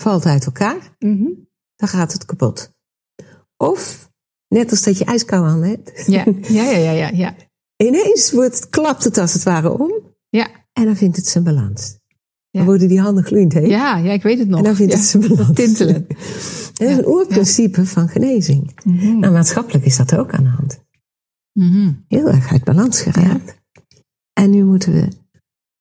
valt 0.00 0.24
uit 0.26 0.44
elkaar. 0.46 0.96
Mhm. 0.98 1.28
dan 1.76 1.88
gaat 1.90 2.12
het 2.12 2.24
kapot. 2.24 2.70
Of, 3.56 4.10
net 4.48 4.70
als 4.70 4.82
dat 4.82 4.98
je 4.98 5.04
ijskou 5.04 5.44
aan 5.46 5.62
hebt, 5.62 6.06
Ja. 6.06 6.24
ja, 6.42 6.62
ja, 6.70 6.76
ja, 6.78 6.90
ja, 6.92 7.08
ja. 7.08 7.36
ineens 7.88 8.32
wordt, 8.32 8.68
klapt 8.68 9.04
het 9.04 9.18
als 9.18 9.32
het 9.32 9.42
ware 9.42 9.78
om 9.78 9.92
Ja. 10.28 10.48
en 10.72 10.84
dan 10.84 10.96
vindt 10.96 11.16
het 11.16 11.26
zijn 11.26 11.44
balans. 11.44 11.98
Dan 12.52 12.64
worden 12.64 12.88
die 12.88 13.00
handen 13.00 13.24
gloeiend 13.24 13.52
heet 13.52 13.68
Ja, 13.68 13.96
ja, 13.96 14.12
ik 14.12 14.22
weet 14.22 14.38
het 14.38 14.48
nog. 14.48 14.58
en 14.58 14.64
dan 14.64 14.74
vindt 14.74 14.92
het 14.92 15.02
zijn 15.02 15.22
balans. 15.28 15.54
Tintelen. 15.54 16.06
Dat 16.74 16.88
is 16.88 16.96
een 16.96 17.06
oerprincipe 17.06 17.86
van 17.86 18.08
genezing. 18.08 18.78
Mhm. 18.84 19.18
Nou, 19.18 19.32
maatschappelijk 19.32 19.84
is 19.84 19.96
dat 19.96 20.16
ook 20.16 20.32
aan 20.32 20.44
de 20.44 20.50
hand. 20.50 20.80
Mhm. 21.52 21.92
Heel 22.08 22.28
erg 22.28 22.52
uit 22.52 22.64
balans 22.64 23.00
geraakt. 23.00 23.60
En 24.32 24.50
nu 24.50 24.64
moeten 24.64 24.92
we, 24.92 25.08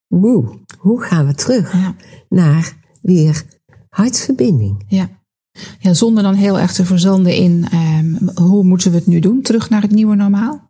woe, 0.07 0.59
hoe 0.78 1.01
gaan 1.01 1.28
we 1.28 1.34
terug 1.34 1.74
naar 2.30 2.78
weer 3.01 3.43
hartverbinding? 3.89 4.84
Ja. 4.88 5.09
ja, 5.80 5.93
zonder 5.93 6.24
dan 6.24 6.34
heel 6.34 6.59
erg 6.59 6.74
te 6.74 6.86
verzanden 6.86 7.36
in 7.36 7.65
ehm, 7.72 8.28
hoe 8.36 8.63
moeten 8.63 8.91
we 8.91 8.97
het 8.97 9.07
nu 9.07 9.19
doen? 9.19 9.41
Terug 9.41 9.69
naar 9.69 9.82
het 9.82 9.91
nieuwe 9.91 10.15
normaal? 10.15 10.69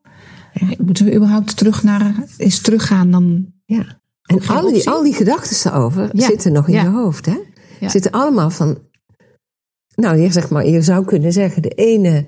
Moeten 0.78 1.06
we 1.06 1.16
überhaupt 1.16 1.58
terug 1.58 1.84
naar, 1.84 2.24
is 2.38 2.62
teruggaan 2.62 3.12
dan? 3.12 3.46
Ja. 3.66 4.01
En 4.32 4.48
al 4.48 4.72
die, 4.72 4.90
al 4.90 5.04
die 5.04 5.14
gedachten 5.14 5.70
daarover 5.72 6.10
Ja, 6.14 6.26
zitten 6.26 6.52
nog 6.52 6.68
in 6.68 6.74
ja. 6.74 6.82
je 6.84 6.90
hoofd, 6.90 7.26
hè? 7.26 7.38
Ja. 7.80 7.90
Zitten 7.90 8.12
allemaal 8.12 8.50
van. 8.50 8.78
Nou, 9.96 10.18
je, 10.18 10.32
zeg 10.32 10.50
maar, 10.50 10.68
je 10.68 10.82
zou 10.82 11.06
kunnen 11.06 11.34
zeggen, 11.34 11.62
de 11.62 11.70
ene, 11.70 12.26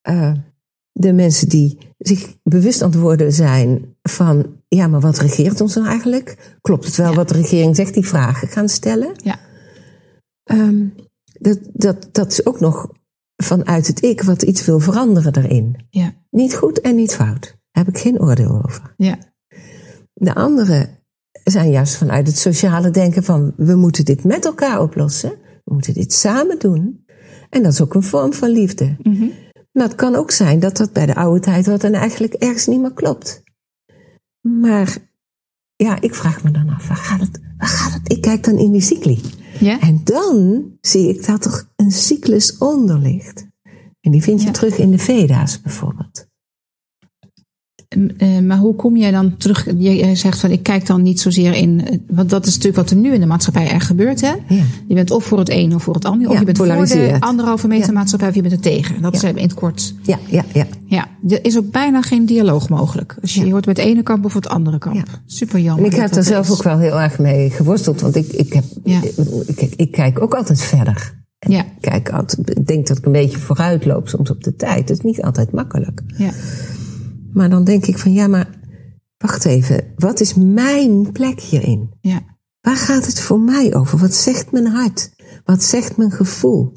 eh, 0.00 0.32
de 0.92 1.12
mensen 1.12 1.48
die 1.48 1.78
zich 1.98 2.36
bewust 2.42 2.82
aan 2.82 2.90
het 2.90 3.00
worden 3.00 3.32
zijn 3.32 3.96
van, 4.02 4.46
ja, 4.68 4.86
maar 4.88 5.00
wat 5.00 5.18
regeert 5.18 5.60
ons 5.60 5.74
nou 5.74 5.86
eigenlijk? 5.86 6.56
Klopt 6.60 6.84
het 6.84 6.96
wel 6.96 7.14
wat 7.14 7.28
de 7.28 7.34
regering 7.34 7.76
zegt? 7.76 7.94
Die 7.94 8.06
vragen 8.06 8.48
gaan 8.48 8.68
stellen. 8.68 9.12
Ja. 9.14 9.38
Ehm, 10.44 10.86
dat, 11.40 11.58
dat, 11.72 12.08
dat 12.12 12.32
is 12.32 12.46
ook 12.46 12.60
nog 12.60 12.90
vanuit 13.42 13.86
het 13.86 14.02
ik 14.04 14.22
wat 14.22 14.42
iets 14.42 14.64
wil 14.64 14.80
veranderen 14.80 15.32
daarin. 15.32 15.76
Ja, 15.90 16.14
Niet 16.30 16.54
goed 16.54 16.80
en 16.80 16.96
niet 16.96 17.14
fout. 17.14 17.42
Daar 17.70 17.84
heb 17.84 17.94
ik 17.94 18.00
geen 18.00 18.20
oordeel 18.20 18.62
over. 18.64 18.94
ja, 18.96 19.18
De 20.14 20.34
andere 20.34 20.88
zijn 21.52 21.70
juist 21.70 21.96
vanuit 21.96 22.26
het 22.26 22.38
sociale 22.38 22.90
denken 22.90 23.24
van 23.24 23.52
we 23.56 23.74
moeten 23.74 24.04
dit 24.04 24.24
met 24.24 24.44
elkaar 24.44 24.80
oplossen. 24.80 25.30
We 25.64 25.72
moeten 25.74 25.94
dit 25.94 26.12
samen 26.12 26.58
doen. 26.58 27.04
En 27.50 27.62
dat 27.62 27.72
is 27.72 27.80
ook 27.80 27.94
een 27.94 28.02
vorm 28.02 28.32
van 28.32 28.48
liefde. 28.50 28.96
Mhm. 29.02 29.24
Maar 29.72 29.84
het 29.84 29.94
kan 29.94 30.14
ook 30.14 30.30
zijn 30.30 30.60
dat 30.60 30.76
dat 30.76 30.92
bij 30.92 31.06
de 31.06 31.14
oude 31.14 31.40
tijd 31.40 31.66
wat 31.66 31.84
en 31.84 31.94
eigenlijk 31.94 32.32
ergens 32.34 32.66
niet 32.66 32.80
meer 32.80 32.92
klopt. 32.92 33.42
Maar 34.40 34.96
ja, 35.76 36.00
ik 36.00 36.14
vraag 36.14 36.42
me 36.44 36.50
dan 36.50 36.68
af, 36.68 36.88
waar 36.88 36.96
gaat 36.96 37.20
het? 37.20 37.40
Waar 37.58 37.68
gaat 37.68 37.92
het? 37.92 38.12
Ik 38.12 38.20
kijk 38.20 38.44
dan 38.44 38.58
in 38.58 38.72
die 38.72 38.80
cycli. 38.80 39.20
ja, 39.60 39.80
En 39.80 40.00
dan 40.04 40.64
zie 40.80 41.08
ik 41.08 41.26
dat 41.26 41.44
er 41.44 41.68
een 41.76 41.90
cyclus 41.90 42.58
onder 42.58 42.98
ligt. 42.98 43.46
En 44.00 44.10
die 44.12 44.22
vind 44.22 44.40
je 44.40 44.46
Ja. 44.46 44.52
terug 44.52 44.78
in 44.78 44.90
de 44.90 44.98
Veda's 44.98 45.60
bijvoorbeeld. 45.60 46.15
Eh, 47.88 48.38
maar 48.38 48.58
hoe 48.58 48.74
kom 48.74 48.96
jij 48.96 49.10
dan 49.10 49.36
terug? 49.36 49.64
Je, 49.78 49.96
je 49.96 50.14
zegt 50.14 50.38
van 50.38 50.50
ik 50.50 50.62
kijk 50.62 50.86
dan 50.86 51.02
niet 51.02 51.20
zozeer 51.20 51.54
in, 51.54 51.86
eh, 51.86 51.98
want 52.08 52.30
dat 52.30 52.46
is 52.46 52.52
natuurlijk 52.54 52.76
wat 52.76 52.90
er 52.90 52.96
nu 52.96 53.12
in 53.12 53.20
de 53.20 53.26
maatschappij 53.26 53.70
erg 53.70 53.86
gebeurt. 53.86 54.20
Hè? 54.20 54.32
Ja. 54.48 54.62
Je 54.88 54.94
bent 54.94 55.10
of 55.10 55.24
voor 55.24 55.38
het 55.38 55.50
een 55.50 55.74
of 55.74 55.82
voor 55.82 55.94
het 55.94 56.04
ander. 56.04 56.26
Of 56.26 56.32
Ja, 56.32 56.38
je 56.38 56.44
bent 56.44 56.56
voor 56.56 56.66
de 56.66 57.16
anderhalve 57.20 57.68
meter 57.68 57.86
Ja. 57.86 57.92
maatschappij 57.92 58.28
of 58.28 58.34
je 58.34 58.40
bent 58.40 58.52
er 58.54 58.60
tegen. 58.60 59.02
Dat 59.02 59.14
is 59.14 59.22
in 59.22 59.36
het 59.38 59.54
kort. 59.54 59.94
Ja, 60.02 60.18
ja, 60.26 60.44
ja. 60.52 60.66
Ja, 60.86 61.08
er 61.28 61.44
is 61.44 61.56
ook 61.58 61.70
bijna 61.70 62.02
geen 62.02 62.26
dialoog 62.26 62.68
mogelijk. 62.68 63.16
Dus 63.20 63.34
je 63.34 63.50
hoort 63.50 63.66
met 63.66 63.76
de 63.76 63.82
ene 63.82 64.02
kamp 64.02 64.24
of 64.24 64.34
het 64.34 64.48
andere 64.48 64.78
kamp. 64.78 65.20
Super 65.26 65.60
jammer. 65.60 65.84
En 65.84 65.90
ik 65.90 65.96
heb 65.96 66.12
daar 66.12 66.22
zelf 66.22 66.50
ook 66.50 66.62
wel 66.62 66.78
heel 66.78 67.00
erg 67.00 67.18
mee 67.18 67.50
geworsteld. 67.50 68.00
Want 68.00 68.16
ik, 68.16 68.26
ik, 68.26 68.52
heb, 68.52 68.64
ik, 69.46 69.74
ik, 69.76 69.90
kijk 69.90 70.22
ook 70.22 70.34
altijd 70.34 70.60
verder. 70.60 71.14
Ja, 71.38 71.64
Kijk 71.80 72.08
ik 72.44 72.66
denk 72.66 72.86
dat 72.86 72.98
ik 72.98 73.06
een 73.06 73.12
beetje 73.12 73.38
vooruit 73.38 73.84
loop 73.84 74.08
soms 74.08 74.30
op 74.30 74.44
de 74.44 74.54
tijd. 74.54 74.88
Dat 74.88 74.96
is 74.96 75.02
niet 75.02 75.22
altijd 75.22 75.52
makkelijk. 75.52 76.02
ja, 76.16 76.30
Maar 77.36 77.50
dan 77.50 77.64
denk 77.64 77.86
ik 77.86 77.98
van 77.98 78.12
ja, 78.12 78.26
maar 78.26 78.50
wacht 79.16 79.44
even. 79.44 79.92
Wat 79.96 80.20
is 80.20 80.34
mijn 80.34 81.12
plek 81.12 81.40
hierin? 81.40 81.90
ja, 82.00 82.22
Waar 82.60 82.76
gaat 82.76 83.06
het 83.06 83.20
voor 83.20 83.40
mij 83.40 83.74
over? 83.74 83.98
Wat 83.98 84.14
zegt 84.14 84.52
mijn 84.52 84.66
hart? 84.66 85.10
Wat 85.44 85.62
zegt 85.62 85.96
mijn 85.96 86.10
gevoel? 86.10 86.72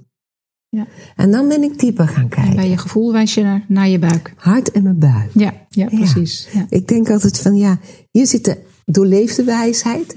ja. 0.69 0.87
En 1.15 1.31
dan 1.31 1.47
ben 1.47 1.63
ik 1.63 1.79
dieper 1.79 2.07
gaan 2.07 2.23
En 2.23 2.29
kijken. 2.29 2.55
bij 2.55 2.69
je 2.69 2.77
gevoel 2.77 3.11
wijs 3.11 3.33
je 3.33 3.43
naar, 3.43 3.65
naar 3.67 3.87
je 3.87 3.99
buik. 3.99 4.33
Hart 4.37 4.71
en 4.71 4.83
mijn 4.83 4.99
buik. 4.99 5.31
Ja, 5.33 5.65
ja, 5.69 5.85
precies. 5.85 6.47
Ja. 6.53 6.65
Ik 6.69 6.87
denk 6.87 7.09
altijd 7.09 7.39
van 7.39 7.55
ja, 7.55 7.79
hier 8.11 8.27
zit 8.27 8.45
de 8.45 8.57
doorleefde 8.85 9.43
wijsheid 9.43 10.15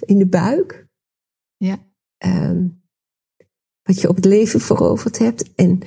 in 0.00 0.18
de 0.18 0.26
buik. 0.28 0.86
ja, 1.56 1.78
ehm, 2.18 2.66
wat 3.82 4.00
je 4.00 4.08
op 4.08 4.16
het 4.16 4.24
leven 4.24 4.60
veroverd 4.60 5.18
hebt. 5.18 5.54
En, 5.54 5.78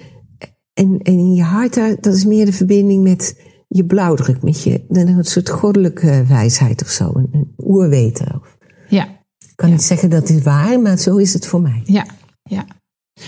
en, 0.74 1.00
en 1.02 1.14
in 1.18 1.34
je 1.34 1.44
hart, 1.44 1.74
dat 1.76 2.14
is 2.14 2.26
meer 2.26 2.46
de 2.46 2.54
verbinding 2.54 3.04
met 3.04 3.42
je 3.76 3.86
blauwdruk, 3.86 4.44
met 4.44 4.64
je, 4.64 4.84
een 4.90 5.24
soort 5.24 5.50
goddelijke 5.50 6.24
wijsheid 6.28 6.82
of 6.82 6.90
zo, 6.90 7.12
een, 7.14 7.28
een 7.32 7.54
oerweten. 7.58 8.42
ja, 8.90 9.04
Ik 9.40 9.54
kan 9.56 9.70
niet 9.70 9.84
zeggen 9.84 10.10
dat 10.10 10.30
is 10.30 10.42
waar, 10.42 10.82
maar 10.82 10.98
zo 10.98 11.18
is 11.18 11.34
het 11.34 11.48
voor 11.48 11.62
mij. 11.62 11.82
ja, 11.86 12.06
ja. 12.44 12.66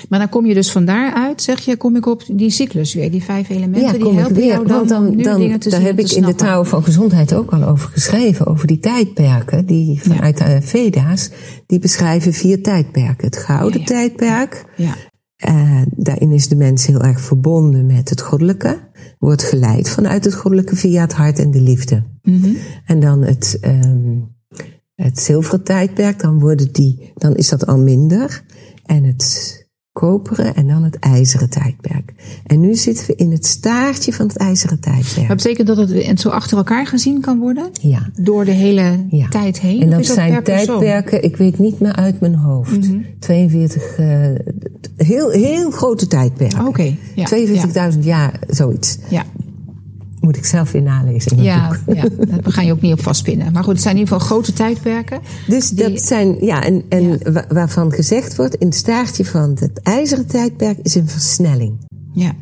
Maar 0.10 0.20
dan 0.20 0.30
kom 0.30 0.46
je 0.46 0.54
dus 0.54 0.72
van 0.72 0.86
daaruit, 0.86 1.42
zeg 1.42 1.60
je, 1.60 1.78
kom 1.78 1.96
ik 1.96 2.06
op 2.06 2.24
die 2.32 2.50
cyclus 2.50 2.94
weer, 2.94 3.12
die 3.12 3.24
vijf 3.24 3.50
elementen, 3.50 3.92
die 3.94 4.02
kom 4.02 4.12
ik 4.12 4.20
helpen 4.20 4.46
jou 4.46 4.68
dan, 4.68 4.78
want 4.78 4.90
dan, 4.90 5.08
om 5.08 5.16
nu 5.16 5.24
dan 5.24 5.40
dingen 5.40 5.60
te 5.60 5.70
daar 5.70 5.80
zien 5.80 5.88
heb 5.88 6.00
ik 6.00 6.12
in 6.12 6.24
de 6.24 6.36
touw 6.36 6.64
van 6.64 6.84
gezondheid 6.84 7.34
ook 7.34 7.52
al 7.52 7.64
over 7.64 7.90
geschreven, 7.90 8.46
over 8.48 8.68
die 8.68 8.80
tijdperken, 8.80 9.66
die 9.66 10.02
vanuit 10.02 10.38
de 10.38 10.62
Veda's, 10.62 11.30
die 11.66 11.80
beschrijven 11.80 12.34
vier 12.34 12.64
tijdperken. 12.64 13.26
Het 13.26 13.38
gouden 13.38 13.80
Ja, 13.80 13.80
ja. 13.80 13.86
tijdperk, 13.86 14.66
Eh, 15.38 15.82
daarin 15.96 16.32
is 16.32 16.48
de 16.48 16.56
mens 16.56 16.86
heel 16.86 17.02
erg 17.02 17.22
verbonden 17.22 17.86
met 17.86 18.10
het 18.10 18.22
goddelijke. 18.22 18.80
Wordt 19.20 19.44
geleid 19.44 19.90
vanuit 19.90 20.26
het 20.26 20.34
goddelijke 20.34 20.76
via 20.76 21.02
het 21.02 21.14
hart 21.14 21.40
en 21.40 21.52
de 21.52 21.62
liefde. 21.62 22.04
mhm, 22.22 22.56
En 22.86 23.00
dan 23.00 23.22
het, 23.22 23.58
ehm, 23.62 24.20
het 24.96 25.20
zilveren 25.20 25.64
tijdperk, 25.64 26.20
dan, 26.20 26.40
worden 26.40 26.72
die, 26.72 27.12
dan 27.16 27.36
is 27.36 27.50
dat 27.50 27.66
al 27.66 27.78
minder. 27.78 28.44
En 28.86 29.04
het 29.04 29.67
koperen 29.98 30.56
en 30.56 30.68
dan 30.68 30.84
het 30.84 31.00
ijzeren 31.00 31.50
tijdperk. 31.50 32.14
En 32.46 32.60
nu 32.60 32.76
zitten 32.76 33.08
we 33.08 33.16
in 33.16 33.32
het 33.32 33.46
staartje 33.46 34.14
van 34.14 34.28
het 34.28 34.38
ijzeren 34.38 34.80
tijdperk. 34.80 35.28
Dat 35.28 35.38
betekent 35.38 35.68
dat 35.68 35.78
het 35.78 36.20
zo 36.20 36.30
achter 36.30 36.58
elkaar 36.58 36.88
gezien 36.88 37.22
kan 37.22 37.40
worden? 37.40 37.70
Ja. 37.82 38.10
Door 38.16 38.46
de 38.46 38.52
hele 38.52 39.06
Ja. 39.10 39.28
tijd 39.28 39.60
heen? 39.60 39.82
En 39.82 39.90
dat 39.90 40.06
zijn 40.06 40.44
persoon? 40.44 40.80
tijdperken, 40.80 41.24
ik 41.24 41.38
weet 41.38 41.60
niet 41.60 41.80
meer 41.80 41.96
uit 41.96 42.20
mijn 42.20 42.36
hoofd. 42.36 42.88
Mhm. 42.90 43.00
42, 43.20 43.98
eh, 43.98 44.08
heel, 44.98 45.30
heel 45.30 45.72
grote 45.72 46.08
tijdperken. 46.08 46.68
Oké, 46.68 46.96
ja. 47.16 47.26
42.000 47.26 48.04
jaar, 48.04 48.40
zoiets. 48.48 48.98
Ja, 49.10 49.24
Moet 50.20 50.38
ik 50.38 50.46
zelf 50.46 50.72
weer 50.72 50.82
nalezen 50.82 51.38
in 51.38 51.44
ja, 51.44 51.68
boek. 51.86 51.96
ja, 51.96 52.06
daar 52.26 52.52
ga 52.54 52.62
je 52.62 52.72
ook 52.72 52.82
niet 52.82 52.94
op 52.94 53.02
vastpinnen. 53.02 53.54
Maar 53.54 53.64
goed, 53.64 53.74
het 53.74 53.82
zijn 53.82 53.96
in 53.96 54.00
ieder 54.02 54.14
geval 54.14 54.28
grote 54.36 54.54
tijdperken. 54.54 55.20
Dus 55.48 55.70
Die- 55.70 55.90
dat 55.90 56.02
zijn, 56.02 56.46
ja, 56.46 56.64
en, 56.64 56.84
en 56.90 57.34
wa- 57.34 57.46
waarvan 57.50 57.92
gezegd 57.92 58.36
wordt, 58.36 58.56
in 58.56 58.68
het 58.68 58.76
staartje 58.76 59.26
van 59.26 59.58
het 59.60 59.80
ijzeren 59.82 60.28
tijdperk 60.28 60.78
is 60.82 60.96
een 60.96 61.08
versnelling. 61.08 61.86
Ja, 62.14 62.34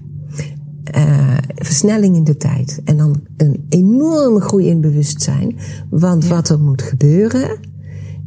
Eh, 0.85 1.37
versnelling 1.55 2.15
in 2.15 2.23
de 2.23 2.37
tijd. 2.37 2.81
En 2.83 2.97
dan 2.97 3.21
een 3.37 3.65
enorme 3.69 4.41
groei 4.41 4.67
in 4.67 4.81
bewustzijn. 4.81 5.55
Want 5.89 6.27
wat 6.27 6.49
er 6.49 6.59
moet 6.59 6.81
gebeuren, 6.81 7.59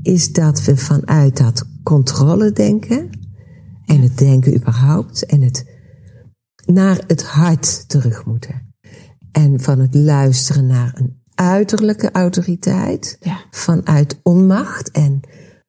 is 0.03 0.33
dat 0.33 0.65
we 0.65 0.77
vanuit 0.77 1.37
dat 1.37 1.65
controle 1.83 2.53
denken, 2.53 3.11
en 3.87 4.01
het 4.01 4.19
denken 4.19 4.55
überhaupt, 4.55 5.27
en 5.27 5.43
het 5.43 5.65
naar 6.67 7.01
het 7.07 7.23
hart 7.23 7.89
terug 7.89 8.25
moeten. 8.27 8.68
En 9.39 9.61
van 9.61 9.79
het 9.79 9.95
luisteren 9.95 10.67
naar 10.67 10.93
een 10.95 11.23
uiterlijke 11.35 12.11
autoriteit. 12.11 13.17
Ja. 13.21 13.39
Vanuit 13.51 14.21
onmacht 14.23 14.91
en 14.91 15.21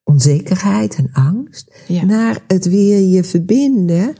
onzekerheid 0.04 0.96
en 0.96 1.10
angst. 1.14 1.76
Ja. 1.88 2.06
Naar 2.06 2.40
het 2.48 2.66
weer 2.70 3.00
je 3.00 3.24
verbinden 3.24 4.16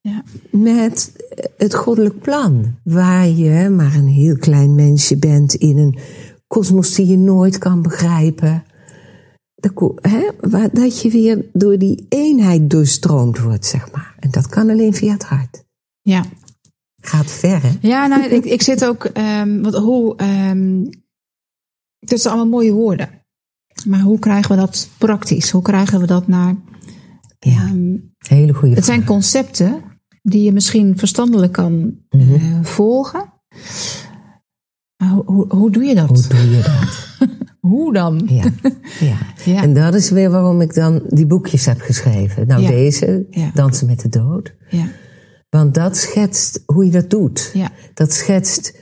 Ja. 0.00 0.22
met 0.50 1.12
het 1.56 1.74
goddelijk 1.74 2.20
plan. 2.20 2.76
Waar 2.84 3.28
je 3.28 3.68
maar 3.68 3.94
een 3.94 4.06
heel 4.08 4.36
klein 4.36 4.74
mensje 4.74 5.16
bent 5.16 5.54
in 5.54 5.78
een 5.78 5.98
kosmos 6.46 6.94
die 6.94 7.06
je 7.06 7.18
nooit 7.18 7.58
kan 7.58 7.82
begrijpen. 7.82 8.64
Hè, 10.00 10.28
waar, 10.40 10.68
dat 10.72 11.02
je 11.02 11.10
weer 11.10 11.44
door 11.52 11.78
die 11.78 12.06
eenheid 12.08 12.70
doorstroomd 12.70 13.38
wordt, 13.38 13.66
zeg 13.66 13.92
maar. 13.92 14.14
En 14.18 14.30
dat 14.30 14.46
kan 14.46 14.70
alleen 14.70 14.94
via 14.94 15.12
het 15.12 15.24
hart. 15.24 15.64
ja. 16.02 16.24
Gaat 17.04 17.30
ver, 17.30 17.62
hè? 17.62 17.70
Ja, 17.80 18.06
nou, 18.06 18.22
ik, 18.24 18.44
ik 18.44 18.62
zit 18.62 18.84
ook. 18.84 19.04
ehm 19.04 19.62
wat, 19.62 19.74
hoe, 19.74 20.16
ehm 20.16 20.84
het 21.98 22.20
zijn 22.20 22.34
allemaal 22.34 22.52
mooie 22.60 22.72
woorden. 22.72 23.08
Maar 23.86 24.00
hoe 24.00 24.18
krijgen 24.18 24.50
we 24.50 24.56
dat 24.56 24.88
praktisch? 24.98 25.50
Hoe 25.50 25.62
krijgen 25.62 26.00
we 26.00 26.06
dat 26.06 26.26
naar. 26.28 26.54
Ja, 27.38 27.62
ehm, 27.66 27.96
hele 28.18 28.52
goede 28.54 28.74
het 28.74 28.84
zijn 28.84 29.04
concepten 29.04 29.82
die 30.22 30.42
je 30.42 30.52
misschien 30.52 30.98
verstandelijk 30.98 31.52
kan 31.52 31.94
Mhm. 32.10 32.34
eh, 32.34 32.58
volgen. 32.64 33.32
Maar 34.96 35.08
hoe, 35.10 35.24
hoe, 35.24 35.46
hoe 35.48 35.70
doe 35.70 35.84
je 35.84 35.94
dat? 35.94 36.08
Hoe 36.08 36.28
doe 36.28 36.50
je 36.56 36.62
dat? 36.62 37.10
Hoe 37.60 37.92
dan? 37.92 38.22
Ja, 38.26 38.44
ja. 39.00 39.16
Ja. 39.52 39.62
En 39.62 39.74
dat 39.74 39.94
is 39.94 40.10
weer 40.10 40.30
waarom 40.30 40.60
ik 40.60 40.74
dan 40.74 41.02
die 41.08 41.26
boekjes 41.26 41.66
heb 41.66 41.80
geschreven. 41.80 42.46
Nou, 42.46 42.62
Ja. 42.62 42.68
deze, 42.68 43.26
Ja. 43.30 43.50
Dansen 43.54 43.86
met 43.86 44.00
de 44.00 44.08
Dood. 44.08 44.54
Ja. 44.70 44.84
Want 45.56 45.74
dat 45.74 45.96
schetst 45.96 46.62
hoe 46.66 46.84
je 46.84 46.90
dat 46.90 47.10
doet. 47.10 47.50
Ja. 47.54 47.70
Dat 47.94 48.12
schetst 48.12 48.72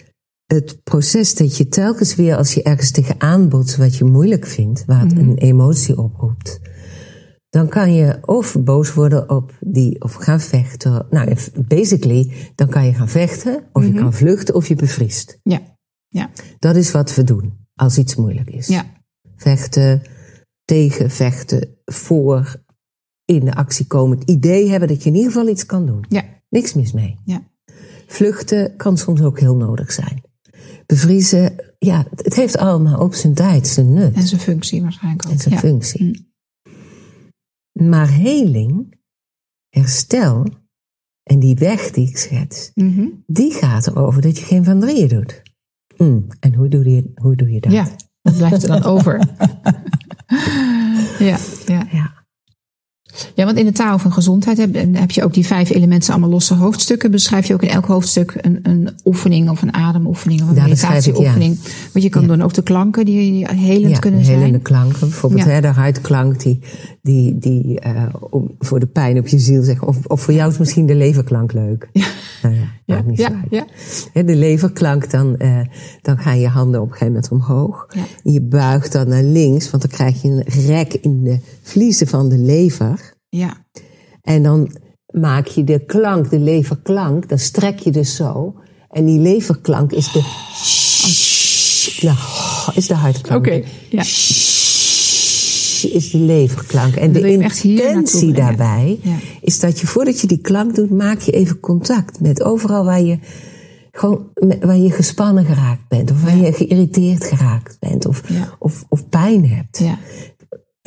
het 0.47 0.83
proces 0.83 1.35
dat 1.35 1.57
je 1.57 1.69
telkens 1.69 2.15
weer 2.15 2.37
als 2.37 2.55
je 2.55 2.63
ergens 2.63 2.91
tegenaan 2.91 3.49
botst 3.49 3.77
wat 3.77 3.97
je 3.97 4.05
moeilijk 4.05 4.47
vindt, 4.47 4.85
waar 4.87 5.01
het 5.01 5.17
een 5.17 5.39
emotie 5.39 5.99
oproept, 5.99 6.61
dan 7.49 7.69
kan 7.69 7.95
je 7.95 8.19
of 8.25 8.57
boos 8.61 8.95
worden 8.95 9.31
op 9.31 9.53
die, 9.61 10.03
of 10.03 10.15
gaan 10.15 10.41
vechten. 10.41 11.07
Nou, 11.11 11.37
basically, 11.69 12.33
dan 12.55 12.69
kan 12.69 12.85
je 12.85 12.95
gaan 12.95 13.09
vechten, 13.09 13.65
of 13.73 13.85
je 13.85 13.93
kan 13.93 14.13
vluchten, 14.13 14.55
of 14.55 14.69
je 14.69 14.75
bevriest. 14.75 15.39
Ja. 15.43 15.61
Ja. 16.09 16.31
Dat 16.59 16.77
is 16.77 16.91
wat 16.91 17.15
we 17.15 17.25
doen 17.25 17.67
als 17.75 17.99
iets 17.99 18.17
moeilijk 18.17 18.51
is. 18.51 18.67
Ja. 18.67 18.85
Vechten, 19.37 20.03
tegen 20.65 21.11
vechten, 21.11 21.77
voor, 21.85 22.63
in 23.25 23.45
de 23.45 23.55
actie 23.55 23.87
komen. 23.87 24.19
Het 24.19 24.31
idee 24.31 24.71
hebben 24.71 24.89
dat 24.89 25.03
je 25.03 25.09
in 25.09 25.17
ieder 25.17 25.33
geval 25.33 25.49
iets 25.49 25.67
kan 25.67 25.87
doen. 25.87 26.05
Ja. 26.09 26.39
Niks 26.51 26.75
mis 26.75 26.93
mee. 26.93 27.19
Ja. 27.25 27.43
Vluchten 28.07 28.77
kan 28.77 28.99
soms 28.99 29.21
ook 29.23 29.41
heel 29.41 29.57
nodig 29.57 29.93
zijn. 29.93 30.23
Bevriezen, 30.87 31.55
ja, 31.79 32.07
het 32.15 32.35
heeft 32.35 32.57
allemaal 32.57 33.01
op 33.01 33.15
zijn 33.15 33.35
tijd 33.35 33.67
zijn 33.67 33.93
nut 33.93 34.15
En 34.15 34.27
zijn 34.27 34.41
functie 34.41 34.83
waarschijnlijk 34.83 35.27
ook. 35.27 35.33
en 35.33 35.39
zijn 35.39 35.55
ja. 35.55 35.61
functie. 35.61 36.29
Maar 37.73 38.09
heling, 38.11 38.95
herstel 39.69 40.47
en 41.23 41.39
die 41.39 41.55
weg 41.55 41.91
die 41.91 42.09
ik 42.09 42.17
schets, 42.19 42.71
Mhm. 42.75 43.07
die 43.27 43.53
gaat 43.53 43.87
erover 43.87 44.23
dat 44.23 44.39
je 44.39 44.45
geen 44.45 44.65
van 44.65 44.81
drieën 44.81 45.09
doet. 45.09 45.43
Mm, 45.97 46.27
En 46.41 46.55
hoe 46.55 46.69
doe, 46.69 46.91
je, 46.91 47.13
hoe 47.15 47.37
doe 47.37 47.51
je 47.51 47.61
dat? 47.61 47.73
Ja, 47.73 47.89
wat 48.23 48.37
blijft 48.37 48.63
er 48.63 48.69
dan 48.69 48.83
over? 48.83 49.19
ja, 51.19 51.39
ja. 51.67 51.87
Ja. 51.93 52.20
Ja, 53.41 53.47
want 53.47 53.59
in 53.59 53.65
de 53.65 53.73
taal 53.73 53.99
van 53.99 54.13
gezondheid 54.13 54.57
heb, 54.59 54.75
heb 54.93 55.11
je 55.11 55.25
ook 55.25 55.35
die 55.35 55.47
vijf 55.47 55.71
elementen, 55.71 56.11
allemaal 56.13 56.31
losse 56.31 56.55
hoofdstukken. 56.55 57.11
Beschrijf 57.11 57.47
je 57.47 57.55
ook 57.55 57.63
in 57.63 57.69
elk 57.69 57.85
hoofdstuk 57.85 58.35
een, 58.41 58.59
een 58.63 58.89
oefening 59.05 59.51
of 59.51 59.63
een 59.63 59.75
ademoefening 59.75 60.43
of 60.43 60.49
een 60.49 60.55
Ja, 60.55 60.61
ik, 60.61 60.67
ja. 60.67 60.89
meditatieoefening. 60.89 61.59
Want 61.93 62.05
je 62.05 62.09
kan 62.11 62.23
Ja. 62.23 62.29
doen 62.29 62.43
ook 62.43 62.55
de 62.55 62.63
klanken 62.63 63.05
die 63.05 63.47
helend 63.51 63.93
Ja, 63.93 63.99
kunnen 63.99 64.21
helende 64.21 64.49
zijn. 64.49 64.63
klanken. 64.63 64.99
Bijvoorbeeld 65.01 65.45
hè, 65.45 65.61
de 65.61 65.67
hartklank 65.67 66.41
die, 66.43 66.59
die, 67.03 67.39
die 67.39 67.81
eh, 67.81 68.03
om, 68.31 68.55
voor 68.59 68.81
de 68.81 68.87
pijn 68.87 69.19
op 69.19 69.27
je 69.27 69.39
ziel 69.39 69.63
zegt. 69.63 69.85
Of, 69.85 70.07
of 70.07 70.21
voor 70.21 70.35
jou 70.35 70.51
is 70.51 70.59
misschien 70.59 70.87
de 70.87 70.95
leverklank 70.95 71.53
leuk. 71.53 71.89
Ja. 71.93 72.07
Nou 72.43 72.55
ja, 72.55 72.61
Ja, 72.85 72.95
maakt 72.95 73.07
niet 73.07 73.19
ja, 73.19 73.29
zo 73.29 73.35
uit. 73.35 73.45
ja. 73.51 73.67
Hè, 74.13 74.25
de 74.25 74.37
leverklank, 74.37 75.11
dan, 75.11 75.37
eh, 75.37 75.59
dan 76.03 76.19
gaan 76.19 76.41
je 76.41 76.49
handen 76.49 76.81
op 76.81 76.87
een 76.87 76.93
gegeven 76.93 77.13
moment 77.15 77.33
omhoog. 77.33 77.87
Je 78.23 78.41
buigt 78.43 78.93
dan 78.93 79.09
naar 79.09 79.23
links, 79.23 79.71
want 79.71 79.83
dan 79.83 79.93
krijg 79.93 80.23
je 80.23 80.29
een 80.29 80.67
rek 80.67 80.95
in 80.95 81.25
de 81.25 81.39
vliezen 81.63 82.07
van 82.07 82.29
de 82.29 82.39
lever. 82.39 83.19
Ja, 83.31 83.65
En 84.23 84.43
dan 84.43 84.77
maak 85.13 85.47
je 85.47 85.65
de 85.65 85.85
klank, 85.85 86.31
de 86.31 86.39
leverklank, 86.39 87.29
dan 87.29 87.39
strek 87.39 87.79
je 87.79 87.91
dus 87.91 88.17
zo. 88.17 88.55
En 88.91 89.05
die 89.05 89.19
leverklank 89.19 89.93
is 89.93 90.13
de... 90.13 90.19
Nou, 92.01 92.17
is 92.75 92.87
de 92.87 92.95
hartklank. 92.95 93.47
oké. 93.47 93.63
Ja. 93.91 94.01
Is 95.93 96.11
de 96.11 96.19
leverklank. 96.19 96.95
En 96.95 97.13
de 97.13 97.31
intentie 97.31 98.33
daarbij 98.33 98.99
Ja. 99.03 99.17
is 99.41 99.61
dat 99.61 99.81
je 99.81 99.87
voordat 99.87 100.21
je 100.21 100.27
die 100.27 100.41
klank 100.41 100.75
doet, 100.75 100.91
maak 100.91 101.21
je 101.21 101.33
even 101.33 101.61
contact 101.61 102.21
met 102.21 102.43
overal 102.43 102.85
waar 102.85 103.01
je, 103.03 103.19
gewoon, 103.93 104.29
waar 104.61 104.77
je 104.77 104.91
gespannen 104.91 105.45
geraakt 105.45 105.89
bent. 105.89 106.11
Of 106.11 106.23
waar 106.23 106.37
Ja. 106.37 106.47
je 106.47 106.53
geïrriteerd 106.53 107.25
geraakt 107.25 107.77
bent. 107.79 108.07
Of, 108.07 108.23
of, 108.59 108.85
of 108.89 109.09
pijn 109.09 109.49
hebt. 109.49 109.81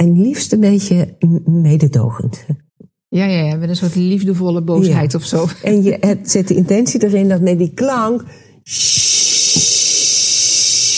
En 0.03 0.21
liefst 0.21 0.51
een 0.53 0.59
beetje 0.59 1.15
mededogend. 1.45 2.45
Ja, 3.09 3.25
ja, 3.25 3.43
ja, 3.45 3.55
met 3.55 3.69
een 3.69 3.75
soort 3.75 3.95
liefdevolle 3.95 4.61
boosheid 4.63 5.11
Ja. 5.11 5.17
of 5.17 5.25
zo. 5.25 5.45
En 5.63 5.83
je 5.83 5.97
hebt, 5.99 6.31
zet 6.31 6.47
de 6.47 6.55
intentie 6.55 7.03
erin 7.03 7.29
dat 7.29 7.41
met 7.41 7.57
die 7.57 7.73
klank. 7.73 8.23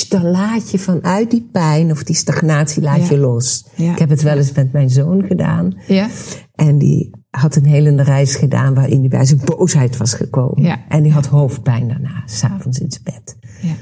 Dan 0.10 0.32
laat 0.32 0.72
je 0.72 0.78
vanuit 0.80 1.32
die 1.32 1.49
pijn 1.51 1.91
of 1.91 2.03
die 2.03 2.16
stagnatie 2.16 2.82
laat 2.82 2.97
Ja. 3.01 3.08
je 3.10 3.18
los. 3.18 3.66
Ja. 3.76 3.91
Ik 3.91 3.99
heb 3.99 4.10
het 4.10 4.22
wel 4.22 4.38
eens 4.38 4.51
met 4.51 4.72
mijn 4.72 4.89
zoon 4.89 5.24
gedaan. 5.24 5.78
Ja, 5.88 6.10
En 6.56 6.78
die 6.78 7.10
had 7.30 7.56
een 7.56 7.66
helende 7.66 8.03
reis 8.03 8.36
gedaan 8.36 8.74
waarin 8.74 8.99
hij 8.99 9.08
bij 9.10 9.26
zijn 9.26 9.41
boosheid 9.45 9.97
was 9.97 10.14
gekomen. 10.14 10.64
Ja. 10.64 10.86
En 10.89 11.03
die 11.03 11.12
had 11.12 11.26
hoofdpijn 11.26 11.88
daarna, 11.88 12.24
s'avonds 12.26 12.80
in 12.80 12.91
zijn 12.91 13.03
bed. 13.03 13.36
ja, 13.62 13.76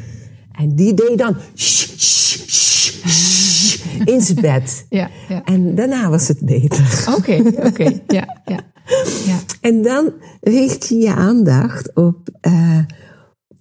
En 0.52 0.76
die 0.76 0.94
deed 0.94 1.18
dan 1.18 1.36
in 4.06 4.22
zijn 4.22 4.42
bed. 4.42 4.86
ja. 4.90 5.10
ja. 5.30 5.44
En 5.44 5.76
daarna 5.76 6.10
was 6.10 6.28
het 6.28 6.40
beter. 6.40 7.14
Oké, 7.18 7.44
oké. 7.68 8.00
Ja, 8.08 8.42
ja. 8.46 8.60
Ja, 9.26 9.40
En 9.62 9.82
dan 9.82 10.14
richt 10.42 10.88
je 10.88 10.96
je 10.96 11.14
aandacht 11.14 11.96
op, 11.96 12.30
eh, 12.42 12.80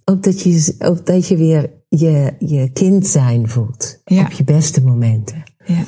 op, 0.05 0.23
dat, 0.23 0.41
je, 0.41 0.75
op 0.79 1.05
dat 1.05 1.27
je 1.27 1.37
weer 1.37 1.71
je, 1.89 2.33
je 2.39 2.69
kind 2.73 3.07
zijn 3.07 3.49
voelt. 3.49 4.01
Ja. 4.05 4.21
Op 4.25 4.31
je 4.31 4.43
beste 4.43 4.81
momenten. 4.81 5.43
ja. 5.65 5.83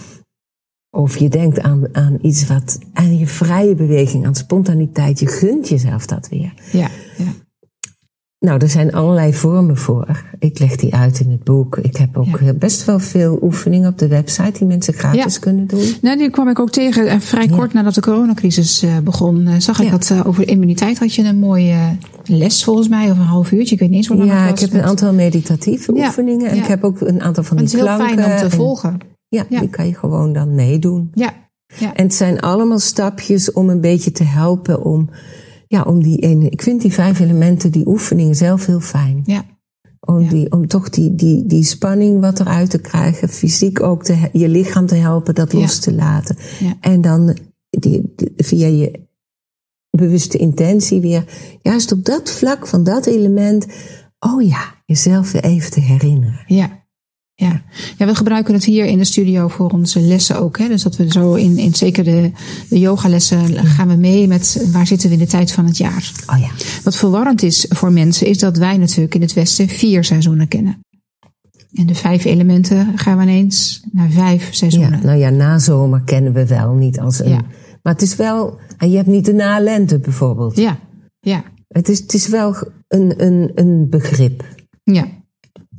Of 0.89 1.18
je 1.18 1.30
denkt 1.30 1.60
aan, 1.60 1.95
aan 1.95 2.18
iets 2.22 2.47
wat, 2.47 2.80
aan 2.93 3.18
je 3.18 3.28
vrije 3.28 3.76
beweging, 3.76 4.26
aan 4.26 4.36
spontaniteit. 4.36 5.20
Je 5.20 5.28
gunt 5.28 5.70
jezelf 5.70 6.06
dat 6.06 6.30
weer. 6.30 6.53
ja, 6.72 6.89
ja. 7.18 7.34
Nou, 8.45 8.59
er 8.59 8.69
zijn 8.69 8.93
allerlei 8.93 9.33
vormen 9.33 9.77
voor. 9.77 10.23
Ik 10.39 10.59
leg 10.59 10.75
die 10.75 10.95
uit 10.95 11.19
in 11.19 11.31
het 11.31 11.43
boek. 11.43 11.77
Ik 11.77 11.97
heb 11.97 12.17
ook 12.17 12.39
Ja. 12.39 12.47
eh, 12.47 12.53
best 12.59 12.85
wel 12.85 12.99
veel 12.99 13.37
oefeningen 13.41 13.89
op 13.89 13.97
de 13.97 14.07
website 14.07 14.51
die 14.59 14.67
mensen 14.67 14.93
gratis 14.93 15.33
Ja. 15.33 15.39
kunnen 15.39 15.67
doen. 15.67 15.83
Nou, 16.01 16.17
die 16.17 16.29
kwam 16.29 16.47
ik 16.49 16.59
ook 16.59 16.69
tegen. 16.69 17.07
En 17.07 17.21
vrij 17.21 17.47
kort 17.47 17.73
nadat 17.73 17.93
de 17.93 18.01
coronacrisis 18.01 18.81
eh, 18.83 18.97
begon, 19.03 19.47
eh, 19.47 19.53
zag 19.59 19.79
ik 19.81 19.91
dat 19.91 20.09
eh, 20.09 20.27
over 20.27 20.47
immuniteit 20.47 20.99
had 20.99 21.13
je 21.13 21.23
een 21.23 21.37
mooie 21.39 21.71
eh, 21.71 21.89
les 22.23 22.63
volgens 22.63 22.87
mij, 22.87 23.11
of 23.11 23.17
een 23.17 23.23
half 23.23 23.51
uurtje. 23.51 23.73
Ik 23.73 23.79
weet 23.79 23.89
niet 23.89 23.97
eens 23.97 24.07
hoe 24.07 24.17
lang 24.17 24.29
Ja, 24.29 24.37
het 24.45 24.61
ik 24.61 24.69
heb 24.71 24.81
een 24.81 24.87
aantal 24.87 25.13
meditatieve 25.13 25.91
oefeningen. 25.93 26.49
En 26.49 26.57
ik 26.57 26.65
heb 26.65 26.83
ook 26.83 27.01
een 27.01 27.21
aantal 27.21 27.43
van 27.43 27.57
Het 27.57 27.65
die 27.69 27.75
is 27.79 27.85
heel 27.85 27.95
klanken. 27.95 28.17
fijn 28.17 28.31
om 28.31 28.37
te 28.37 28.43
en- 28.43 28.51
volgen. 28.51 28.97
Ja, 29.27 29.45
Ja. 29.49 29.59
die 29.59 29.69
kan 29.69 29.87
je 29.87 29.93
gewoon 29.95 30.33
dan 30.33 30.55
meedoen. 30.55 31.09
Ja, 31.13 31.33
ja. 31.77 31.93
En 31.95 32.03
het 32.03 32.13
zijn 32.13 32.39
allemaal 32.39 32.79
stapjes 32.79 33.51
om 33.51 33.69
een 33.69 33.81
beetje 33.81 34.11
te 34.11 34.23
helpen 34.23 34.83
om, 34.83 35.09
ja, 35.68 35.82
om 35.82 36.03
die 36.03 36.18
ene. 36.20 36.49
Ik 36.49 36.61
vind 36.61 36.82
die 36.82 36.93
vijf 36.93 37.20
elementen, 37.20 37.72
die 37.72 37.88
oefening 37.88 38.36
zelf 38.36 38.66
heel 38.66 38.80
fijn. 38.80 39.22
ja. 39.26 39.45
Om, 39.99 40.20
Ja. 40.20 40.30
die, 40.30 40.51
om 40.51 40.68
toch 40.68 40.89
die, 40.89 41.16
die, 41.16 41.45
die 41.45 41.63
spanning 41.63 42.20
wat 42.22 42.39
eruit 42.39 42.70
te 42.70 42.78
krijgen, 42.80 43.30
fysiek 43.30 43.82
ook 43.82 44.03
te, 44.03 44.30
je 44.34 44.49
lichaam 44.49 44.86
te 44.86 44.95
helpen 44.95 45.36
dat 45.36 45.51
Ja. 45.51 45.59
los 45.59 45.80
te 45.80 45.93
laten. 45.93 46.38
Ja. 46.59 46.74
En 46.82 47.01
dan 47.01 47.38
die, 47.70 48.11
die- 48.16 48.34
via 48.36 48.68
je 48.68 49.03
bewuste 49.89 50.38
intentie 50.38 51.01
weer, 51.01 51.24
juist 51.61 51.91
op 51.91 52.05
dat 52.05 52.32
vlak 52.32 52.68
van 52.68 52.84
dat 52.84 53.05
element, 53.05 53.68
oh 54.20 54.41
ja, 54.47 54.76
jezelf 54.86 55.32
weer 55.32 55.43
even 55.43 55.72
te 55.72 55.80
herinneren. 55.80 56.43
Ja. 56.47 56.84
Ja. 57.38 57.61
ja, 57.97 58.05
we 58.05 58.15
gebruiken 58.15 58.53
het 58.53 58.63
hier 58.63 58.86
in 58.86 58.97
de 58.97 59.03
studio 59.05 59.47
voor 59.47 59.69
onze 59.69 59.99
lessen 59.99 60.39
ook. 60.39 60.57
Hè? 60.57 60.67
Dus 60.67 60.83
dat 60.83 60.95
we 60.95 61.11
zo 61.11 61.33
in, 61.33 61.57
in 61.57 61.73
zeker 61.73 62.03
de, 62.03 62.31
de 62.69 62.79
yogalessen 62.79 63.65
gaan 63.65 63.88
we 63.88 63.95
mee 63.95 64.27
met 64.27 64.67
waar 64.71 64.88
zitten 64.88 65.09
we 65.09 65.13
in 65.13 65.21
de 65.21 65.27
tijd 65.27 65.51
van 65.51 65.65
het 65.65 65.77
jaar. 65.77 66.11
Oh 66.27 66.39
ja. 66.39 66.49
Wat 66.83 66.95
verwarrend 66.95 67.43
is 67.43 67.65
voor 67.69 67.91
mensen 67.91 68.27
is 68.27 68.38
dat 68.38 68.57
wij 68.57 68.77
natuurlijk 68.77 69.15
in 69.15 69.21
het 69.21 69.33
Westen 69.33 69.67
vier 69.67 70.03
seizoenen 70.03 70.47
kennen. 70.47 70.79
En 71.73 71.86
de 71.86 71.95
vijf 71.95 72.25
elementen 72.25 72.97
gaan 72.97 73.17
we 73.17 73.23
ineens 73.23 73.83
naar 73.91 74.09
vijf 74.09 74.45
ja. 74.45 74.53
seizoenen. 74.53 74.99
Nou 75.03 75.17
ja, 75.17 75.29
na 75.29 75.59
zomer 75.59 76.01
kennen 76.01 76.33
we 76.33 76.47
wel 76.47 76.73
niet 76.73 76.99
als 76.99 77.19
een. 77.19 77.29
Ja. 77.29 77.41
Maar 77.81 77.93
het 77.93 78.01
is 78.01 78.15
wel, 78.15 78.59
en 78.77 78.89
je 78.89 78.95
hebt 78.95 79.09
niet 79.09 79.25
de 79.25 79.33
nalente 79.33 79.99
bijvoorbeeld. 79.99 80.57
Ja, 80.57 80.79
ja, 81.19 81.43
Het, 81.67 81.89
is, 81.89 81.99
het 81.99 82.13
is 82.13 82.27
wel 82.27 82.55
een, 82.88 83.23
een, 83.25 83.51
een 83.55 83.89
begrip. 83.89 84.45
Ja, 84.83 85.07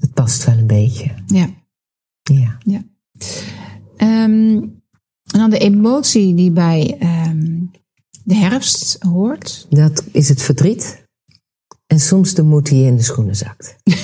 Het 0.01 0.13
past 0.15 0.45
wel 0.45 0.59
een 0.59 0.67
beetje. 0.67 1.11
ja. 1.27 1.49
Ja. 2.65 2.83
Ehm, 3.97 4.57
en 5.33 5.39
dan 5.39 5.51
de 5.51 5.59
emotie 5.59 6.35
die 6.35 6.51
bij 6.51 6.97
ehm, 6.99 7.61
de 8.25 8.35
herfst 8.35 9.03
hoort. 9.03 9.67
Dat 9.71 10.05
is 10.13 10.29
het 10.29 10.43
verdriet. 10.43 11.05
En 11.87 12.01
soms 12.01 12.35
de 12.35 12.43
moed 12.43 12.67
die 12.69 12.79
je 12.81 12.87
in 12.87 12.97
de 12.97 13.03
schoenen 13.03 13.37
zakt. 13.37 13.77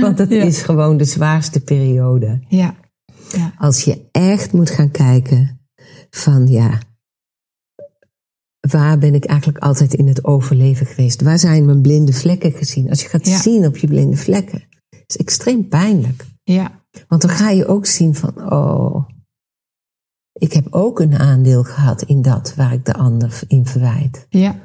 Want 0.00 0.18
het 0.18 0.30
Ja. 0.30 0.42
is 0.42 0.62
gewoon 0.62 0.96
de 0.96 1.04
zwaarste 1.04 1.60
periode. 1.60 2.40
Ja, 2.48 2.74
Als 3.58 3.84
je 3.84 4.08
echt 4.12 4.52
moet 4.52 4.70
gaan 4.70 4.90
kijken 4.90 5.60
van 6.10 6.46
ja, 6.46 6.78
waar 8.60 8.98
ben 8.98 9.14
ik 9.14 9.24
eigenlijk 9.24 9.58
altijd 9.58 9.94
in 9.94 10.06
het 10.08 10.24
overleven 10.24 10.86
geweest? 10.86 11.22
Waar 11.22 11.38
zijn 11.38 11.64
mijn 11.64 11.80
blinde 11.80 12.12
vlekken 12.12 12.52
gezien? 12.52 12.88
Als 12.88 13.02
je 13.02 13.08
gaat 13.08 13.26
Ja. 13.26 13.40
zien 13.40 13.66
op 13.66 13.76
je 13.76 13.86
blinde 13.86 14.16
vlekken, 14.16 14.62
is 15.06 15.16
extreem 15.16 15.68
pijnlijk. 15.68 16.26
ja, 16.42 16.82
Want 17.08 17.22
dan 17.22 17.30
ga 17.30 17.50
je 17.50 17.66
ook 17.66 17.86
zien 17.86 18.14
van, 18.14 18.52
oh, 18.52 19.08
ik 20.32 20.52
heb 20.52 20.66
ook 20.70 21.00
een 21.00 21.18
aandeel 21.18 21.62
gehad 21.64 22.02
in 22.02 22.22
dat 22.22 22.54
waar 22.56 22.72
ik 22.72 22.84
de 22.84 22.94
ander 22.94 23.40
in 23.48 23.66
verwijt. 23.66 24.26
ja, 24.28 24.56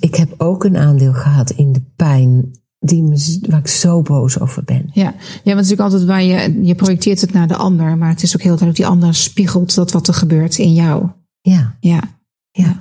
Ik 0.00 0.14
heb 0.14 0.34
ook 0.38 0.64
een 0.64 0.76
aandeel 0.76 1.12
gehad 1.12 1.50
in 1.50 1.72
de 1.72 1.82
pijn 1.96 2.50
die 2.78 3.02
me, 3.02 3.38
waar 3.48 3.58
ik 3.58 3.66
zo 3.68 4.02
boos 4.02 4.40
over 4.40 4.64
ben. 4.64 4.90
ja. 4.92 5.02
Ja, 5.02 5.10
want 5.12 5.16
het 5.44 5.44
is 5.44 5.54
natuurlijk 5.54 5.80
altijd 5.80 6.04
waar 6.04 6.22
je, 6.22 6.64
je 6.66 6.74
projecteert 6.74 7.20
het 7.20 7.32
naar 7.32 7.48
de 7.48 7.56
ander, 7.56 7.98
maar 7.98 8.08
het 8.08 8.22
is 8.22 8.34
ook 8.34 8.42
heel 8.42 8.56
duidelijk 8.56 8.78
die 8.78 8.86
ander 8.86 9.14
spiegelt 9.14 9.74
dat 9.74 9.90
wat 9.92 10.08
er 10.08 10.14
gebeurt 10.14 10.58
in 10.58 10.72
jou. 10.74 11.08
Ja, 11.40 11.76
Ja, 11.80 12.02
ja. 12.50 12.78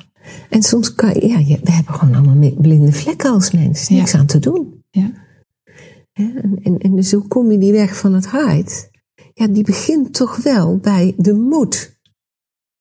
En 0.49 0.61
soms 0.63 0.95
kan 0.95 1.09
je, 1.13 1.27
ja, 1.27 1.37
je- 1.37 1.59
we 1.63 1.71
hebben 1.71 1.93
gewoon 1.93 2.15
allemaal 2.15 2.53
blinde 2.55 2.91
vlekken 2.91 3.31
als 3.31 3.51
mens. 3.51 3.87
Ja. 3.87 3.95
Niks 3.95 4.13
aan 4.15 4.25
te 4.25 4.39
doen. 4.39 4.83
ja? 4.91 5.11
En, 6.13 6.59
en, 6.63 6.77
en 6.77 6.95
dus 6.95 7.11
hoe 7.11 7.27
kom 7.27 7.51
je 7.51 7.57
die 7.57 7.71
weg 7.71 7.97
van 7.97 8.13
het 8.13 8.25
hart? 8.25 8.89
Ja, 9.33 9.47
die 9.47 9.63
begint 9.63 10.13
toch 10.13 10.37
wel 10.37 10.77
bij 10.77 11.13
de 11.17 11.33
moed 11.33 11.99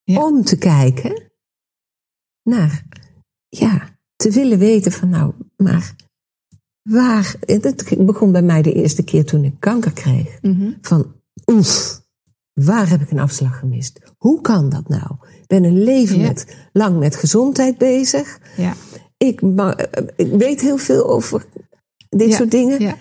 Ja. 0.03 0.25
om 0.27 0.45
te 0.45 0.57
kijken 0.57 1.23
naar, 2.43 2.85
ja, 3.49 3.99
te 4.17 4.31
willen 4.31 4.59
weten 4.59 4.93
van 4.93 5.09
nou, 5.09 5.33
maar 5.57 5.95
waar, 6.83 7.35
het 7.41 7.95
begon 7.99 8.33
bij 8.33 8.43
mij 8.43 8.63
de 8.63 8.73
eerste 8.73 9.03
keer 9.05 9.25
toen 9.25 9.45
ik 9.45 9.55
kanker 9.61 9.93
kreeg. 9.93 10.39
Mhm. 10.43 10.73
Van, 10.81 11.13
oef, 11.53 12.03
waar 12.55 12.89
heb 12.89 13.01
ik 13.01 13.11
een 13.11 13.19
afslag 13.19 13.59
gemist? 13.59 14.01
Hoe 14.19 14.41
kan 14.41 14.69
dat 14.69 14.89
nou? 14.89 15.11
Ik 15.41 15.47
ben 15.47 15.65
een 15.65 15.83
leven 15.83 16.19
Ja. 16.21 16.27
met, 16.27 16.57
lang 16.73 16.99
met 16.99 17.17
gezondheid 17.17 17.79
bezig. 17.79 18.39
ja, 18.57 18.73
Ik, 19.17 19.41
eh, 19.41 19.71
ik 20.17 20.33
weet 20.33 20.61
heel 20.61 20.79
veel 20.79 21.09
over 21.11 21.45
dit 22.09 22.29
Ja, 22.29 22.37
soort 22.37 22.51
dingen. 22.51 22.81
ja. 22.81 22.97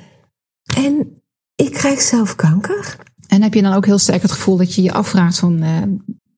En 0.76 1.22
ik 1.56 1.72
krijg 1.74 2.02
zelf 2.02 2.36
kanker. 2.36 2.98
En 3.28 3.42
heb 3.42 3.54
je 3.54 3.62
dan 3.62 3.74
ook 3.74 3.86
heel 3.86 3.98
sterk 3.98 4.22
het 4.22 4.32
gevoel 4.32 4.58
dat 4.58 4.76
je 4.76 4.82
je 4.82 4.92
afvraagt 4.92 5.40
van, 5.40 5.62
eh, 5.62 5.82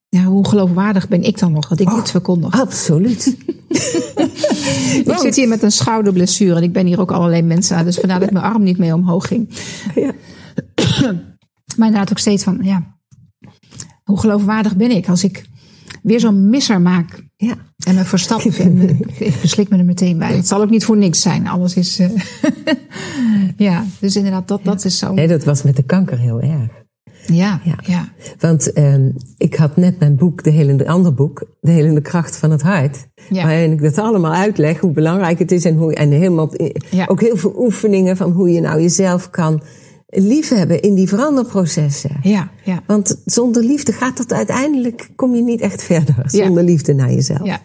ja, 0.10 0.24
hoe 0.24 0.48
geloofwaardig 0.48 1.08
ben 1.08 1.24
ik 1.24 1.40
dan 1.40 1.52
nog 1.52 1.68
dat 1.68 1.80
ik 1.80 1.88
Oh. 1.90 1.96
dit 1.96 2.10
verkondig? 2.12 2.60
Absoluut. 2.62 3.26
Ik 5.06 5.18
zit 5.18 5.36
hier 5.36 5.48
met 5.48 5.64
een 5.64 5.72
schouderblessure 5.72 6.56
en 6.56 6.64
ik 6.64 6.74
ben 6.74 6.86
hier 6.86 7.00
ook 7.00 7.12
allerlei 7.12 7.42
mensen 7.42 7.78
aan, 7.78 7.86
dus 7.86 7.98
vandaar 7.98 8.20
dat 8.20 8.32
mijn 8.32 8.46
arm 8.46 8.64
niet 8.64 8.78
mee 8.78 8.94
omhoog 8.94 9.28
ging. 9.28 9.50
ja. 9.96 10.12
Maar 11.78 11.88
inderdaad 11.88 12.12
ook 12.12 12.18
steeds 12.18 12.44
van, 12.44 12.60
ja, 12.62 12.95
hoe 14.06 14.20
geloofwaardig 14.20 14.76
ben 14.76 14.92
ik 14.92 15.08
als 15.10 15.24
ik 15.24 15.46
weer 16.04 16.20
zo'n 16.20 16.50
misser 16.50 16.82
maak 16.82 17.24
ja. 17.38 17.56
en 17.88 17.96
me 17.96 18.04
verstap 18.04 18.42
en 18.60 18.82
eh, 18.82 19.28
ik 19.28 19.42
beslik 19.42 19.70
me 19.70 19.78
er 19.78 19.86
meteen 19.86 20.18
bij. 20.18 20.36
Het 20.36 20.48
zal 20.48 20.62
ook 20.62 20.70
niet 20.70 20.86
voor 20.86 20.98
niks 20.98 21.22
zijn, 21.22 21.48
alles 21.48 21.76
is, 21.76 22.00
eh, 22.00 22.10
ja, 23.68 23.86
dus 24.00 24.16
inderdaad, 24.16 24.48
dat, 24.48 24.60
dat 24.64 24.86
is 24.86 24.98
zo. 24.98 25.14
Nee, 25.14 25.28
dat 25.28 25.44
was 25.44 25.64
met 25.64 25.76
de 25.76 25.84
kanker 25.84 26.20
heel 26.20 26.42
erg. 26.42 26.84
Ja, 27.28 27.62
Ja. 27.64 27.76
ja, 27.84 28.08
Want 28.40 28.74
ehm, 28.74 29.10
ik 29.38 29.56
had 29.56 29.76
net 29.78 30.00
mijn 30.00 30.16
boek, 30.16 30.44
de 30.44 30.50
hele, 30.50 30.88
ander 30.88 31.14
boek, 31.14 31.48
De 31.62 31.72
Helende 31.72 32.02
Kracht 32.02 32.36
van 32.38 32.52
het 32.52 32.62
Hart. 32.62 33.08
Ja. 33.30 33.44
Waarin 33.44 33.72
ik 33.72 33.82
dat 33.82 33.98
allemaal 33.98 34.34
uitleg, 34.34 34.80
hoe 34.80 34.92
belangrijk 34.92 35.40
het 35.40 35.52
is. 35.52 35.66
En, 35.66 35.76
hoe, 35.76 35.94
en 35.94 36.12
helemaal, 36.12 36.54
Ja. 36.90 37.06
ook 37.08 37.22
heel 37.22 37.38
veel 37.38 37.54
oefeningen 37.58 38.18
van 38.18 38.32
hoe 38.32 38.50
je 38.52 38.62
nou 38.62 38.82
jezelf 38.82 39.30
kan 39.30 39.62
liefhebben 40.06 40.82
in 40.82 40.96
die 40.96 41.08
veranderprocessen. 41.08 42.18
ja, 42.24 42.50
ja. 42.64 42.84
Want 42.88 43.22
zonder 43.26 43.64
liefde 43.64 43.92
gaat 43.92 44.18
dat 44.18 44.34
uiteindelijk, 44.34 45.10
kom 45.16 45.36
je 45.36 45.42
niet 45.42 45.62
echt 45.62 45.84
verder. 45.84 46.16
Ja. 46.18 46.46
Zonder 46.46 46.64
liefde 46.64 46.94
naar 46.94 47.12
jezelf. 47.12 47.46
ja. 47.46 47.60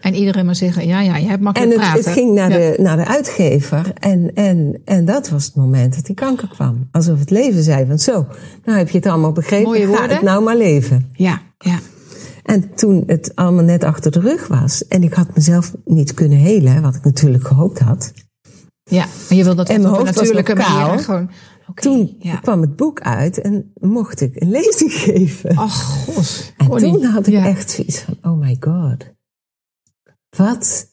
En 0.00 0.14
iedereen 0.14 0.44
maar 0.46 0.54
zeggen, 0.54 0.86
ja, 0.86 1.00
ja, 1.00 1.16
je 1.16 1.24
hebt 1.26 1.36
En 1.38 1.42
makkelijk 1.42 1.70
het, 1.72 1.80
praten. 1.80 2.04
het 2.04 2.12
ging 2.12 2.34
naar, 2.34 2.50
Ja. 2.50 2.56
de, 2.56 2.82
naar 2.82 2.96
de 2.96 3.06
uitgever. 3.06 3.92
En, 3.98 4.30
en, 4.34 4.80
en 4.84 5.04
dat 5.04 5.28
was 5.28 5.44
het 5.44 5.54
moment 5.54 5.94
dat 5.94 6.04
die 6.06 6.14
kanker 6.14 6.48
kwam. 6.48 6.88
Alsof 6.92 7.18
het 7.18 7.30
leven 7.30 7.62
zei 7.62 7.86
van 7.86 7.98
zo, 7.98 8.26
nou 8.64 8.78
heb 8.78 8.88
je 8.90 8.96
het 8.98 9.06
allemaal 9.06 9.32
begrepen. 9.32 9.66
Mooie 9.66 9.80
Ga 9.80 9.86
woorden. 9.86 10.10
het 10.10 10.22
nou 10.22 10.42
maar 10.44 10.56
leven. 10.56 11.10
Ja, 11.12 11.40
ja, 11.58 11.78
En 12.42 12.74
toen 12.74 13.02
het 13.06 13.32
allemaal 13.34 13.64
net 13.64 13.84
achter 13.84 14.10
de 14.10 14.20
rug 14.20 14.46
was. 14.46 14.86
En 14.88 15.02
ik 15.02 15.12
had 15.14 15.34
mezelf 15.34 15.72
niet 15.84 16.14
kunnen 16.14 16.38
helen. 16.38 16.82
Wat 16.82 16.94
ik 16.94 17.04
natuurlijk 17.04 17.46
gehoopt 17.46 17.78
had. 17.78 18.12
ja. 18.90 19.06
Maar 19.28 19.38
je 19.38 19.44
wil 19.44 19.54
dat 19.54 19.68
En 19.68 19.88
op 19.88 19.98
een 19.98 20.04
natuurlijke 20.04 20.54
manier 20.54 20.98
gewoon... 20.98 21.30
Toen 21.74 22.16
ja. 22.18 22.36
kwam 22.36 22.60
het 22.60 22.76
boek 22.76 23.00
uit. 23.00 23.40
En 23.40 23.72
mocht 23.80 24.20
ik 24.20 24.40
een 24.40 24.50
lezing 24.50 24.92
geven. 25.06 25.56
Ach, 25.56 25.82
god. 25.82 26.52
en 26.56 26.68
Connie. 26.68 26.92
toen 26.92 27.04
had 27.04 27.26
ik 27.26 27.32
Ja. 27.32 27.46
echt 27.46 27.70
zoiets 27.70 27.98
van, 27.98 28.16
oh 28.22 28.38
my 28.38 28.56
god. 28.60 29.14
Wat, 30.36 30.90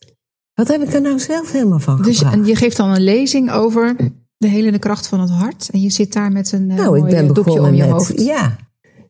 wat 0.54 0.68
heb 0.68 0.82
ik 0.82 0.94
er 0.94 1.02
nou 1.02 1.20
zelf 1.20 1.52
helemaal 1.52 1.80
van 1.80 2.02
Dus 2.02 2.18
gebracht? 2.18 2.36
en 2.36 2.46
je 2.46 2.56
geeft 2.56 2.78
dan 2.78 2.90
een 2.90 3.02
lezing 3.04 3.52
over 3.52 3.96
de 4.38 4.48
hele 4.48 4.80
kracht 4.80 5.08
van 5.08 5.20
het 5.20 5.30
hart. 5.30 5.70
En 5.72 5.82
je 5.82 5.90
zit 5.90 6.14
daar 6.14 6.32
met 6.32 6.52
een 6.52 6.70
eh 6.72 6.78
Nou, 6.78 6.98
ik 6.98 7.04
ben 7.06 7.34
doekje 7.34 7.62
om 7.62 7.74
je 7.74 7.82
met, 7.84 7.92
hoofd. 7.92 8.22
ja, 8.22 8.56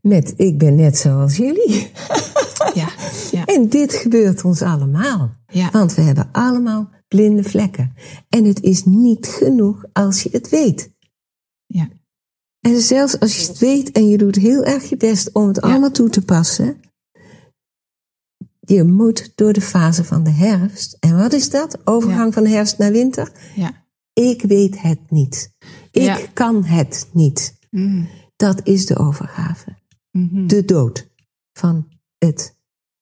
met 0.01 0.33
ik 0.37 0.57
ben 0.57 0.75
net 0.75 0.97
zoals 0.97 1.37
jullie. 1.37 1.87
Ja, 2.73 2.87
ja, 3.31 3.45
En 3.45 3.69
dit 3.69 3.93
gebeurt 3.93 4.43
ons 4.43 4.61
allemaal. 4.61 5.29
ja, 5.47 5.69
Want 5.71 5.93
we 5.95 6.01
hebben 6.01 6.29
allemaal 6.31 6.89
blinde 7.07 7.43
vlekken. 7.43 7.93
En 8.29 8.45
het 8.45 8.61
is 8.61 8.85
niet 8.85 9.27
genoeg 9.27 9.83
als 9.93 10.23
je 10.23 10.29
het 10.31 10.49
weet. 10.49 10.92
Ja, 11.73 11.89
En 12.59 12.81
zelfs 12.81 13.19
als 13.19 13.37
je 13.37 13.47
het 13.47 13.57
weet 13.59 13.91
en 13.91 14.07
je 14.07 14.17
doet 14.17 14.35
heel 14.35 14.63
erg 14.63 14.89
je 14.89 14.97
best 14.97 15.31
om 15.31 15.47
het 15.47 15.55
Ja. 15.55 15.61
allemaal 15.61 15.91
toe 15.91 16.09
te 16.09 16.21
passen. 16.25 16.81
Je 18.59 18.83
moet 18.83 19.31
door 19.35 19.53
de 19.53 19.61
fase 19.61 20.03
van 20.03 20.23
de 20.23 20.31
herfst. 20.31 20.97
En 20.99 21.17
wat 21.17 21.33
is 21.33 21.49
dat? 21.49 21.87
Overgang 21.87 22.33
van 22.33 22.45
herfst 22.45 22.77
naar 22.77 22.91
winter? 22.91 23.31
ja. 23.55 23.81
Ik 24.13 24.41
weet 24.41 24.81
het 24.81 24.99
niet. 25.11 25.51
Ik 25.91 26.01
Ja. 26.01 26.19
kan 26.33 26.63
het 26.65 27.09
niet. 27.13 27.57
Mm, 27.69 28.07
Dat 28.35 28.67
is 28.67 28.85
de 28.85 28.97
overgave. 28.97 29.75
mhm. 30.11 30.47
de 30.47 30.65
dood 30.65 31.09
van 31.53 31.87
het. 32.17 32.55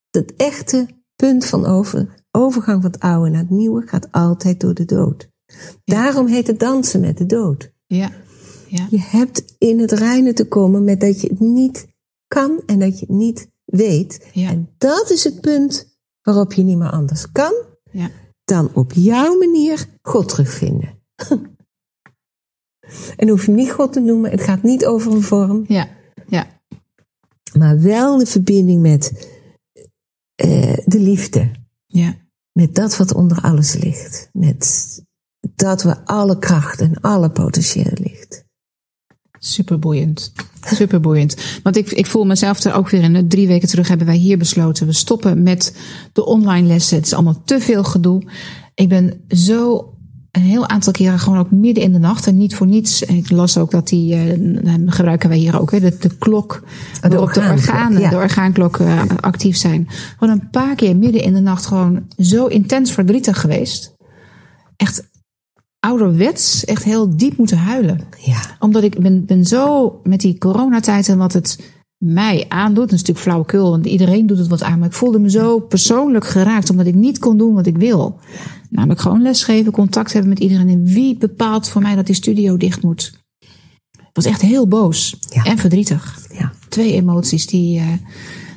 Het 0.09 0.35
echte 0.35 0.87
punt 1.15 1.45
van 1.45 1.65
over, 1.65 2.23
overgang 2.31 2.81
van 2.81 2.91
het 2.91 2.99
oude 2.99 3.29
naar 3.29 3.39
het 3.41 3.49
nieuwe 3.49 3.87
gaat 3.87 4.11
altijd 4.11 4.59
door 4.59 4.73
de 4.73 4.85
dood. 4.85 5.29
Daarom 5.83 6.27
heet 6.27 6.47
het 6.47 6.59
dansen 6.59 6.99
met 7.01 7.17
de 7.17 7.25
dood. 7.25 7.71
Ja, 7.85 8.11
ja, 8.71 8.87
Je 8.89 8.99
hebt 8.99 9.55
in 9.57 9.79
het 9.79 9.91
reine 9.91 10.33
te 10.33 10.47
komen 10.47 10.83
met 10.83 10.99
dat 10.99 11.21
je 11.21 11.27
het 11.27 11.39
niet 11.39 11.87
kan 12.27 12.61
en 12.65 12.79
dat 12.79 12.99
je 12.99 13.05
het 13.05 13.15
niet 13.15 13.47
weet. 13.65 14.29
Ja. 14.33 14.49
En 14.49 14.69
dat 14.77 15.09
is 15.09 15.23
het 15.23 15.41
punt 15.41 15.97
waarop 16.21 16.53
je 16.53 16.63
niet 16.63 16.77
meer 16.77 16.89
anders 16.89 17.31
kan 17.31 17.53
ja, 17.91 18.09
dan 18.43 18.69
op 18.73 18.93
jouw 18.93 19.37
manier 19.37 19.87
God 20.01 20.29
terugvinden. 20.29 20.99
en 23.17 23.29
hoef 23.29 23.45
je 23.45 23.51
niet 23.51 23.71
God 23.71 23.93
te 23.93 23.99
noemen, 23.99 24.31
het 24.31 24.41
gaat 24.41 24.63
niet 24.63 24.85
over 24.85 25.11
een 25.11 25.21
vorm. 25.21 25.63
ja, 25.67 25.89
ja, 26.27 26.47
maar 27.57 27.81
wel 27.81 28.17
de 28.17 28.25
verbinding 28.25 28.81
met 28.81 29.29
eh, 30.35 30.77
de 30.85 30.99
liefde. 30.99 31.51
ja. 31.85 32.19
Met 32.51 32.75
dat 32.75 32.97
wat 32.97 33.13
onder 33.13 33.41
alles 33.41 33.73
ligt. 33.73 34.29
Met 34.33 34.99
dat 35.55 35.83
waar 35.83 36.01
alle 36.03 36.39
kracht 36.39 36.81
en 36.81 37.01
alle 37.01 37.31
potentieel 37.31 37.93
ligt. 37.93 38.45
Superboeiend. 39.43 40.33
Superboeiend. 40.65 41.35
Want 41.63 41.77
ik, 41.77 41.91
ik 41.91 42.05
voel 42.05 42.25
mezelf 42.25 42.63
er 42.63 42.73
ook 42.73 42.89
weer 42.89 43.03
in. 43.03 43.27
Drie 43.27 43.47
weken 43.47 43.67
terug 43.67 43.87
hebben 43.87 44.07
wij 44.07 44.15
hier 44.15 44.37
besloten. 44.37 44.85
We 44.85 44.93
stoppen 44.93 45.43
met 45.43 45.77
de 46.13 46.25
online 46.25 46.67
lessen. 46.67 46.97
Het 46.97 47.05
is 47.05 47.13
allemaal 47.13 47.41
te 47.45 47.59
veel 47.59 47.83
gedoe. 47.83 48.23
Ik 48.75 48.89
ben 48.89 49.21
zo 49.27 49.93
een 50.31 50.41
heel 50.41 50.67
aantal 50.67 50.93
keren 50.93 51.19
gewoon 51.19 51.39
ook 51.39 51.51
midden 51.51 51.83
in 51.83 51.93
de 51.93 51.99
nacht. 51.99 52.27
En 52.27 52.37
niet 52.37 52.55
voor 52.55 52.67
niets. 52.67 53.05
En 53.05 53.15
ik 53.15 53.29
las 53.29 53.57
ook 53.57 53.71
dat 53.71 53.87
die, 53.87 54.15
eh, 54.15 54.73
gebruiken 54.85 55.29
wij 55.29 55.37
hier 55.37 55.59
ook, 55.59 55.71
hè, 55.71 55.79
de, 55.79 55.97
de 55.97 56.17
klok. 56.17 56.63
waarop 57.01 57.33
de 57.33 57.39
orgaanklok, 57.39 57.57
organen, 57.57 58.01
ja. 58.01 58.09
de 58.09 58.15
orgaanklok 58.15 58.77
eh, 58.77 59.01
actief 59.19 59.57
zijn. 59.57 59.87
Gewoon 60.17 60.39
een 60.39 60.49
paar 60.49 60.75
keer 60.75 60.97
midden 60.97 61.21
in 61.21 61.33
de 61.33 61.39
nacht 61.39 61.65
gewoon 61.65 62.07
zo 62.17 62.45
intens 62.45 62.91
verdrietig 62.91 63.41
geweest. 63.41 63.95
Echt 64.75 65.09
ouderwets, 65.85 66.65
echt 66.65 66.83
heel 66.83 67.17
diep 67.17 67.37
moeten 67.37 67.57
huilen 67.57 67.99
Ja, 68.17 68.41
omdat 68.59 68.83
ik 68.83 68.99
ben, 68.99 69.25
ben 69.25 69.45
zo 69.45 69.99
met 70.03 70.19
die 70.19 70.37
coronatijd 70.37 71.07
en 71.07 71.17
wat 71.17 71.33
het 71.33 71.59
mij 71.97 72.45
aandoet. 72.47 72.83
Dat 72.89 72.91
is 72.93 72.99
natuurlijk 72.99 73.25
flauwekul, 73.25 73.69
want 73.69 73.85
iedereen 73.85 74.27
doet 74.27 74.37
het 74.37 74.47
wat 74.47 74.63
aan. 74.63 74.79
Maar 74.79 74.87
ik 74.87 74.93
voelde 74.93 75.19
me 75.19 75.29
zo 75.29 75.59
persoonlijk 75.59 76.25
geraakt, 76.27 76.69
omdat 76.69 76.85
ik 76.85 76.95
niet 76.95 77.19
kon 77.19 77.37
doen 77.37 77.53
wat 77.53 77.65
ik 77.65 77.77
wil. 77.77 78.19
Namelijk 78.69 78.99
gewoon 78.99 79.21
lesgeven, 79.21 79.71
contact 79.71 80.13
hebben 80.13 80.29
met 80.29 80.39
iedereen. 80.39 80.69
En 80.69 80.83
wie 80.85 81.17
bepaalt 81.17 81.69
voor 81.69 81.81
mij 81.81 81.95
dat 81.95 82.05
die 82.05 82.15
studio 82.15 82.57
dicht 82.57 82.83
moet? 82.83 83.19
Ik 83.91 84.17
was 84.17 84.25
echt 84.25 84.41
heel 84.41 84.67
boos 84.67 85.17
Ja. 85.33 85.43
en 85.43 85.57
verdrietig. 85.57 86.19
Ja. 86.33 86.51
Twee 86.69 86.93
emoties 86.93 87.47
die 87.47 87.79
eh, 87.79 87.87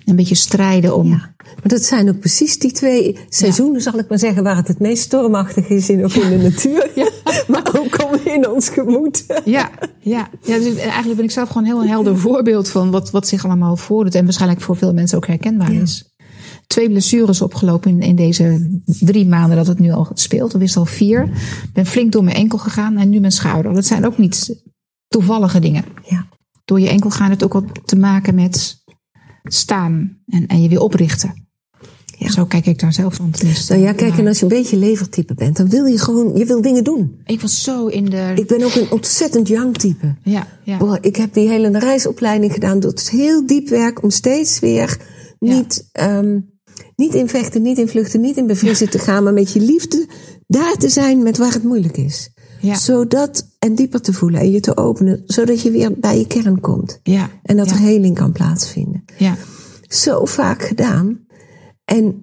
een 0.05 0.17
beetje 0.17 0.35
strijden 0.35 0.97
om. 0.97 1.09
Ja. 1.09 1.35
Maar 1.45 1.69
dat 1.69 1.83
zijn 1.83 2.09
ook 2.09 2.19
precies 2.19 2.59
die 2.59 2.73
twee 2.73 3.19
seizoenen, 3.29 3.81
zal 3.81 3.99
ik 3.99 4.09
maar 4.09 4.19
zeggen, 4.19 4.43
waar 4.43 4.57
het 4.57 4.69
het 4.69 4.79
meest 4.79 5.03
stormachtig 5.03 5.69
is 5.69 5.89
in, 5.89 6.05
ook 6.05 6.13
in 6.13 6.29
de 6.29 6.43
natuur. 6.43 6.91
maar 7.49 7.71
ook 7.79 8.05
om 8.11 8.33
in 8.33 8.49
ons 8.49 8.69
gemoed. 8.69 9.25
Ja, 9.45 9.71
ja. 10.01 10.29
ja 10.43 10.59
dus 10.59 10.75
eigenlijk 10.77 11.17
ben 11.17 11.25
ik 11.25 11.31
zelf 11.31 11.49
gewoon 11.49 11.63
een 11.63 11.79
heel 11.79 11.85
helder 11.85 12.19
voorbeeld 12.19 12.69
van 12.69 12.91
wat, 12.91 13.11
wat 13.11 13.29
zich 13.29 13.45
allemaal 13.45 13.77
voordoet. 13.77 14.15
En 14.15 14.25
waarschijnlijk 14.25 14.61
voor 14.61 14.77
veel 14.77 14.93
mensen 14.93 15.17
ook 15.17 15.27
herkenbaar 15.27 15.73
Ja. 15.73 15.81
is. 15.81 16.13
Twee 16.67 16.89
blessures 16.89 17.43
opgelopen 17.43 17.91
in, 17.91 18.01
in 18.01 18.17
deze 18.17 18.79
drie 18.85 19.27
maanden 19.27 19.57
dat 19.57 19.67
het 19.67 19.79
nu 19.79 19.93
al 19.93 20.09
speelt. 20.15 20.55
Of 20.55 20.61
is 20.61 20.77
al 20.77 20.85
vier. 20.87 21.23
Ik 21.63 21.73
ben 21.73 21.87
flink 21.87 22.13
door 22.13 22.25
mijn 22.25 22.37
enkel 22.37 22.59
gegaan 22.59 22.97
en 22.97 23.09
nu 23.09 23.21
mijn 23.21 23.33
schouder. 23.33 23.75
Dat 23.75 23.87
zijn 23.87 24.07
ook 24.07 24.19
niet 24.19 24.63
toevallige 25.09 25.59
dingen. 25.61 25.85
Ja. 26.09 26.27
Door 26.65 26.81
je 26.81 26.89
enkel 26.89 27.11
gaat 27.11 27.31
het 27.31 27.45
ook 27.45 27.53
wat 27.53 27.65
te 27.85 27.97
maken 27.97 28.35
met 28.35 28.83
staan 29.45 30.19
en, 30.27 30.47
en 30.47 30.63
je 30.63 30.69
weer 30.69 30.81
oprichten. 30.81 31.43
Ja. 32.19 32.31
Zo 32.31 32.45
kijk 32.45 32.67
ik 32.67 32.79
daar 32.79 32.93
zelf 32.93 33.15
van. 33.15 33.33
Nou 33.69 33.81
ja, 33.81 33.93
kijk, 33.93 34.19
en 34.19 34.27
als 34.27 34.39
je 34.39 34.43
een 34.43 34.49
beetje 34.49 34.77
levertype 34.77 35.35
bent, 35.35 35.57
dan 35.57 35.69
wil 35.69 35.85
je 35.85 35.99
gewoon, 35.99 36.37
je 36.37 36.45
wil 36.45 36.61
dingen 36.61 36.85
doen. 36.85 37.21
Ik 37.25 37.41
was 37.41 37.63
zo 37.63 37.87
in 37.87 38.05
de... 38.05 38.33
Ik 38.35 38.47
ben 38.47 38.63
ook 38.63 38.75
een 38.75 38.91
ontzettend 38.91 39.49
young 39.49 39.77
type. 39.77 40.15
ja, 40.23 40.47
ja. 40.65 40.77
Boah, 40.77 40.99
ik 41.01 41.17
heb 41.17 41.35
die 41.35 41.49
hele 41.49 41.79
reisopleiding 41.79 42.53
gedaan. 42.53 42.81
Dat 42.81 43.01
is 43.01 43.09
heel 43.09 43.47
diep 43.47 43.69
werk 43.69 44.03
om 44.03 44.11
steeds 44.11 44.59
weer 44.59 44.99
niet, 45.39 45.89
ehm, 45.93 46.41
niet 46.97 47.15
in 47.15 47.29
vechten, 47.29 47.63
niet 47.63 47.79
in 47.79 47.89
vluchten, 47.89 48.21
niet 48.21 48.37
in 48.37 48.47
bevriezen 48.47 48.91
te 48.91 48.99
gaan, 48.99 49.23
maar 49.23 49.33
met 49.33 49.53
je 49.53 49.61
liefde 49.61 50.07
daar 50.47 50.77
te 50.77 50.89
zijn 50.89 51.23
met 51.23 51.39
waar 51.39 51.53
het 51.53 51.63
moeilijk 51.63 51.97
is. 51.97 52.31
Ja. 52.65 52.75
Zodat, 52.75 53.49
en 53.59 53.75
dieper 53.75 54.01
te 54.01 54.13
voelen 54.13 54.41
en 54.41 54.51
je 54.51 54.61
te 54.61 54.77
openen, 54.77 55.23
zodat 55.27 55.63
je 55.63 55.71
weer 55.71 55.93
bij 55.99 56.19
je 56.19 56.27
kern 56.27 56.61
komt. 56.61 57.01
ja, 57.03 57.31
En 57.43 57.57
dat 57.57 57.69
ja, 57.69 57.75
er 57.75 57.81
heling 57.81 58.15
kan 58.15 58.33
plaatsvinden. 58.33 59.05
ja. 59.19 59.37
Zo 59.89 60.25
vaak 60.25 60.63
gedaan. 60.63 61.19
En 61.85 62.21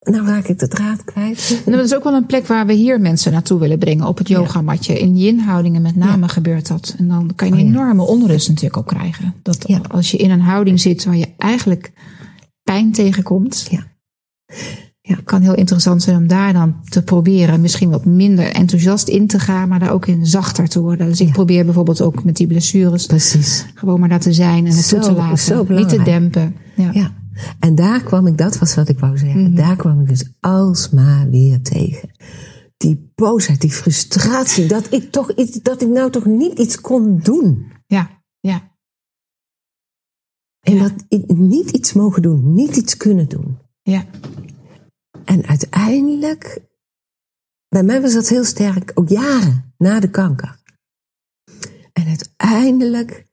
nou 0.00 0.26
raak 0.26 0.46
ik 0.48 0.58
de 0.58 0.68
draad 0.68 1.04
kwijt. 1.04 1.62
En 1.66 1.72
dat 1.72 1.84
is 1.84 1.94
ook 1.94 2.04
wel 2.04 2.14
een 2.14 2.26
plek 2.26 2.46
waar 2.46 2.66
we 2.66 2.72
hier 2.72 3.00
mensen 3.00 3.32
naartoe 3.32 3.58
willen 3.60 3.78
brengen. 3.78 4.06
Op 4.06 4.18
het 4.18 4.28
yogamatje. 4.28 4.98
In 4.98 5.16
yin-houdingen 5.16 5.82
met 5.82 5.96
name 5.96 6.28
gebeurt 6.28 6.68
dat. 6.68 6.94
En 6.98 7.08
dan 7.08 7.32
kan 7.34 7.48
je 7.48 7.54
een 7.54 7.60
Oh 7.60 7.64
ja. 7.66 7.70
enorme 7.72 8.02
onrust 8.02 8.48
natuurlijk 8.48 8.76
ook 8.76 8.86
krijgen. 8.86 9.34
Dat 9.42 9.64
Ja. 9.66 9.80
als 9.90 10.10
je 10.10 10.16
in 10.16 10.30
een 10.30 10.40
houding 10.40 10.80
zit 10.80 11.04
waar 11.04 11.16
je 11.16 11.28
eigenlijk 11.38 11.92
pijn 12.62 12.92
tegenkomt. 12.92 13.66
Ja. 13.70 13.86
Ja. 15.06 15.16
kan 15.24 15.42
heel 15.42 15.54
interessant 15.54 16.02
zijn 16.02 16.16
om 16.16 16.26
daar 16.26 16.52
dan 16.52 16.76
te 16.88 17.02
proberen. 17.02 17.60
Misschien 17.60 17.90
wat 17.90 18.04
minder 18.04 18.52
enthousiast 18.52 19.08
in 19.08 19.26
te 19.26 19.38
gaan. 19.38 19.68
Maar 19.68 19.78
daar 19.78 19.92
ook 19.92 20.06
in 20.06 20.26
zachter 20.26 20.68
te 20.68 20.80
worden. 20.80 21.06
Dus 21.06 21.20
ik 21.20 21.32
probeer 21.32 21.64
bijvoorbeeld 21.64 22.00
ook 22.02 22.24
met 22.24 22.36
die 22.36 22.46
blessures. 22.46 23.06
Precies. 23.06 23.66
Gewoon 23.74 24.00
maar 24.00 24.08
daar 24.08 24.20
te 24.20 24.32
zijn 24.32 24.66
en 24.66 24.76
het 24.76 24.88
toe 24.88 25.02
Zo- 25.02 25.08
te 25.08 25.12
laten. 25.14 25.38
zo 25.38 25.64
niet 25.68 25.88
te 25.88 26.02
dempen. 26.02 26.56
Ja. 26.76 26.90
Ja. 26.92 27.14
En 27.58 27.74
daar 27.74 28.02
kwam 28.02 28.26
ik, 28.26 28.38
dat 28.38 28.58
was 28.58 28.74
wat 28.74 28.88
ik 28.88 28.98
wou 28.98 29.18
zeggen. 29.18 29.42
Mhm. 29.42 29.54
Daar 29.54 29.76
kwam 29.76 30.00
ik 30.00 30.08
dus 30.08 30.32
alsmaar 30.40 31.30
weer 31.30 31.62
tegen. 31.62 32.10
Die 32.76 33.12
boosheid, 33.14 33.60
die 33.60 33.70
frustratie, 33.72 34.66
dat 34.66 34.92
ik 34.92 35.10
toch 35.12 35.32
iets, 35.32 35.62
dat 35.62 35.82
ik 35.82 35.88
nou 35.88 36.10
toch 36.10 36.24
niet 36.24 36.58
iets 36.58 36.80
kon 36.80 37.18
doen. 37.22 37.66
ja. 37.86 38.10
ja. 38.40 38.72
En 40.60 40.78
dat 40.78 40.92
ik 41.08 41.36
niet 41.36 41.70
iets 41.70 41.92
mogen 41.92 42.22
doen, 42.22 42.54
niet 42.54 42.76
iets 42.76 42.96
kunnen 42.96 43.28
doen. 43.28 43.58
ja. 43.82 44.04
En 45.24 45.46
uiteindelijk, 45.46 46.60
bij 47.68 47.82
mij 47.82 48.00
was 48.00 48.12
dat 48.12 48.28
heel 48.28 48.44
sterk, 48.44 48.90
ook 48.94 49.08
jaren 49.08 49.72
na 49.78 50.00
de 50.00 50.10
kanker. 50.10 50.56
En 51.92 52.04
uiteindelijk, 52.06 53.26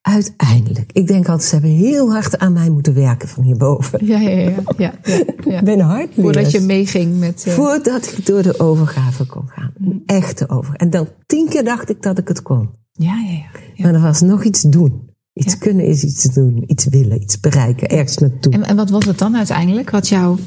uiteindelijk. 0.00 0.92
Ik 0.92 1.06
denk 1.06 1.28
altijd, 1.28 1.48
ze 1.48 1.54
hebben 1.54 1.70
heel 1.74 2.10
hard 2.12 2.38
aan 2.38 2.52
mij 2.52 2.70
moeten 2.70 2.94
werken 2.94 3.28
van 3.28 3.42
hierboven. 3.44 4.06
Ja, 4.06 4.18
ja, 4.18 4.28
ja. 4.30 4.50
ja, 4.76 4.94
ja, 5.04 5.22
ja. 5.44 5.62
Ben 5.70 5.80
hard 5.80 6.08
Voordat 6.14 6.50
je 6.50 6.60
meeging 6.60 7.18
met... 7.18 7.44
eh, 7.46 7.52
Voordat 7.52 8.06
ik 8.06 8.26
door 8.26 8.42
de 8.42 8.60
overgave 8.60 9.26
kon 9.26 9.48
gaan. 9.48 9.72
Een 9.84 10.02
echte 10.06 10.48
over. 10.48 10.74
En 10.74 10.90
dan 10.90 11.08
tien 11.26 11.48
keer 11.48 11.64
dacht 11.64 11.90
ik 11.90 12.02
dat 12.02 12.18
ik 12.18 12.28
het 12.28 12.42
kon. 12.42 12.70
Ja, 12.92 13.14
ja, 13.20 13.30
ja. 13.30 13.44
ja. 13.74 13.84
Maar 13.84 13.94
er 13.94 14.00
was 14.00 14.20
nog 14.20 14.44
iets 14.44 14.62
doen. 14.62 15.10
Iets 15.32 15.52
Ja. 15.52 15.58
kunnen 15.58 15.84
is 15.86 16.02
iets 16.04 16.22
doen. 16.22 16.64
Iets 16.66 16.84
willen, 16.86 17.22
iets 17.22 17.40
bereiken, 17.40 17.88
ergens 17.88 18.18
naartoe. 18.18 18.52
En, 18.52 18.62
en 18.64 18.76
wat 18.76 18.90
was 18.90 19.04
het 19.04 19.18
dan 19.18 19.36
uiteindelijk? 19.36 19.90
Wat 19.90 20.08
jou. 20.08 20.38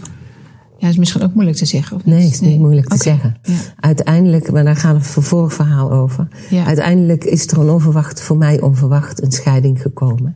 Ja, 0.80 0.88
is 0.88 0.98
misschien 0.98 1.22
ook 1.22 1.34
moeilijk 1.34 1.58
te 1.58 1.66
zeggen. 1.66 1.96
Of 1.96 2.06
niet? 2.06 2.16
Nee, 2.16 2.28
is 2.28 2.40
niet 2.40 2.60
moeilijk 2.60 2.88
te 2.88 2.98
zeggen. 2.98 3.38
Ja. 3.42 3.54
Uiteindelijk, 3.80 4.52
maar 4.52 4.64
daar 4.64 4.76
gaat 4.76 4.96
een 4.96 5.04
vervolgverhaal 5.04 5.92
over. 5.92 6.28
Ja. 6.50 6.66
Uiteindelijk 6.66 7.24
is 7.24 7.48
er 7.48 7.58
een 7.58 7.70
onverwacht, 7.70 8.22
voor 8.22 8.38
mij 8.38 8.62
onverwacht, 8.62 9.22
een 9.22 9.32
scheiding 9.32 9.82
gekomen. 9.82 10.36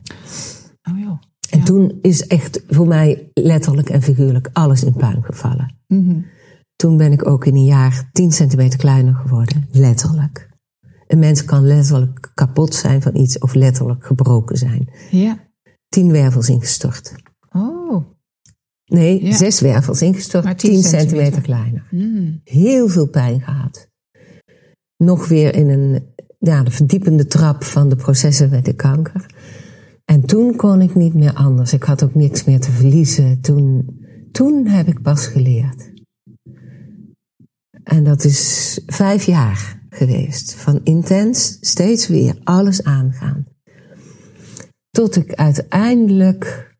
Oh 0.92 0.98
joh. 0.98 1.18
En 1.50 1.58
Ja. 1.58 1.64
toen 1.64 1.98
is 2.02 2.26
echt 2.26 2.62
voor 2.68 2.86
mij 2.86 3.30
letterlijk 3.34 3.88
en 3.88 4.02
figuurlijk 4.02 4.50
alles 4.52 4.84
in 4.84 4.92
puin 4.94 5.24
gevallen. 5.24 5.76
Mhm. 5.86 6.16
Toen 6.76 6.96
ben 6.96 7.12
ik 7.12 7.26
ook 7.28 7.46
in 7.46 7.54
een 7.54 7.64
jaar 7.64 8.08
10 8.12 8.32
centimeter 8.32 8.78
kleiner 8.78 9.14
geworden. 9.14 9.66
Letterlijk. 9.70 10.48
Een 11.06 11.18
mens 11.18 11.44
kan 11.44 11.66
letterlijk 11.66 12.30
kapot 12.34 12.74
zijn 12.74 13.02
van 13.02 13.16
iets 13.16 13.38
of 13.38 13.54
letterlijk 13.54 14.06
gebroken 14.06 14.56
zijn. 14.56 14.88
Ja. 15.10 15.38
Tien 15.88 16.12
wervels 16.12 16.48
ingestort. 16.48 17.14
Nee, 18.86 19.24
Ja. 19.24 19.32
zes 19.36 19.60
wervels 19.60 20.02
ingestort, 20.02 20.44
Maar 20.44 20.56
10 20.56 20.70
10 20.70 20.82
centimeter. 20.82 21.08
centimeter. 21.24 21.42
kleiner. 21.42 21.86
Mm. 21.90 22.40
Heel 22.44 22.88
veel 22.88 23.08
pijn 23.08 23.40
gehad. 23.40 23.88
Nog 24.96 25.28
weer 25.28 25.54
in 25.54 25.68
een 25.68 26.12
ja, 26.38 26.62
de 26.62 26.70
verdiepende 26.70 27.26
trap 27.26 27.64
van 27.64 27.88
de 27.88 27.96
processen 27.96 28.50
met 28.50 28.64
de 28.64 28.74
kanker. 28.74 29.26
En 30.04 30.20
toen 30.26 30.56
kon 30.56 30.80
ik 30.80 30.94
niet 30.94 31.14
meer 31.14 31.32
anders. 31.32 31.72
Ik 31.72 31.82
had 31.82 32.02
ook 32.04 32.14
niks 32.14 32.44
meer 32.44 32.60
te 32.60 32.70
verliezen. 32.70 33.40
Toen, 33.40 33.98
toen 34.32 34.66
heb 34.66 34.86
ik 34.86 35.02
pas 35.02 35.26
geleerd. 35.26 35.92
En 37.84 38.04
dat 38.04 38.24
is 38.24 38.80
vijf 38.86 39.24
jaar 39.24 39.82
geweest. 39.90 40.54
Van 40.54 40.80
intens, 40.82 41.58
steeds 41.60 42.08
weer 42.08 42.38
alles 42.44 42.82
aangaan. 42.84 43.46
Tot 44.90 45.16
ik 45.16 45.34
uiteindelijk, 45.34 46.74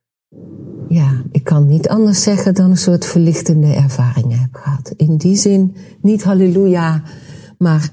ja, 0.88 1.22
ik 1.30 1.44
kan 1.44 1.66
niet 1.66 1.88
anders 1.88 2.22
zeggen 2.22 2.54
dan 2.54 2.70
een 2.70 2.76
soort 2.76 3.04
verlichtende 3.04 3.74
ervaringen 3.74 4.38
heb 4.38 4.54
gehad. 4.54 4.92
In 4.96 5.16
die 5.16 5.36
zin, 5.36 5.76
niet 6.00 6.22
halleluja, 6.22 7.02
maar 7.58 7.92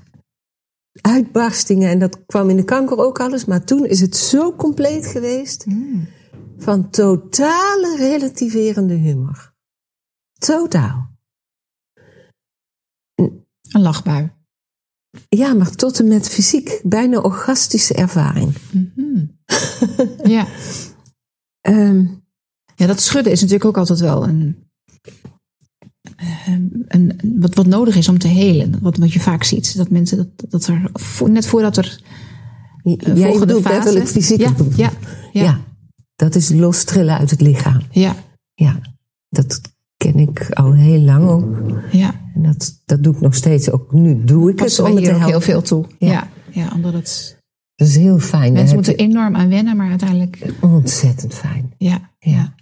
uitbarstingen. 1.02 1.90
En 1.90 2.00
dat 2.00 2.26
kwam 2.26 2.50
in 2.50 2.56
de 2.56 2.64
kanker 2.64 2.98
ook 2.98 3.20
alles. 3.20 3.46
Maar 3.46 3.64
toen 3.64 3.86
is 3.86 4.02
het 4.02 4.16
zo 4.16 4.56
compleet 4.56 5.06
geweest. 5.06 5.66
Mm. 5.66 6.08
Van 6.58 6.90
totale 6.90 7.96
relativerende 7.98 8.94
humor. 8.94 9.54
Totaal. 10.38 11.10
Een 13.16 13.82
lachbui. 13.82 14.32
Ja, 15.30 15.54
maar 15.54 15.76
tot 15.76 16.00
en 16.00 16.08
met 16.08 16.30
fysiek. 16.30 16.82
Bijna 16.84 17.20
orgastische 17.20 17.94
ervaring. 17.94 18.54
Mhm. 18.72 19.26
ja. 20.36 20.48
Ehm, 21.62 22.06
ja, 22.82 22.88
dat 22.88 23.02
schudden 23.02 23.32
is 23.32 23.40
natuurlijk 23.42 23.66
ook 23.70 23.78
altijd 23.78 24.00
wel 24.00 24.28
een. 24.28 24.56
ehm, 26.16 26.62
een, 26.88 27.20
wat, 27.40 27.56
wat 27.56 27.66
nodig 27.68 27.96
is 27.96 28.10
om 28.10 28.18
te 28.18 28.28
helen. 28.28 28.80
Wat, 28.82 28.98
wat 28.98 29.14
je 29.14 29.20
vaak 29.20 29.44
ziet. 29.44 29.78
Dat 29.78 29.90
mensen 29.90 30.18
dat, 30.18 30.52
dat 30.52 30.68
er. 30.68 30.92
net 31.30 31.48
voordat 31.48 31.78
er. 31.78 32.02
jij 32.84 32.98
volgende 33.16 33.40
bedoelt 33.40 33.62
fase- 33.64 33.74
letterlijk 33.76 34.08
fysiek. 34.08 34.40
Ja, 34.40 34.54
ja, 34.76 34.92
ja. 35.32 35.44
ja. 35.44 35.60
dat 36.16 36.36
is 36.36 36.50
lostrillen 36.50 37.18
uit 37.18 37.30
het 37.32 37.42
lichaam. 37.42 37.82
Ja, 37.92 38.16
Ja, 38.54 38.80
dat 39.30 39.62
ken 39.98 40.16
ik 40.20 40.50
al 40.50 40.74
heel 40.74 41.00
lang 41.00 41.28
ook. 41.30 41.72
ja. 41.92 42.20
En 42.36 42.44
dat, 42.44 42.82
dat 42.86 43.04
doe 43.04 43.14
ik 43.14 43.22
nog 43.22 43.36
steeds. 43.36 43.72
Ook 43.72 43.92
nu 43.94 44.24
doe 44.24 44.52
ik 44.52 44.60
het 44.60 44.80
om 44.80 44.86
het 44.96 45.04
te 45.04 45.10
helpen. 45.10 45.28
heel 45.28 45.42
veel 45.42 45.62
toe. 45.62 45.86
Ja. 46.00 46.30
Ja, 46.52 46.72
omdat 46.76 46.94
het. 46.94 47.40
Dat 47.76 47.88
is 47.88 47.96
heel 47.96 48.20
fijn. 48.20 48.54
Mensen 48.54 48.76
moeten 48.76 48.96
enorm 48.98 49.36
aan 49.36 49.50
wennen, 49.50 49.78
maar 49.78 49.90
uiteindelijk. 49.90 50.54
Ontzettend 50.62 51.34
fijn. 51.34 51.74
Ja, 51.78 52.10
Ja. 52.20 52.54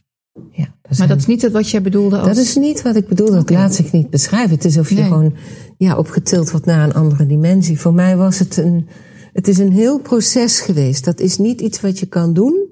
Ja. 0.51 0.67
Dat 0.81 0.97
Maar 0.97 1.07
dat 1.07 1.17
is 1.17 1.25
niet 1.25 1.51
wat 1.51 1.69
jij 1.69 1.81
bedoelde 1.81 2.17
als. 2.17 2.27
Dat 2.27 2.37
is 2.37 2.55
niet 2.55 2.81
wat 2.81 2.95
ik 2.95 3.07
bedoel. 3.07 3.31
Dat 3.31 3.49
laat 3.49 3.75
zich 3.75 3.91
niet 3.91 4.09
beschrijven. 4.09 4.55
Het 4.55 4.65
is 4.65 4.77
of 4.77 4.89
je 4.89 4.95
Nee. 4.95 5.03
gewoon 5.03 5.35
ja, 5.77 5.97
opgetild 5.97 6.51
wordt 6.51 6.65
naar 6.65 6.83
een 6.83 6.93
andere 6.93 7.25
dimensie. 7.25 7.79
Voor 7.79 7.93
mij 7.93 8.17
was 8.17 8.39
het 8.39 8.57
een. 8.57 8.87
Het 9.33 9.47
is 9.47 9.57
een 9.57 9.71
heel 9.71 9.99
proces 9.99 10.59
geweest. 10.59 11.05
Dat 11.05 11.19
is 11.19 11.37
niet 11.37 11.61
iets 11.61 11.81
wat 11.81 11.99
je 11.99 12.05
kan 12.05 12.33
doen 12.33 12.67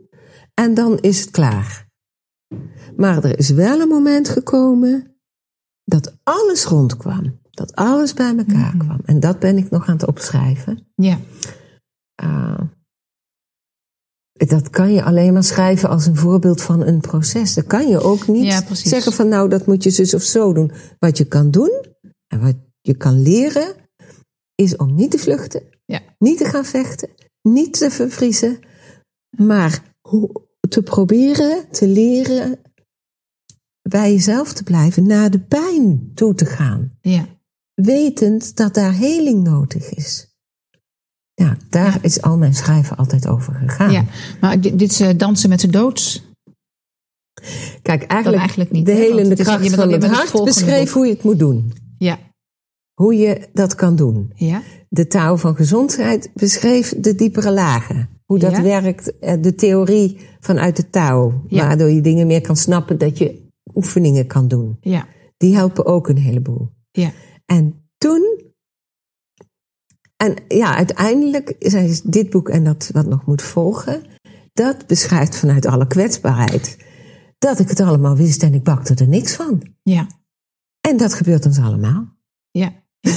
en 0.54 0.74
dan 0.74 0.98
is 1.00 1.20
het 1.22 1.32
klaar. 1.32 1.88
Maar 2.96 3.24
er 3.24 3.38
is 3.38 3.50
wel 3.50 3.80
een 3.82 3.88
moment 3.88 4.30
gekomen 4.30 5.16
dat 5.84 6.18
alles 6.24 6.66
rondkwam. 6.66 7.40
Dat 7.52 7.76
alles 7.76 8.14
bij 8.14 8.36
elkaar 8.38 8.76
Mhm. 8.76 8.78
kwam. 8.78 9.00
En 9.06 9.20
dat 9.20 9.40
ben 9.40 9.58
ik 9.58 9.70
nog 9.70 9.88
aan 9.88 9.94
het 9.96 10.08
opschrijven. 10.08 10.88
Ja. 10.96 11.20
Ah. 12.16 12.60
Dat 14.38 14.70
kan 14.70 14.94
je 14.94 15.04
alleen 15.04 15.34
maar 15.34 15.44
schrijven 15.44 15.90
als 15.90 16.06
een 16.06 16.16
voorbeeld 16.16 16.62
van 16.62 16.82
een 16.82 17.00
proces. 17.02 17.54
Dat 17.54 17.66
kan 17.68 17.88
je 17.88 18.00
ook 18.00 18.28
niet 18.28 18.46
Ja, 18.46 18.64
zeggen 18.72 19.14
van 19.14 19.28
nou, 19.28 19.50
dat 19.50 19.66
moet 19.66 19.84
je 19.84 19.90
zus 19.90 20.14
of 20.14 20.22
zo 20.24 20.54
doen. 20.54 20.72
Wat 21.00 21.18
je 21.18 21.26
kan 21.26 21.52
doen 21.52 21.72
en 22.28 22.42
wat 22.42 22.56
je 22.82 22.94
kan 22.96 23.22
leren, 23.22 23.76
is 24.56 24.76
om 24.76 24.96
niet 24.96 25.12
te 25.12 25.18
vluchten, 25.18 25.62
Ja. 25.86 26.02
niet 26.18 26.38
te 26.38 26.46
gaan 26.46 26.66
vechten, 26.66 27.10
niet 27.42 27.78
te 27.80 27.90
vervriezen, 27.92 28.60
maar 29.38 29.96
te 30.70 30.82
proberen 30.84 31.70
te 31.72 31.88
leren 31.88 32.60
bij 33.90 34.12
jezelf 34.14 34.54
te 34.54 34.64
blijven, 34.64 35.08
naar 35.08 35.30
de 35.32 35.40
pijn 35.40 36.12
toe 36.14 36.34
te 36.34 36.46
gaan 36.46 36.98
Ja. 37.02 37.26
wetend 37.74 38.56
dat 38.56 38.74
daar 38.74 38.94
heling 38.94 39.44
nodig 39.44 39.90
is. 39.94 40.27
Ja, 41.42 41.58
daar 41.70 41.98
is 42.02 42.22
al 42.22 42.38
mijn 42.38 42.54
schrijven 42.54 42.98
altijd 42.98 43.28
over 43.28 43.54
gegaan. 43.54 43.92
ja. 43.92 44.04
Maar 44.42 44.62
dit, 44.62 44.80
dit 44.80 44.92
is 44.92 45.00
eh, 45.00 45.10
dansen 45.18 45.50
met 45.50 45.60
de 45.60 45.68
dood. 45.68 46.24
Kijk, 47.82 48.04
eigenlijk, 48.04 48.40
eigenlijk 48.42 48.72
niet, 48.72 48.86
de 48.86 48.92
hè? 48.92 48.98
Want 48.98 49.10
helende 49.10 49.30
het 49.30 49.40
is- 49.40 49.46
kracht 49.46 49.70
van 49.70 49.92
het 49.92 50.06
hart 50.06 50.44
beschreef 50.44 50.92
hoe 50.94 51.06
je 51.06 51.14
het 51.14 51.24
moet 51.24 51.40
doen. 51.40 51.74
Ja. 51.98 52.20
Hoe 52.94 53.16
je 53.16 53.48
dat 53.54 53.76
kan 53.76 53.96
doen. 53.96 54.32
Ja. 54.36 54.62
De 54.90 55.08
touw 55.08 55.38
van 55.38 55.56
gezondheid 55.56 56.30
beschreef 56.34 56.94
de 56.98 57.16
diepere 57.16 57.52
lagen. 57.52 58.10
Hoe 58.26 58.40
dat 58.40 58.52
Ja. 58.52 58.62
werkt, 58.62 59.20
eh, 59.20 59.42
de 59.42 59.56
theorie 59.56 60.20
vanuit 60.40 60.76
de 60.76 60.90
touw. 60.90 61.44
Ja. 61.48 61.68
Waardoor 61.68 61.90
je 61.90 62.02
dingen 62.02 62.28
meer 62.28 62.42
kan 62.42 62.56
snappen, 62.56 62.98
dat 62.98 63.18
je 63.18 63.46
oefeningen 63.76 64.28
kan 64.28 64.48
doen. 64.48 64.78
Ja. 64.82 65.08
Die 65.38 65.56
helpen 65.56 65.86
ook 65.86 66.08
een 66.10 66.18
heleboel. 66.18 66.70
Ja. 66.92 67.12
En 67.46 67.90
toen. 67.98 68.46
En 70.18 70.34
ja, 70.48 70.76
uiteindelijk 70.76 71.50
is 71.60 72.02
dit 72.02 72.30
boek 72.30 72.50
en 72.50 72.64
dat 72.64 72.90
wat 72.94 73.06
nog 73.06 73.26
moet 73.26 73.42
volgen. 73.42 74.02
Dat 74.54 74.88
beschrijft 74.88 75.36
vanuit 75.38 75.66
alle 75.66 75.88
kwetsbaarheid. 75.88 76.78
Dat 77.38 77.60
ik 77.60 77.70
het 77.70 77.80
allemaal 77.80 78.16
wist 78.16 78.44
en 78.44 78.54
ik 78.54 78.64
bakte 78.64 78.94
er 78.96 79.08
niks 79.08 79.36
van. 79.36 79.62
Ja. 79.84 80.08
En 80.82 80.98
dat 80.98 81.14
gebeurt 81.14 81.46
ons 81.46 81.60
allemaal. 81.60 82.08
Ja. 82.52 82.74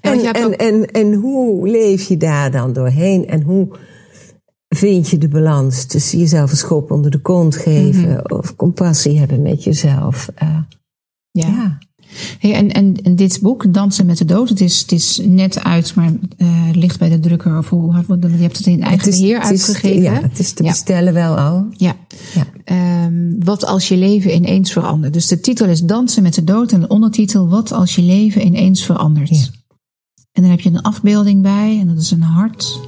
En, 0.00 0.18
ook- 0.44 0.52
en, 0.52 0.86
en 0.90 1.14
hoe 1.14 1.68
leef 1.68 2.02
je 2.08 2.16
daar 2.16 2.50
dan 2.50 2.72
doorheen? 2.72 3.26
En 3.26 3.42
hoe 3.42 3.68
vind 4.68 5.08
je 5.08 5.18
de 5.18 5.28
balans 5.28 5.84
tussen 5.84 6.18
jezelf 6.18 6.50
een 6.50 6.56
schop 6.56 6.90
onder 6.90 7.10
de 7.10 7.18
kont 7.20 7.56
geven 7.56 8.10
Mhm. 8.10 8.34
of 8.34 8.56
compassie 8.56 9.18
hebben 9.18 9.42
met 9.42 9.64
jezelf? 9.64 10.28
Eh, 10.34 10.58
Ja. 11.30 11.46
ja. 11.46 11.78
Hey, 12.38 12.52
en, 12.54 12.72
en, 12.72 12.96
en 13.02 13.16
dit 13.16 13.38
boek, 13.42 13.72
Dansen 13.74 14.06
met 14.06 14.18
de 14.18 14.24
Dood, 14.24 14.48
het 14.48 14.60
is, 14.60 14.80
het 14.80 14.92
is 14.92 15.20
net 15.24 15.64
uit, 15.64 15.94
maar 15.94 16.12
eh 16.36 16.64
ligt 16.72 16.98
bij 16.98 17.08
de 17.08 17.20
drukker. 17.20 17.58
Of 17.58 17.68
hoe, 17.68 18.04
je 18.08 18.26
hebt 18.36 18.56
het 18.56 18.66
in 18.66 18.82
eigen 18.82 19.08
is- 19.08 19.18
beheer 19.20 19.40
het 19.40 19.50
is- 19.50 19.66
uitgegeven. 19.68 20.02
ja, 20.02 20.20
het 20.20 20.38
is 20.38 20.52
te 20.52 20.62
Ja. 20.62 20.68
bestellen 20.68 21.12
wel 21.12 21.36
al. 21.36 21.66
Ja. 21.70 21.96
Ja. 22.34 22.46
Ehm, 22.64 23.32
wat 23.38 23.66
als 23.66 23.88
je 23.88 23.96
leven 23.96 24.34
ineens 24.34 24.72
verandert? 24.72 25.12
Dus 25.12 25.26
de 25.26 25.40
titel 25.40 25.66
is 25.66 25.80
Dansen 25.82 26.22
met 26.22 26.34
de 26.34 26.44
dood 26.44 26.72
en 26.72 26.80
de 26.80 26.88
ondertitel 26.88 27.48
Wat 27.48 27.72
als 27.72 27.94
je 27.94 28.02
leven 28.02 28.46
ineens 28.46 28.84
verandert? 28.84 29.28
Ja. 29.28 29.44
En 30.32 30.42
dan 30.42 30.50
heb 30.50 30.60
je 30.60 30.68
een 30.70 30.82
afbeelding 30.82 31.42
bij 31.42 31.78
en 31.80 31.86
dat 31.86 31.98
is 31.98 32.10
een 32.10 32.22
hart. 32.22 32.78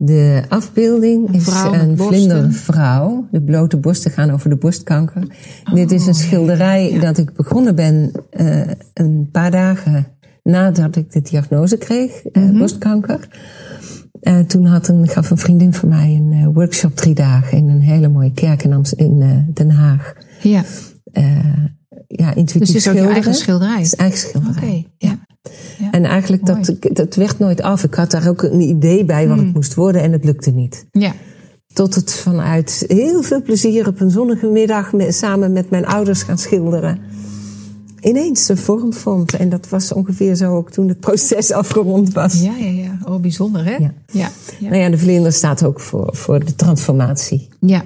De 0.00 0.42
afbeelding 0.48 1.34
is 1.34 1.44
vrouw 1.44 1.70
met 1.70 1.80
een 1.80 1.96
vlindervrouw. 1.96 3.28
De 3.30 3.42
blote 3.42 3.76
borsten 3.76 4.10
gaan 4.10 4.30
over 4.30 4.50
de 4.50 4.56
borstkanker. 4.56 5.22
Dit 5.74 5.90
is 5.92 6.06
een 6.06 6.14
schilderij 6.14 6.98
dat 7.00 7.18
ik 7.18 7.32
begonnen 7.32 7.74
ben 7.74 8.10
eh, 8.30 8.60
een 8.94 9.28
paar 9.32 9.50
dagen 9.50 10.06
nadat 10.42 10.96
ik 10.96 11.12
de 11.12 11.20
diagnose 11.20 11.76
kreeg, 11.76 12.24
eh, 12.24 12.50
borstkanker. 12.58 13.28
En 14.20 14.46
toen 14.46 14.64
had 14.66 14.88
een, 14.88 15.08
gaf 15.08 15.30
een 15.30 15.38
vriendin 15.38 15.74
van 15.74 15.88
mij 15.88 16.14
een 16.14 16.32
eh, 16.32 16.46
workshop 16.54 16.96
drie 16.96 17.14
dagen 17.14 17.58
in 17.58 17.68
een 17.68 17.80
hele 17.80 18.08
mooie 18.08 18.32
kerk 18.32 18.62
in, 18.62 18.72
Amst- 18.72 18.92
in 18.92 19.22
eh, 19.22 19.54
Den 19.54 19.70
Haag. 19.70 20.14
Ja, 20.42 20.62
Eh, 21.12 21.36
ja, 22.06 22.34
intuïtief 22.34 22.58
dus 22.58 22.68
het 22.68 22.68
is 22.68 22.74
ook 22.74 22.80
schilderen. 22.92 23.12
eigen 23.12 23.34
schilderij. 23.34 23.74
Het 23.76 23.84
is 23.84 23.94
eigen 23.94 24.18
schilderij. 24.18 24.86
Oké, 24.98 25.06
ja. 25.06 25.18
Ja. 25.78 25.90
En 25.90 26.04
eigenlijk, 26.04 26.46
dat, 26.46 26.76
dat 26.92 27.14
werd 27.14 27.38
nooit 27.38 27.60
af. 27.62 27.84
Ik 27.84 27.94
had 27.94 28.10
daar 28.10 28.28
ook 28.28 28.42
een 28.42 28.60
idee 28.60 29.04
bij 29.04 29.28
wat 29.28 29.38
het 29.38 29.54
moest 29.54 29.74
worden 29.74 30.02
en 30.02 30.12
het 30.12 30.24
lukte 30.24 30.50
niet. 30.50 30.86
Ja, 30.92 31.12
Tot 31.72 31.94
het 31.94 32.14
vanuit 32.14 32.84
heel 32.86 33.22
veel 33.22 33.42
plezier 33.42 33.86
op 33.86 34.00
een 34.00 34.10
zonnige 34.10 34.46
middag 34.46 34.92
me- 34.92 35.12
samen 35.12 35.52
met 35.52 35.70
mijn 35.70 35.86
ouders 35.86 36.22
gaan 36.22 36.38
schilderen. 36.38 36.98
Ineens 38.00 38.46
de 38.46 38.56
vorm 38.56 38.92
vond. 38.92 39.32
En 39.34 39.48
dat 39.48 39.68
was 39.68 39.92
ongeveer 39.92 40.34
zo 40.34 40.54
ook 40.56 40.70
toen 40.70 40.88
het 40.88 41.00
proces 41.00 41.52
afgerond 41.62 42.12
was. 42.12 42.40
ja, 42.42 42.56
ja. 42.56 42.70
ja. 42.70 42.98
Oh, 43.04 43.20
bijzonder 43.20 43.64
hè? 43.64 43.70
Ja. 43.76 43.92
Ja, 44.12 44.28
ja. 44.58 44.68
Nou 44.68 44.76
ja, 44.82 44.88
de 44.90 44.98
vlinder 44.98 45.32
staat 45.32 45.64
ook 45.64 45.80
voor, 45.80 46.08
voor 46.16 46.44
de 46.44 46.54
transformatie. 46.54 47.48
ja. 47.60 47.82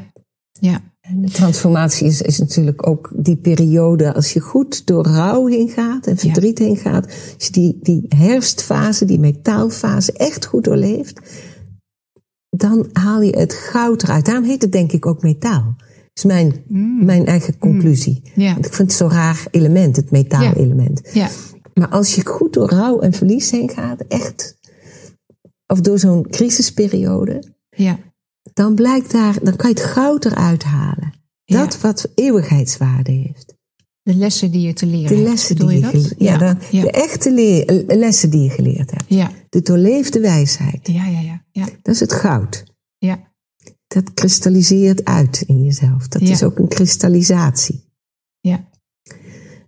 ja. 0.53 0.81
En 1.03 1.23
de 1.23 1.31
transformatie 1.31 2.07
is, 2.07 2.23
is 2.23 2.39
natuurlijk 2.39 2.87
ook 2.87 3.13
die 3.17 3.37
periode 3.37 4.15
als 4.15 4.33
je 4.33 4.41
goed 4.41 4.87
door 4.87 5.07
rouw 5.07 5.47
heen 5.47 5.69
gaat 5.69 6.07
en 6.07 6.17
verdriet 6.17 6.59
heen 6.59 6.77
gaat. 6.77 7.07
Als 7.07 7.47
je 7.47 7.53
die, 7.53 7.79
die 7.83 8.05
herfstfase, 8.09 9.05
die 9.05 9.19
metaalfase 9.19 10.13
echt 10.13 10.47
goed 10.47 10.65
doorleeft. 10.65 11.21
Dan 12.49 12.89
haal 12.93 13.21
je 13.21 13.37
het 13.37 13.53
goud 13.53 14.03
eruit. 14.03 14.25
Daarom 14.25 14.45
heet 14.45 14.63
het 14.63 14.73
denk 14.73 14.93
ik 14.93 15.07
ook 15.07 15.23
metaal. 15.23 15.75
Dat 15.77 16.11
is 16.15 16.25
mijn, 16.25 16.65
mijn 17.05 17.27
eigen 17.27 17.59
conclusie. 17.59 18.23
Ja. 18.35 18.53
Want 18.53 18.67
ik 18.67 18.73
vind 18.73 18.89
het 18.89 18.99
zo'n 18.99 19.11
raar 19.11 19.47
element, 19.51 19.97
het 19.97 20.11
metaalelement. 20.11 21.01
Ja, 21.13 21.29
Maar 21.75 21.89
als 21.89 22.15
je 22.15 22.27
goed 22.27 22.53
door 22.53 22.69
rouw 22.69 23.01
en 23.01 23.13
verlies 23.13 23.51
heen 23.51 23.71
gaat, 23.71 24.01
echt, 24.09 24.59
of 25.67 25.81
door 25.81 25.99
zo'n 25.99 26.27
crisisperiode, 26.31 27.43
ja. 27.71 27.99
Dan 28.53 28.75
blijkt 28.75 29.13
daar, 29.13 29.39
dan 29.45 29.57
kan 29.57 29.71
je 29.71 29.77
het 29.81 29.85
goud 29.85 30.25
eruit 30.25 30.65
halen. 30.65 31.13
Ja. 31.45 31.59
Dat 31.65 31.81
wat 31.81 32.11
eeuwigheidswaarde 32.15 33.13
heeft. 33.13 33.55
De 34.03 34.15
lessen 34.15 34.51
die 34.51 34.67
je 34.67 34.73
te 34.73 34.87
leren 34.87 35.09
De 35.09 35.15
hebt, 35.15 35.29
lessen 35.29 35.57
bedoel 35.57 35.69
die 35.69 35.81
je, 35.81 35.99
je 36.01 36.15
ja, 36.25 36.39
dan- 36.39 36.59
ja. 36.71 36.83
de 36.83 36.91
echte 36.91 37.33
leer- 37.33 37.85
lessen 37.87 38.31
die 38.31 38.41
je 38.43 38.51
geleerd 38.51 38.91
hebt. 38.91 39.05
ja. 39.09 39.31
De 39.49 39.61
doorleefde 39.63 40.21
wijsheid. 40.21 40.89
Ja, 40.89 41.07
ja, 41.07 41.21
ja. 41.21 41.45
Ja, 41.51 41.65
Dat 41.83 41.95
is 41.95 42.01
het 42.01 42.13
goud. 42.13 42.65
ja. 42.99 43.31
Dat 43.87 44.15
kristalliseert 44.15 45.05
uit 45.05 45.43
in 45.47 45.65
jezelf. 45.65 46.09
Dat 46.09 46.23
is 46.23 46.43
ook 46.43 46.59
een 46.59 46.69
kristallisatie. 46.69 47.85
ja. 48.41 48.71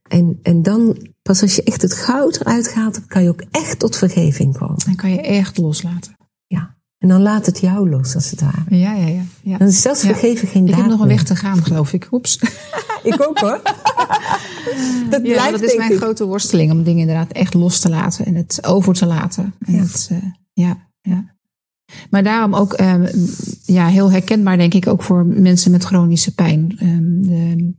En, 0.09 0.39
en 0.43 0.63
dan, 0.63 1.09
pas 1.23 1.43
als 1.43 1.57
je 1.57 1.63
echt 1.63 1.83
het 1.83 1.93
goud 1.95 2.41
eruit 2.41 2.69
gaat, 2.69 3.07
kan 3.07 3.23
je 3.23 3.29
ook 3.29 3.43
echt 3.51 3.79
tot 3.79 3.97
vergeving 3.97 4.59
komen. 4.59 4.79
Dan 4.85 4.95
kan 4.95 5.11
je 5.11 5.21
echt 5.21 5.59
loslaten. 5.59 6.17
En 7.05 7.11
dan 7.11 7.23
laat 7.23 7.47
het 7.47 7.61
jou 7.61 7.91
los, 7.91 8.15
als 8.15 8.31
het 8.31 8.41
ware. 8.41 8.77
Ja, 8.77 8.93
ja, 8.95 9.07
ja. 9.07 9.23
ja. 9.43 9.59
Dan 9.59 9.69
is 9.69 9.81
zelfs 9.83 10.03
Ja. 10.03 10.09
vergeven 10.09 10.49
geen 10.49 10.63
Ik 10.65 10.71
daad 10.71 10.81
heb 10.81 10.91
nog 10.91 11.01
een 11.01 11.09
weg 11.09 11.23
te 11.25 11.37
gaan, 11.37 11.65
geloof 11.65 11.93
ik. 11.93 12.09
Oeps. 12.11 12.39
Ik 13.03 13.29
ook 13.29 13.39
hoor. 13.39 13.61
dat 15.11 15.27
Ja, 15.27 15.33
blijft 15.33 15.51
dat 15.51 15.63
is 15.63 15.77
mijn 15.77 15.93
ik. 15.93 15.97
grote 15.99 16.25
worsteling 16.25 16.71
om 16.73 16.83
dingen 16.83 17.01
inderdaad 17.01 17.33
echt 17.33 17.55
los 17.55 17.79
te 17.81 17.89
laten 17.89 18.25
en 18.27 18.35
het 18.35 18.67
over 18.67 18.95
te 18.95 19.07
laten. 19.07 19.55
En 19.67 19.75
Ja. 19.75 19.81
Het, 19.81 20.09
eh, 20.11 20.19
ja, 20.53 20.89
ja. 21.01 21.35
Maar 22.11 22.23
daarom 22.23 22.55
ook 22.55 22.73
ehm, 22.73 23.07
ja, 23.65 23.87
heel 23.87 24.11
herkenbaar, 24.11 24.57
denk 24.57 24.75
ik, 24.75 24.87
ook 24.87 25.03
voor 25.03 25.27
mensen 25.27 25.71
met 25.71 25.85
chronische 25.85 26.35
pijn. 26.35 26.77
Ehm, 26.79 27.23
de, 27.23 27.73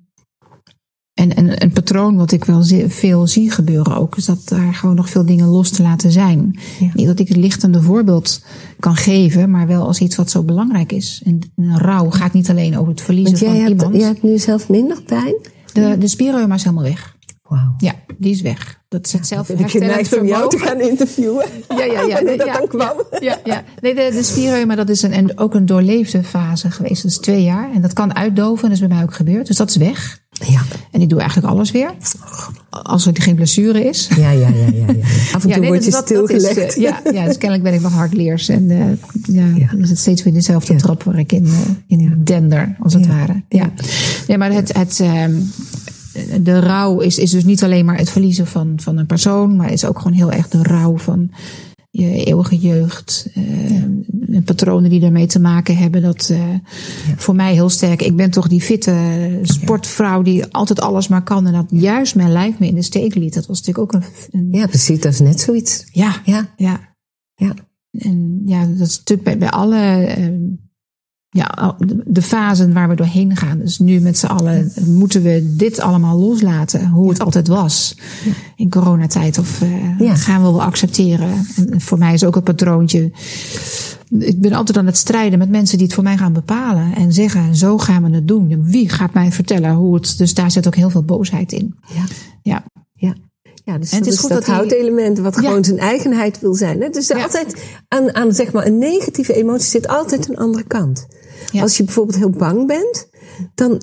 en, 1.16 1.36
en 1.36 1.64
een 1.64 1.72
patroon 1.72 2.16
wat 2.16 2.32
ik 2.32 2.46
wel 2.46 2.64
veel 2.88 3.28
zie 3.28 3.52
gebeuren 3.52 3.96
ook, 3.98 4.18
is 4.18 4.26
dat 4.26 4.42
daar 4.46 4.74
gewoon 4.74 4.96
nog 4.96 5.10
veel 5.10 5.26
dingen 5.26 5.48
los 5.48 5.70
te 5.70 5.82
laten 5.84 6.12
zijn. 6.12 6.60
Ja. 6.80 6.90
Niet 6.94 7.08
dat 7.08 7.20
ik 7.20 7.28
het 7.28 7.38
lichtende 7.38 7.82
voorbeeld 7.82 8.44
kan 8.80 8.96
geven, 8.96 9.52
maar 9.52 9.68
wel 9.68 9.88
als 9.88 10.00
iets 10.00 10.16
wat 10.16 10.30
zo 10.30 10.44
belangrijk 10.44 10.92
is. 10.92 11.22
En, 11.26 11.40
en 11.56 11.78
rouw 11.78 12.10
gaat 12.10 12.34
niet 12.34 12.50
alleen 12.50 12.78
over 12.78 12.92
het 12.92 13.02
verliezen 13.02 13.38
van 13.38 13.56
hebt, 13.56 13.70
iemand. 13.70 13.96
jij 13.96 14.06
hebt 14.06 14.24
nu 14.24 14.38
zelf 14.38 14.70
minder 14.70 15.02
pijn? 15.02 15.36
De, 15.74 15.98
de 16.00 16.08
spierreuma 16.08 16.56
is 16.56 16.64
helemaal 16.64 16.84
weg. 16.84 17.16
Wauw. 17.44 17.74
Ja, 17.78 17.94
die 18.18 18.32
is 18.32 18.42
weg. 18.42 18.80
Dat 18.88 19.06
is 19.06 19.14
het 19.14 19.28
zelf 19.28 19.48
Ben 19.48 19.60
ik 19.60 19.70
geneigd 19.70 20.20
om 20.20 20.26
jou 20.26 20.50
te 20.50 20.58
gaan 20.58 20.82
interviewen? 20.82 21.46
Ja, 21.70 21.84
ja, 21.84 22.02
ja. 22.02 22.22
Dat 22.36 22.46
ja, 22.46 22.58
dan 22.58 22.68
kwam? 22.68 23.04
Ja, 23.20 23.40
ja. 23.44 23.64
Nee, 23.82 23.96
de, 23.96 24.10
de 24.12 24.24
spierreuma, 24.24 24.76
dat 24.76 24.90
is 24.90 25.02
een, 25.02 25.14
en 25.14 25.38
ook 25.38 25.54
een 25.54 25.66
doorleefde 25.66 26.24
fase 26.24 26.72
geweest. 26.72 27.02
Dat 27.02 27.12
is 27.12 27.18
twee 27.18 27.44
jaar. 27.44 27.72
En 27.74 27.82
dat 27.82 27.94
kan 27.94 28.16
uitdoven. 28.16 28.64
Dat 28.64 28.72
is 28.72 28.80
bij 28.80 28.88
mij 28.88 29.04
ook 29.04 29.14
gebeurd. 29.14 29.48
Dus 29.48 29.58
dat 29.58 29.70
is 29.70 29.76
weg. 29.76 30.24
Ja. 30.48 30.62
En 30.92 31.02
ik 31.02 31.10
doe 31.10 31.20
eigenlijk 31.20 31.54
alles 31.54 31.72
weer. 31.72 31.92
Als 32.70 33.06
er 33.06 33.22
geen 33.22 33.36
blessure 33.36 33.84
is. 33.84 34.08
Ja, 34.18 34.30
ja, 34.32 34.48
ja, 34.48 34.48
ja, 34.56 34.72
ja. 34.74 34.94
Af 35.36 35.44
en 35.44 35.50
toe 35.50 35.60
nee, 35.60 35.70
word 35.70 35.84
je 35.86 35.92
dus 35.92 35.94
dat 36.00 36.12
is, 36.12 36.18
stilgelegd. 36.18 36.76
eh, 36.76 36.82
ja, 36.82 37.02
ja, 37.14 37.26
dus 37.26 37.38
kennelijk 37.38 37.64
ben 37.64 37.74
ik 37.74 37.82
nog 37.82 37.92
hardleers. 37.94 38.50
En 38.50 38.72
eh, 38.72 38.78
ja, 39.36 39.46
Ja. 39.56 39.68
dan 39.72 39.80
is 39.82 39.90
het 39.90 40.00
steeds 40.00 40.24
weer 40.24 40.34
dezelfde 40.34 40.74
Ja. 40.74 40.80
trap 40.80 41.04
waar 41.04 41.20
ik 41.20 41.32
in, 41.32 41.46
eh, 41.46 41.52
in 41.88 42.22
dender, 42.24 42.76
als 42.80 42.94
het 42.94 43.06
Ja. 43.06 43.12
ware. 43.12 43.44
Ja. 43.50 43.72
Nee, 44.28 44.38
maar 44.38 44.52
het, 44.52 44.74
het, 44.78 45.00
ehm, 45.00 45.34
de 46.42 46.60
rouw 46.60 47.00
is, 47.00 47.18
is 47.18 47.32
dus 47.32 47.44
niet 47.44 47.64
alleen 47.64 47.86
maar 47.86 47.98
het 47.98 48.10
verliezen 48.10 48.48
van, 48.48 48.74
van 48.76 48.98
een 48.98 49.06
persoon, 49.06 49.56
maar 49.56 49.72
is 49.72 49.86
ook 49.86 49.98
gewoon 49.98 50.14
heel 50.14 50.32
erg 50.32 50.48
de 50.50 50.64
rouw 50.64 50.98
van 50.98 51.32
je 51.98 52.26
eeuwige 52.26 52.58
jeugd. 52.58 53.30
en 53.34 54.44
patronen 54.46 54.90
die 54.90 55.00
daarmee 55.00 55.28
te 55.28 55.40
maken 55.40 55.78
hebben. 55.78 56.02
Dat 56.02 56.30
eh, 56.30 56.40
voor 57.16 57.36
mij 57.36 57.54
heel 57.54 57.70
sterk. 57.70 58.02
Ik 58.02 58.16
ben 58.16 58.32
toch 58.32 58.48
die 58.48 58.62
fitte 58.62 59.40
sportvrouw 59.42 60.22
die 60.22 60.46
altijd 60.46 60.82
alles 60.82 61.08
maar 61.08 61.24
kan. 61.24 61.48
En 61.48 61.54
dat 61.54 61.66
juist 61.70 62.16
mijn 62.16 62.32
lijf 62.32 62.60
me 62.60 62.68
in 62.68 62.76
de 62.76 62.82
steek 62.82 63.16
liet. 63.16 63.34
Dat 63.34 63.46
was 63.46 63.62
natuurlijk 63.62 63.96
ook 63.96 64.02
een. 64.02 64.10
een 64.32 64.48
Ja, 64.52 64.68
precies. 64.68 65.00
Dat 65.00 65.14
is 65.14 65.20
net 65.20 65.40
zoiets. 65.40 65.86
ja, 65.92 66.22
Ja, 66.26 66.54
ja. 66.56 66.96
ja. 67.36 67.54
En 67.92 68.42
ja, 68.46 68.66
dat 68.66 68.88
is 68.88 68.98
natuurlijk 68.98 69.24
bij, 69.24 69.38
bij 69.38 69.50
alle 69.50 70.06
eh, 70.06 70.30
ja, 71.36 71.76
de 72.06 72.22
fasen 72.22 72.74
waar 72.74 72.90
we 72.90 72.96
doorheen 72.96 73.36
gaan. 73.36 73.60
Dus 73.60 73.80
nu 73.80 74.00
met 74.00 74.18
z'n 74.18 74.26
allen 74.26 74.72
moeten 74.86 75.22
we 75.22 75.56
dit 75.56 75.80
allemaal 75.80 76.20
loslaten, 76.20 76.88
hoe 76.88 77.10
het 77.10 77.20
altijd 77.20 77.48
was 77.48 77.98
in 78.56 78.70
coronatijd. 78.70 79.38
Of 79.38 79.62
uh, 79.62 80.12
gaan 80.14 80.44
we 80.44 80.52
wel 80.52 80.64
accepteren? 80.64 81.46
En 81.72 81.82
voor 81.82 81.98
mij 81.98 82.14
is 82.14 82.24
ook 82.24 82.36
een 82.36 82.44
patroontje. 82.44 83.12
Ik 84.20 84.42
ben 84.42 84.54
altijd 84.54 84.78
aan 84.78 84.86
het 84.86 84.98
strijden 84.98 85.40
met 85.40 85.50
mensen 85.50 85.78
die 85.78 85.86
het 85.86 85.96
voor 85.96 86.04
mij 86.04 86.18
gaan 86.18 86.34
bepalen 86.34 86.96
en 86.96 87.14
zeggen: 87.14 87.56
zo 87.56 87.78
gaan 87.78 88.04
we 88.04 88.16
het 88.16 88.28
doen. 88.28 88.64
Wie 88.64 88.90
gaat 88.90 89.14
mij 89.14 89.32
vertellen 89.32 89.74
hoe 89.74 89.96
het? 89.96 90.18
Dus 90.18 90.34
daar 90.34 90.52
zit 90.52 90.68
ook 90.68 90.76
heel 90.76 90.90
veel 90.90 91.04
boosheid 91.04 91.52
in. 91.52 91.76
Ja. 91.94 92.04
Ja. 92.42 92.64
ja. 92.94 93.16
Ja, 93.64 93.78
dus 93.78 93.92
en 93.92 93.98
het 93.98 94.08
is, 94.08 94.20
goed 94.20 94.30
dat, 94.30 94.46
dat 94.46 94.56
houtelement 94.56 95.18
wat 95.18 95.38
gewoon 95.38 95.64
zijn 95.64 95.80
eigenheid 95.80 96.40
wil 96.40 96.54
zijn. 96.54 96.82
Hè? 96.82 96.90
Dus 96.90 97.12
altijd 97.12 97.64
aan, 97.88 98.16
aan 98.16 98.34
zeg 98.34 98.52
maar 98.52 98.66
een 98.66 98.78
negatieve 98.78 99.34
emotie 99.34 99.70
zit 99.70 99.88
altijd 99.88 100.30
een 100.30 100.38
andere 100.38 100.64
kant. 100.64 101.08
Als 101.54 101.78
je 101.78 101.84
bijvoorbeeld 101.84 102.18
heel 102.18 102.30
bang 102.30 102.68
bent, 102.68 103.10
dan 103.56 103.82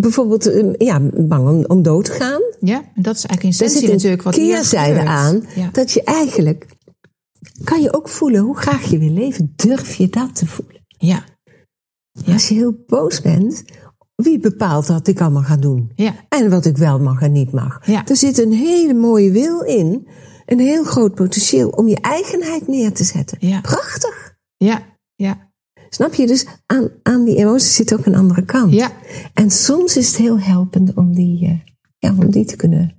bijvoorbeeld 0.00 0.46
ehm, 0.46 0.72
ja, 0.78 1.00
bang 1.14 1.48
om, 1.48 1.64
om 1.64 1.82
dood 1.82 2.04
te 2.04 2.12
gaan. 2.12 2.40
Ja, 2.60 2.84
en 2.94 3.02
dat 3.02 3.16
is 3.16 3.24
eigenlijk 3.24 3.42
in 3.42 3.66
essentie 3.66 3.90
natuurlijk 3.90 4.22
wat 4.22 4.34
keerzijde 4.34 5.04
aan. 5.04 5.44
Dat 5.72 5.92
je 5.92 6.02
eigenlijk, 6.02 6.66
kan 7.64 7.82
je 7.82 7.94
ook 7.94 8.08
voelen 8.08 8.40
hoe 8.40 8.56
graag 8.56 8.90
je 8.90 8.98
wil 8.98 9.10
leven. 9.10 9.52
Durf 9.56 9.94
je 9.94 10.08
dat 10.08 10.34
te 10.34 10.46
voelen? 10.46 10.84
Ja. 10.98 11.24
ja. 12.12 12.32
Als 12.32 12.48
je 12.48 12.54
heel 12.54 12.84
boos 12.86 13.20
bent, 13.20 13.64
wie 14.14 14.38
bepaalt 14.38 14.86
wat 14.86 15.06
ik 15.06 15.20
allemaal 15.20 15.42
ga 15.42 15.56
doen? 15.56 15.90
Ja. 15.94 16.14
En 16.28 16.50
wat 16.50 16.64
ik 16.64 16.76
wel 16.76 17.00
mag 17.00 17.20
en 17.20 17.32
niet 17.32 17.52
mag. 17.52 17.86
Ja. 17.86 18.06
Er 18.06 18.16
zit 18.16 18.38
een 18.38 18.52
hele 18.52 18.94
mooie 18.94 19.30
wil 19.30 19.60
in. 19.60 20.08
Een 20.46 20.58
heel 20.58 20.84
groot 20.84 21.14
potentieel 21.14 21.68
om 21.68 21.88
je 21.88 22.00
eigenheid 22.00 22.68
neer 22.68 22.92
te 22.92 23.04
zetten. 23.04 23.38
Ja. 23.40 23.60
Prachtig. 23.60 24.36
Ja, 24.56 24.82
ja. 25.14 25.45
Snap 25.96 26.14
je? 26.14 26.26
Dus 26.26 26.46
aan, 26.66 26.88
aan 27.02 27.24
die 27.24 27.36
emoties 27.36 27.74
zit 27.74 27.94
ook 27.94 28.06
een 28.06 28.14
andere 28.14 28.44
kant. 28.44 28.72
Ja. 28.72 28.92
En 29.34 29.50
soms 29.50 29.96
is 29.96 30.06
het 30.06 30.16
heel 30.16 30.40
helpend 30.40 30.94
om 30.94 31.14
die, 31.14 31.44
uh, 31.44 31.58
ja, 31.98 32.14
om 32.18 32.30
die 32.30 32.44
te 32.44 32.56
kunnen, 32.56 32.94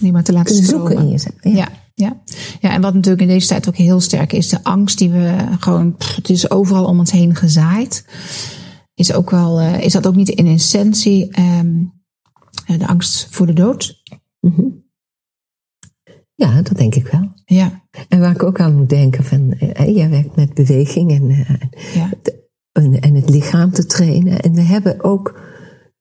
die 0.00 0.12
maar 0.12 0.22
te 0.22 0.32
laten 0.32 0.54
kunnen 0.54 0.70
zoeken 0.70 0.96
in 0.96 1.08
jezelf. 1.08 1.34
Ja. 1.42 1.50
ja. 1.50 1.68
Ja. 1.94 2.16
ja, 2.60 2.70
en 2.72 2.80
wat 2.80 2.94
natuurlijk 2.94 3.22
in 3.22 3.28
deze 3.28 3.46
tijd 3.46 3.68
ook 3.68 3.76
heel 3.76 4.00
sterk 4.00 4.32
is, 4.32 4.48
de 4.48 4.64
angst 4.64 4.98
die 4.98 5.10
we 5.10 5.36
gewoon, 5.58 5.96
pff, 5.96 6.16
het 6.16 6.30
is 6.30 6.50
overal 6.50 6.84
om 6.84 6.98
ons 6.98 7.10
heen 7.10 7.34
gezaaid. 7.34 8.04
Is, 8.94 9.12
ook 9.12 9.30
wel, 9.30 9.60
uh, 9.60 9.80
is 9.80 9.92
dat 9.92 10.06
ook 10.06 10.14
niet 10.14 10.28
in 10.28 10.46
essentie 10.46 11.40
um, 11.40 11.92
de 12.66 12.86
angst 12.86 13.26
voor 13.30 13.46
de 13.46 13.52
dood? 13.52 14.02
Mm 14.40 14.52
-hmm. 14.56 14.84
Ja, 16.38 16.62
dat 16.62 16.76
denk 16.76 16.94
ik 16.94 17.06
wel. 17.06 17.32
Ja. 17.44 17.82
En 18.08 18.20
waar 18.20 18.30
ik 18.30 18.42
ook 18.42 18.60
aan 18.60 18.76
moet 18.76 18.88
denken 18.88 19.24
van, 19.24 19.52
eh, 19.52 19.94
jij 19.96 20.10
werkt 20.10 20.36
met 20.36 20.54
beweging 20.54 21.10
en, 21.10 21.30
uh, 21.30 21.50
ja. 21.94 22.10
en, 23.00 23.14
het 23.14 23.28
lichaam 23.28 23.70
te 23.70 23.86
trainen. 23.86 24.40
En 24.40 24.54
we 24.54 24.60
hebben 24.60 25.04
ook 25.04 25.40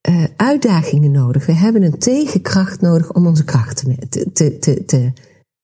uh, 0.10 0.24
uitdagingen 0.36 1.12
nodig. 1.12 1.46
We 1.46 1.54
hebben 1.54 1.84
een 1.84 1.98
tegenkracht 1.98 2.82
nodig 2.82 3.14
om 3.14 3.28
onze 3.28 3.44
krachten 3.44 4.10
te, 4.10 4.32
te, 4.32 4.58
te, 4.60 4.86
te, 4.86 5.12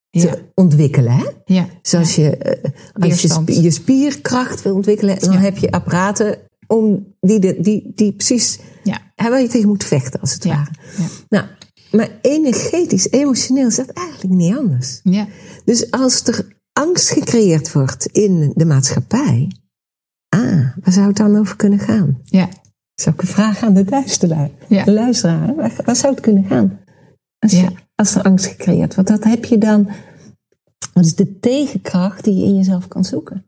ja. 0.10 0.36
ontwikkelen. 0.54 1.14
Hè? 1.14 1.26
Ja. 1.46 1.68
Zoals 1.82 2.16
je, 2.16 2.58
als 2.94 3.22
je, 3.22 3.62
je 3.62 3.72
spierkracht 3.72 4.62
wil 4.62 4.76
ontwikkelen, 4.76 5.20
dan 5.20 5.38
heb 5.38 5.58
je 5.58 5.72
apparaten 5.72 6.38
om 6.68 7.16
die, 7.20 7.40
de, 7.40 7.62
die, 7.62 7.92
die 7.96 8.14
precies, 8.14 8.60
ja. 8.84 9.02
waar 9.16 9.42
je 9.42 9.48
tegen 9.48 9.68
moet 9.68 9.84
vechten 9.84 10.20
als 10.20 10.34
het 10.34 10.46
ware. 10.46 10.72
Nou, 11.30 11.46
maar 11.96 12.10
energetisch, 12.22 13.12
emotioneel 13.12 13.68
is 13.68 13.76
dat 13.76 13.90
eigenlijk 13.90 14.34
niet 14.34 14.56
anders. 14.56 15.00
Ja. 15.04 15.28
Dus 15.66 15.92
als 15.92 16.24
er 16.24 16.48
angst 16.72 17.10
gecreëerd 17.10 17.72
wordt 17.72 18.06
in 18.06 18.52
de 18.56 18.66
maatschappij, 18.66 19.52
ah, 20.30 20.78
waar 20.82 20.94
zou 20.94 21.08
het 21.08 21.18
dan 21.18 21.38
over 21.38 21.56
kunnen 21.56 21.80
gaan? 21.80 22.22
Ja. 22.24 22.50
Zou 22.94 23.16
ik 23.16 23.22
een 23.22 23.28
vraag 23.28 23.64
aan 23.64 23.74
de 23.74 23.86
luisteraar, 23.90 24.50
ja. 24.68 24.84
de 24.84 24.92
luisteraar 24.92 25.56
waar, 25.56 25.74
waar, 25.86 25.96
zou 25.96 26.14
het 26.14 26.22
kunnen 26.22 26.46
gaan? 26.46 26.80
Als, 27.40 27.52
ja. 27.52 27.70
als 27.96 28.16
er 28.16 28.22
angst 28.22 28.46
gecreëerd 28.46 28.96
wordt, 28.96 29.10
wat 29.10 29.24
heb 29.24 29.46
je 29.46 29.58
dan? 29.58 29.90
Wat 30.94 31.06
is 31.06 31.16
de 31.16 31.40
tegenkracht 31.40 32.24
die 32.24 32.36
je 32.36 32.46
in 32.46 32.56
jezelf 32.56 32.88
kan 32.88 33.04
zoeken? 33.04 33.46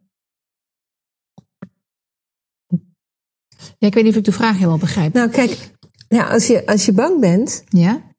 Ja, 3.77 3.87
ik 3.87 3.93
weet 3.93 4.03
niet 4.03 4.11
of 4.13 4.19
ik 4.19 4.25
de 4.25 4.31
vraag 4.31 4.55
helemaal 4.55 4.77
begrijp. 4.77 5.13
Nou, 5.13 5.29
kijk, 5.29 5.71
ja, 6.07 6.27
als, 6.27 6.47
je, 6.47 6.65
als 6.65 6.85
je 6.85 6.91
bang 6.91 7.19
bent, 7.19 7.63
ja? 7.69 8.13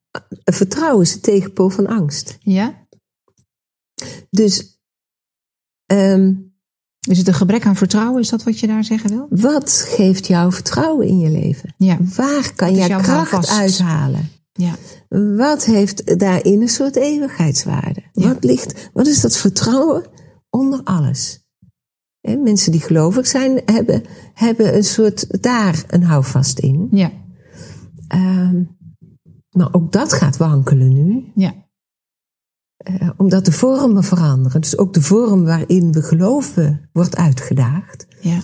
Vertrouwen 0.45 1.03
is 1.03 1.13
de 1.13 1.21
tegenpool 1.21 1.69
van 1.69 1.87
angst. 1.87 2.37
Ja. 2.41 2.87
Dus. 4.31 4.81
Um, 5.93 6.55
is 7.09 7.19
het 7.19 7.29
een 7.29 7.35
gebrek 7.35 7.67
aan 7.67 7.77
vertrouwen? 7.77 8.21
Is 8.21 8.29
dat 8.29 8.43
wat 8.43 8.61
je 8.61 8.67
daar 8.67 8.85
zeggen 8.85 9.11
wil? 9.11 9.27
Wat 9.31 9.87
geeft 9.89 10.27
jou 10.27 10.53
vertrouwen 10.53 11.07
in 11.07 11.19
je 11.19 11.31
leven? 11.31 11.75
Ja. 11.77 11.99
Waar 12.17 12.53
kan 12.55 12.75
je 12.75 12.89
kracht 12.89 13.31
vast? 13.31 13.51
uithalen? 13.51 14.31
Ja. 14.53 14.75
Wat 15.37 15.65
heeft 15.65 16.19
daarin 16.19 16.61
een 16.61 16.69
soort 16.69 16.97
eeuwigheidswaarde? 16.97 18.03
Ja. 18.13 18.29
Wat, 18.29 18.45
ligt, 18.45 18.91
wat 18.93 19.07
is 19.07 19.21
dat 19.21 19.37
vertrouwen 19.37 20.05
onder 20.51 20.81
alles? 20.85 21.45
He, 22.21 22.37
mensen 22.37 22.73
die 22.73 22.81
gelovig 22.81 23.27
zijn, 23.27 23.61
hebben, 23.65 24.03
hebben 24.35 24.77
een 24.77 24.85
soort 24.85 25.43
daar 25.43 25.85
een 25.89 26.03
houvast 26.03 26.59
in. 26.59 26.89
Ja. 26.91 27.13
Um, 28.15 28.76
maar 29.57 29.69
ook 29.73 29.93
dat 29.93 30.13
gaat 30.13 30.37
wankelen 30.37 30.93
nu. 30.93 31.33
Ja. 31.35 31.55
Uh, 32.91 33.11
omdat 33.17 33.45
de 33.45 33.53
vormen 33.53 34.05
veranderen. 34.05 34.61
Dus 34.61 34.79
ook 34.79 34.95
de 34.95 35.03
vorm 35.03 35.45
waarin 35.45 35.93
we 35.93 36.03
geloven 36.03 36.89
wordt 36.93 37.17
uitgedaagd. 37.17 38.07
Ja. 38.21 38.41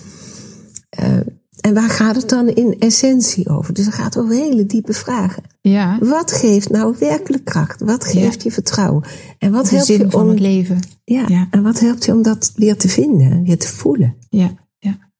Uh, 0.99 1.19
en 1.61 1.73
waar 1.73 1.89
gaat 1.89 2.15
het 2.15 2.29
dan 2.29 2.47
in 2.47 2.79
essentie 2.79 3.49
over? 3.49 3.73
Dus 3.73 3.85
het 3.85 3.95
gaat 3.95 4.17
over 4.17 4.35
hele 4.35 4.65
diepe 4.65 4.93
vragen. 4.93 5.43
Ja. 5.61 5.97
Wat 5.99 6.31
geeft 6.31 6.69
nou 6.69 6.95
werkelijk 6.99 7.45
kracht? 7.45 7.81
Wat 7.81 8.05
geeft 8.05 8.35
ja. 8.35 8.43
je 8.43 8.51
vertrouwen? 8.51 9.03
En 9.37 9.51
wat 9.51 9.63
de 9.63 9.69
helpt 9.69 9.85
zin 9.85 9.97
je 9.97 10.03
om 10.03 10.11
van 10.11 10.29
het 10.29 10.39
leven. 10.39 10.79
Ja, 11.03 11.27
ja. 11.27 11.47
En 11.51 11.63
wat 11.63 11.79
helpt 11.79 12.05
je 12.05 12.11
om 12.11 12.21
dat 12.21 12.51
weer 12.55 12.77
te 12.77 12.89
vinden, 12.89 13.43
weer 13.43 13.59
te 13.59 13.67
voelen? 13.67 14.15
Ja. 14.29 14.51
Ja. 14.77 15.11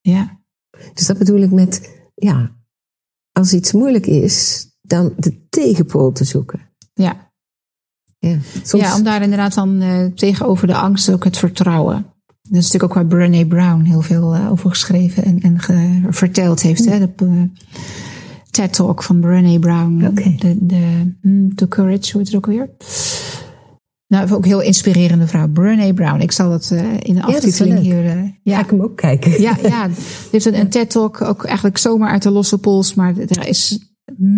Ja. 0.00 0.40
Dus 0.94 1.06
dat 1.06 1.18
bedoel 1.18 1.40
ik 1.40 1.50
met, 1.50 1.90
ja, 2.14 2.61
als 3.32 3.52
iets 3.52 3.72
moeilijk 3.72 4.06
is, 4.06 4.66
dan 4.80 5.12
de 5.16 5.46
tegenpool 5.48 6.12
te 6.12 6.24
zoeken. 6.24 6.60
Ja. 6.94 7.30
Ja, 8.18 8.36
soms... 8.62 8.84
ja 8.84 8.96
om 8.96 9.02
daar 9.02 9.22
inderdaad 9.22 9.54
dan 9.54 9.82
uh, 9.82 10.04
tegenover 10.04 10.66
de 10.66 10.74
angst 10.74 11.10
ook 11.10 11.24
het 11.24 11.36
vertrouwen. 11.36 12.06
Dat 12.42 12.60
is 12.60 12.72
natuurlijk 12.72 12.84
ook 12.84 12.94
waar 12.94 13.06
Brené 13.06 13.46
Brown 13.46 13.82
heel 13.82 14.00
veel 14.00 14.34
uh, 14.36 14.50
over 14.50 14.70
geschreven 14.70 15.24
en, 15.24 15.40
en 15.40 15.60
ge, 15.60 16.00
verteld 16.10 16.62
heeft. 16.62 16.84
Hè? 16.84 16.98
De 16.98 17.24
uh, 17.24 17.42
TED 18.50 18.72
Talk 18.72 19.02
van 19.02 19.20
Brené 19.20 19.58
Brown. 19.58 20.06
Okay. 20.06 20.36
De, 20.38 20.66
de 20.66 21.14
mm, 21.22 21.54
To 21.54 21.66
Courage, 21.66 22.12
hoe 22.12 22.22
heet 22.22 22.32
het 22.32 22.36
ook 22.36 22.46
weer? 22.46 22.70
Nou, 24.12 24.32
ook 24.32 24.44
heel 24.44 24.60
inspirerende 24.60 25.26
vrouw. 25.26 25.48
Brené 25.48 25.92
Brown. 25.94 26.20
Ik 26.20 26.32
zal 26.32 26.50
dat 26.50 26.70
uh, 26.72 26.82
in 26.98 27.14
de 27.14 27.22
aftiteling 27.22 27.78
hier... 27.78 28.04
Uh, 28.04 28.22
ja. 28.42 28.56
Ga 28.56 28.62
ik 28.62 28.70
hem 28.70 28.80
ook 28.80 28.96
kijken. 28.96 29.40
Ja, 29.40 29.58
ja. 29.62 29.88
Heeft 30.32 30.44
een, 30.44 30.60
een 30.60 30.68
TED-talk 30.68 31.20
ook 31.20 31.44
eigenlijk 31.44 31.78
zomaar 31.78 32.10
uit 32.10 32.22
de 32.22 32.30
losse 32.30 32.58
pols. 32.58 32.94
Maar 32.94 33.16
er 33.16 33.48
is 33.48 33.78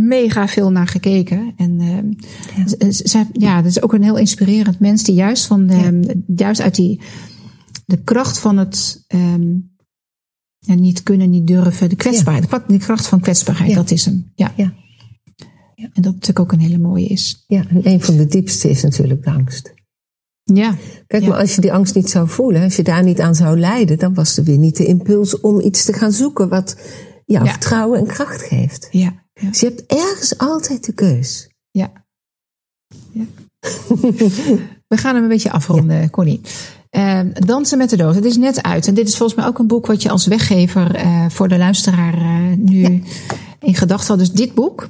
mega 0.09 0.49
veel 0.49 0.71
naar 0.71 0.87
gekeken. 0.87 1.55
En 1.57 1.81
uh, 1.81 2.67
ja. 2.79 2.91
Zij, 2.91 3.27
ja, 3.33 3.57
dat 3.57 3.71
is 3.71 3.83
ook 3.83 3.93
een 3.93 4.03
heel 4.03 4.17
inspirerend 4.17 4.81
mens. 4.81 5.03
Die 5.03 5.15
juist, 5.15 5.47
van 5.47 5.69
ja. 5.69 6.15
juist 6.37 6.61
uit 6.61 6.75
die... 6.75 7.01
De 7.87 8.03
kracht 8.03 8.39
van 8.39 8.57
het... 8.57 9.05
Um, 9.15 9.73
ja, 10.59 10.75
niet 10.75 11.03
kunnen, 11.03 11.31
niet 11.31 11.47
durven. 11.47 11.89
De 11.89 11.97
kwetsbaarheid. 11.97 12.51
Ja. 12.51 12.65
De 12.67 12.79
kracht 12.79 13.07
van 13.07 13.21
kwetsbaarheid, 13.21 13.75
dat 13.75 13.91
is 13.91 14.05
hem. 14.05 14.33
Ja. 14.35 14.53
En 15.93 16.03
dat 16.03 16.13
natuurlijk 16.13 16.39
ook 16.39 16.53
een 16.53 16.61
hele 16.61 16.79
mooie 16.79 17.07
is. 17.07 17.45
Ja, 17.47 17.65
en 17.69 17.81
een 17.89 18.01
van 18.03 18.17
de 18.17 18.27
diepste 18.27 18.71
is 18.71 18.83
natuurlijk 18.83 19.25
de 19.25 19.31
angst. 19.31 19.73
Ja. 20.43 20.77
Kijk, 21.07 21.23
ja. 21.23 21.29
maar 21.29 21.39
als 21.39 21.55
je 21.55 21.61
die 21.61 21.73
angst 21.73 21.95
niet 21.95 22.11
zou 22.11 22.29
voelen, 22.29 22.63
als 22.63 22.77
je 22.77 22.83
daar 22.83 23.03
niet 23.03 23.21
aan 23.21 23.35
zou 23.35 23.59
lijden, 23.59 23.99
dan 23.99 24.15
was 24.15 24.37
er 24.37 24.45
weer 24.45 24.59
niet 24.59 24.77
de 24.77 24.87
impuls 24.87 25.41
om 25.41 25.61
iets 25.61 25.85
te 25.85 25.93
gaan 25.93 26.13
zoeken 26.13 26.49
wat 26.49 26.77
jou 27.25 27.45
Ja. 27.45 27.51
vertrouwen 27.51 27.99
en 27.99 28.07
kracht 28.07 28.43
geeft. 28.43 28.89
Ja. 28.91 29.23
ja. 29.35 29.49
Dus 29.49 29.61
je 29.61 29.67
hebt 29.67 29.87
ergens 29.87 30.39
altijd 30.39 30.85
de 30.85 30.93
keus. 30.93 31.49
ja. 31.71 31.93
ja. 33.13 33.25
We 34.89 34.97
gaan 34.97 35.15
hem 35.15 35.23
een 35.23 35.29
beetje 35.29 35.51
afronden, 35.51 36.11
Connie. 36.11 36.41
Uh, 36.91 37.21
Dansen 37.33 37.79
met 37.79 37.91
de 37.91 37.97
dood. 37.97 38.15
Het 38.15 38.25
is 38.25 38.37
net 38.37 38.63
uit. 38.63 38.87
En 38.87 38.95
dit 38.95 39.09
is 39.09 39.17
volgens 39.17 39.39
mij 39.39 39.49
ook 39.49 39.59
een 39.59 39.67
boek 39.67 39.87
wat 39.87 40.03
je 40.03 40.11
als 40.11 40.27
weggever 40.27 41.05
uh, 41.05 41.29
voor 41.29 41.49
de 41.49 41.59
luisteraar 41.59 42.15
uh, 42.19 42.57
nu 42.57 43.03
in 43.61 43.75
gedachten 43.75 44.09
had. 44.09 44.19
Dus 44.19 44.33
dit 44.33 44.55
boek 44.55 44.89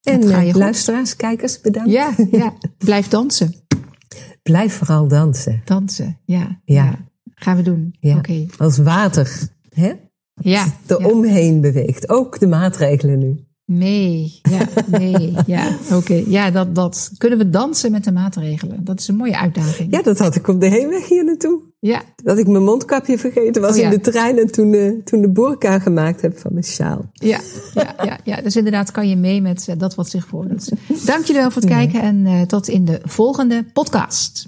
en 0.02 0.22
uh, 0.22 0.54
luisteraars, 0.54 1.16
kijkers, 1.16 1.60
bedankt. 1.60 1.90
Ja, 1.90 2.14
ja, 2.30 2.54
blijf 2.78 3.08
dansen. 3.08 3.54
Blijf 4.42 4.74
vooral 4.74 5.08
dansen. 5.08 5.62
Dansen, 5.64 6.18
ja. 6.24 6.60
ja. 6.64 6.94
Gaan 7.34 7.56
we 7.56 7.62
doen. 7.62 7.94
Ja. 8.00 8.16
Okay. 8.16 8.48
Als 8.56 8.78
water, 8.78 9.48
hè? 9.68 9.92
Ja. 10.34 10.66
Er 10.86 11.06
omheen 11.12 11.60
beweegt. 11.60 12.08
Ook 12.08 12.38
de 12.38 12.46
maatregelen 12.46 13.18
nu. 13.18 13.46
Nee, 13.64 14.40
ja, 14.42 14.68
nee, 14.98 15.34
ja, 15.46 15.76
oké. 15.84 15.94
Okay. 15.94 16.24
Ja, 16.28 16.50
dat, 16.50 16.74
dat 16.74 17.10
kunnen 17.18 17.38
we 17.38 17.50
dansen 17.50 17.92
met 17.92 18.04
de 18.04 18.12
maatregelen. 18.12 18.84
Dat 18.84 19.00
is 19.00 19.08
een 19.08 19.16
mooie 19.16 19.38
uitdaging. 19.38 19.92
Ja, 19.92 20.02
dat 20.02 20.18
had 20.18 20.34
ik 20.34 20.48
op 20.48 20.60
de 20.60 20.66
heenweg 20.66 21.08
hier 21.08 21.24
naartoe. 21.24 21.60
Ja. 21.80 22.02
Dat 22.16 22.38
ik 22.38 22.46
mijn 22.46 22.64
mondkapje 22.64 23.18
vergeten 23.18 23.62
was 23.62 23.70
Oh, 23.70 23.76
ja. 23.76 23.82
in 23.84 23.90
de 23.90 24.00
trein 24.00 24.38
en 24.38 24.52
toen 24.52 24.70
de, 24.70 25.00
toen 25.04 25.20
de 25.20 25.30
burka 25.30 25.78
gemaakt 25.78 26.20
heb 26.20 26.38
van 26.38 26.50
mijn 26.52 26.64
sjaal. 26.64 27.10
Ja, 27.12 27.40
ja, 27.74 27.94
ja, 28.04 28.18
ja, 28.24 28.40
dus 28.40 28.56
inderdaad 28.56 28.90
kan 28.90 29.08
je 29.08 29.16
mee 29.16 29.40
met 29.42 29.66
uh, 29.70 29.74
dat 29.78 29.94
wat 29.94 30.08
zich 30.08 30.26
voordoet. 30.26 30.72
Dank 31.06 31.24
jullie 31.24 31.40
wel 31.40 31.50
voor 31.50 31.62
het 31.62 31.70
kijken 31.70 32.00
en 32.02 32.26
uh, 32.26 32.42
tot 32.42 32.68
in 32.68 32.84
de 32.84 33.00
volgende 33.04 33.64
podcast. 33.72 34.44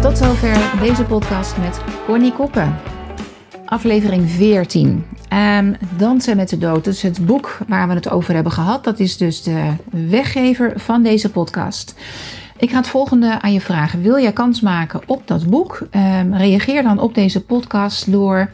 Tot 0.00 0.18
zover 0.18 0.72
deze 0.80 1.04
podcast 1.04 1.56
met 1.56 1.78
Connie 2.06 2.32
Koppen. 2.32 2.76
Aflevering 3.64 4.30
14. 4.30 5.04
Um, 5.32 5.76
Dansen 5.96 6.36
met 6.36 6.48
de 6.48 6.58
dood. 6.58 6.84
Dat 6.84 6.94
is 6.94 7.02
het 7.02 7.26
boek 7.26 7.58
waar 7.68 7.88
we 7.88 7.94
het 7.94 8.10
over 8.10 8.34
hebben 8.34 8.52
gehad. 8.52 8.84
Dat 8.84 8.98
is 8.98 9.16
dus 9.16 9.42
de 9.42 9.72
weggever 9.90 10.72
van 10.76 11.02
deze 11.02 11.30
podcast. 11.30 11.94
Ik 12.58 12.70
ga 12.70 12.76
het 12.76 12.88
volgende 12.88 13.40
aan 13.40 13.52
je 13.52 13.60
vragen. 13.60 14.02
Wil 14.02 14.20
jij 14.20 14.32
kans 14.32 14.60
maken 14.60 15.00
op 15.06 15.26
dat 15.26 15.50
boek? 15.50 15.86
Um, 15.90 16.34
reageer 16.34 16.82
dan 16.82 16.98
op 16.98 17.14
deze 17.14 17.44
podcast 17.44 18.12
door 18.12 18.50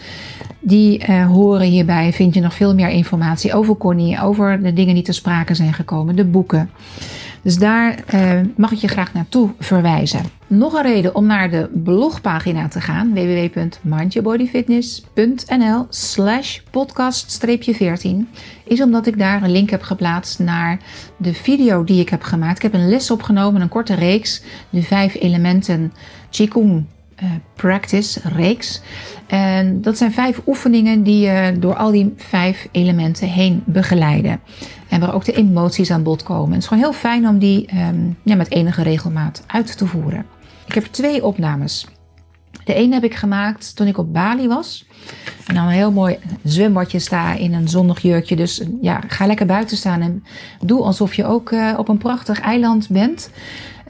die 0.60 1.10
uh, 1.10 1.26
horen 1.26 1.68
hierbij. 1.68 2.14
Vind 2.14 2.34
je 2.34 2.42
nog 2.42 2.54
veel 2.54 2.76
meer 2.76 2.90
informatie 2.90 3.54
over 3.54 3.78
Connie, 3.78 4.22
over 4.22 4.64
de 4.64 4.74
dingen 4.74 4.94
die 4.94 5.04
ter 5.04 5.14
sprake 5.14 5.56
zijn 5.56 5.74
gekomen, 5.74 6.16
de 6.16 6.26
boeken. 6.26 6.70
Dus 7.42 7.58
daar 7.58 8.04
uh, 8.14 8.40
mag 8.58 8.72
ik 8.72 8.78
je 8.78 8.88
graag 8.88 9.14
naartoe 9.14 9.50
verwijzen. 9.60 10.24
Nog 10.48 10.74
een 10.74 10.82
reden 10.82 11.16
om 11.16 11.26
naar 11.26 11.50
de 11.50 11.70
blogpagina 11.84 12.68
te 12.68 12.82
gaan, 12.82 13.14
www.mindyourbodyfitness.nl 13.14 15.86
slash 15.90 16.60
podcast-14, 16.60 18.28
is 18.64 18.82
omdat 18.82 19.08
ik 19.08 19.20
daar 19.20 19.44
een 19.44 19.52
link 19.52 19.70
heb 19.70 19.82
geplaatst 19.82 20.40
naar 20.40 20.80
de 21.18 21.34
video 21.34 21.84
die 21.84 22.02
ik 22.02 22.10
heb 22.10 22.22
gemaakt. 22.22 22.56
Ik 22.56 22.64
heb 22.64 22.74
een 22.74 22.90
les 22.90 23.12
opgenomen, 23.12 23.62
een 23.62 23.70
korte 23.70 23.96
reeks, 23.96 24.44
de 24.70 24.84
vijf 24.84 25.16
elementen 25.16 25.94
Qigong 26.30 26.86
uh, 27.24 27.30
practice 27.56 28.20
reeks. 28.24 28.82
En 29.28 29.82
dat 29.82 29.98
zijn 29.98 30.12
vijf 30.12 30.42
oefeningen 30.48 31.04
die 31.04 31.20
je 31.20 31.56
door 31.60 31.76
al 31.76 31.92
die 31.92 32.14
vijf 32.16 32.68
elementen 32.72 33.28
heen 33.28 33.64
begeleiden. 33.66 34.40
En 34.90 35.00
waar 35.00 35.14
ook 35.14 35.26
de 35.26 35.34
emoties 35.34 35.92
aan 35.92 36.04
bod 36.04 36.24
komen. 36.24 36.52
Het 36.52 36.62
is 36.62 36.68
gewoon 36.68 36.84
heel 36.84 36.94
fijn 36.94 37.28
om 37.28 37.40
die 37.40 37.70
um, 37.90 38.18
ja, 38.24 38.36
met 38.36 38.52
enige 38.52 38.84
regelmaat 38.84 39.44
uit 39.48 39.78
te 39.78 39.88
voeren. 39.88 40.26
Ik 40.66 40.74
heb 40.74 40.84
twee 40.84 41.26
opnames. 41.26 41.88
De 42.64 42.74
ene 42.74 42.94
heb 42.94 43.04
ik 43.04 43.16
gemaakt 43.16 43.76
toen 43.76 43.88
ik 43.88 43.98
op 43.98 44.14
Bali 44.14 44.48
was. 44.48 44.88
En 45.48 45.56
dan 45.56 45.64
een 45.64 45.74
heel 45.74 45.92
mooi 45.92 46.18
zwembadje 46.44 47.00
sta 47.00 47.34
in 47.34 47.54
een 47.54 47.68
zonnig 47.68 48.02
jurkje. 48.02 48.36
Dus 48.36 48.64
ja, 48.82 49.02
ga 49.08 49.26
lekker 49.26 49.46
buiten 49.46 49.78
staan 49.78 50.02
en 50.02 50.24
doe 50.66 50.84
alsof 50.84 51.14
je 51.14 51.26
ook 51.26 51.52
uh, 51.52 51.74
op 51.78 51.88
een 51.88 51.98
prachtig 51.98 52.40
eiland 52.40 52.90
bent. 52.90 53.30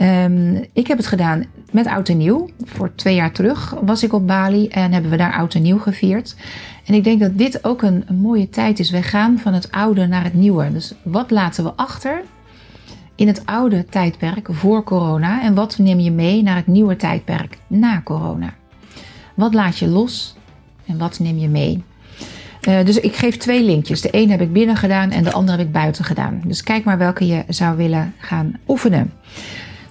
Um, 0.01 0.65
ik 0.73 0.87
heb 0.87 0.97
het 0.97 1.07
gedaan 1.07 1.45
met 1.71 1.87
Oud 1.87 2.09
en 2.09 2.17
Nieuw. 2.17 2.49
Voor 2.63 2.95
twee 2.95 3.15
jaar 3.15 3.31
terug 3.31 3.75
was 3.81 4.03
ik 4.03 4.13
op 4.13 4.27
Bali 4.27 4.67
en 4.67 4.91
hebben 4.91 5.11
we 5.11 5.17
daar 5.17 5.33
Oud 5.33 5.53
en 5.53 5.61
Nieuw 5.61 5.77
gevierd. 5.77 6.35
En 6.85 6.93
ik 6.93 7.03
denk 7.03 7.19
dat 7.19 7.37
dit 7.37 7.63
ook 7.63 7.81
een, 7.81 8.05
mooie 8.21 8.49
tijd 8.49 8.79
is. 8.79 8.89
We 8.89 9.03
gaan 9.03 9.39
van 9.39 9.53
het 9.53 9.71
oude 9.71 10.07
naar 10.07 10.23
het 10.23 10.33
nieuwe. 10.33 10.71
Dus 10.71 10.93
wat 11.03 11.31
laten 11.31 11.63
we 11.63 11.73
achter 11.75 12.21
in 13.15 13.27
het 13.27 13.45
oude 13.45 13.85
tijdperk 13.85 14.47
voor 14.51 14.83
corona? 14.83 15.41
En 15.41 15.53
wat 15.53 15.77
neem 15.77 15.99
je 15.99 16.11
mee 16.11 16.43
naar 16.43 16.55
het 16.55 16.67
nieuwe 16.67 16.95
tijdperk 16.95 17.57
na 17.67 18.01
corona? 18.03 18.53
Wat 19.35 19.53
laat 19.53 19.77
je 19.77 19.87
los 19.87 20.35
en 20.85 20.97
wat 20.97 21.19
neem 21.19 21.37
je 21.37 21.49
mee? 21.49 21.83
Uh, 22.67 22.85
dus 22.85 22.99
ik 22.99 23.15
geef 23.15 23.37
twee 23.37 23.63
linkjes. 23.63 24.01
De 24.01 24.09
een 24.11 24.31
heb 24.31 24.41
ik 24.41 24.53
binnen 24.53 24.75
gedaan 24.75 25.11
en 25.11 25.23
de 25.23 25.31
andere 25.31 25.57
heb 25.57 25.67
ik 25.67 25.73
buiten 25.73 26.03
gedaan. 26.03 26.41
Dus 26.43 26.63
kijk 26.63 26.83
maar 26.83 26.97
welke 26.97 27.27
je 27.27 27.43
zou 27.47 27.77
willen 27.77 28.13
gaan 28.17 28.53
oefenen. 28.67 29.11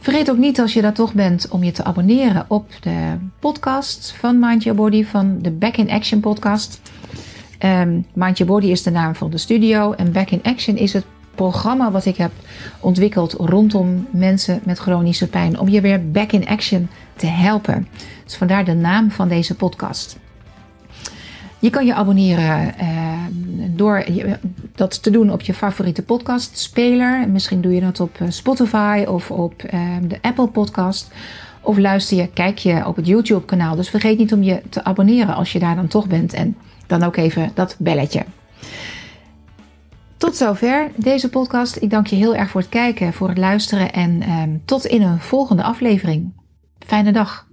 Vergeet 0.01 0.31
ook 0.31 0.37
niet 0.37 0.61
als 0.61 0.73
je 0.73 0.83
daar 0.83 0.93
toch 0.93 1.15
bent 1.15 1.49
om 1.49 1.62
je 1.65 1.73
te 1.73 1.85
abonneren 1.85 2.45
op 2.49 2.70
de 2.81 3.16
podcast 3.39 4.15
van 4.19 4.39
Mind 4.39 4.62
Your 4.62 4.79
Body, 4.79 5.05
van 5.05 5.39
de 5.43 5.51
Back 5.51 5.77
in 5.77 5.91
Action 5.91 6.20
podcast. 6.20 6.81
Um, 7.65 8.07
Mind 8.15 8.39
Your 8.39 8.53
Body 8.53 8.66
is 8.66 8.83
de 8.83 8.91
naam 8.91 9.15
van 9.15 9.31
de 9.31 9.39
studio 9.39 9.93
en 9.93 10.12
Back 10.12 10.31
in 10.31 10.43
Action 10.43 10.77
is 10.77 10.93
het 10.93 11.05
programma 11.35 11.91
wat 11.91 12.05
ik 12.05 12.16
heb 12.16 12.33
ontwikkeld 12.81 13.33
rondom 13.33 14.07
mensen 14.11 14.61
met 14.65 14.79
chronische 14.79 15.29
pijn. 15.29 15.59
Om 15.59 15.69
je 15.69 15.81
weer 15.81 16.11
back 16.11 16.33
in 16.33 16.49
action 16.49 16.89
te 17.16 17.27
helpen. 17.27 17.89
Dus 18.25 18.37
vandaar 18.37 18.65
de 18.65 18.75
naam 18.75 19.11
van 19.11 19.29
deze 19.29 19.55
podcast. 19.55 20.19
Je 21.59 21.70
kan 21.70 21.86
je 21.86 21.94
abonneren 21.94 22.78
eh, 22.78 22.89
door 23.70 24.05
dat 24.74 25.02
te 25.02 25.10
doen 25.10 25.32
op 25.32 25.40
je 25.40 25.55
favoriete 25.55 26.02
podcastspeler. 26.02 27.28
Misschien 27.28 27.60
doe 27.60 27.74
je 27.74 27.80
dat 27.80 28.01
op 28.01 28.20
eh, 28.20 28.30
Spotify 28.30 29.05
of 29.09 29.30
op 29.30 29.62
eh, 29.62 29.80
de 30.02 30.18
Apple 30.22 30.48
Podcast. 30.48 31.10
Of 31.60 31.78
luister 31.78 32.16
je, 32.16 32.28
kijk 32.28 32.59
je 32.59 32.86
op 32.86 32.97
het 32.97 33.06
YouTube 33.06 33.44
kanaal. 33.44 33.76
Dus 33.76 33.90
vergeet 33.90 34.18
niet 34.18 34.32
om 34.32 34.43
je 34.43 34.62
te 34.68 34.85
abonneren 34.85 35.35
als 35.35 35.52
je 35.52 35.59
daar 35.59 35.76
dan 35.76 35.89
toch 35.89 36.06
bent. 36.06 36.32
En 36.32 36.56
dan 36.86 37.02
ook 37.02 37.16
even 37.16 37.51
dat 37.55 37.76
belletje. 37.78 38.24
Tot 40.16 40.36
zover 40.36 40.90
deze 40.97 41.28
podcast. 41.28 41.76
Ik 41.76 41.90
dank 41.90 42.06
je 42.06 42.16
heel 42.16 42.35
erg 42.35 42.51
voor 42.51 42.60
het 42.60 42.70
kijken, 42.70 43.12
voor 43.12 43.28
het 43.28 43.39
luisteren 43.39 43.93
en 43.93 44.22
ehm, 44.22 44.51
tot 44.64 44.86
in 44.86 45.02
een 45.02 45.20
volgende 45.20 45.62
aflevering. 45.62 46.32
Fijne 46.78 47.12
dag. 47.12 47.47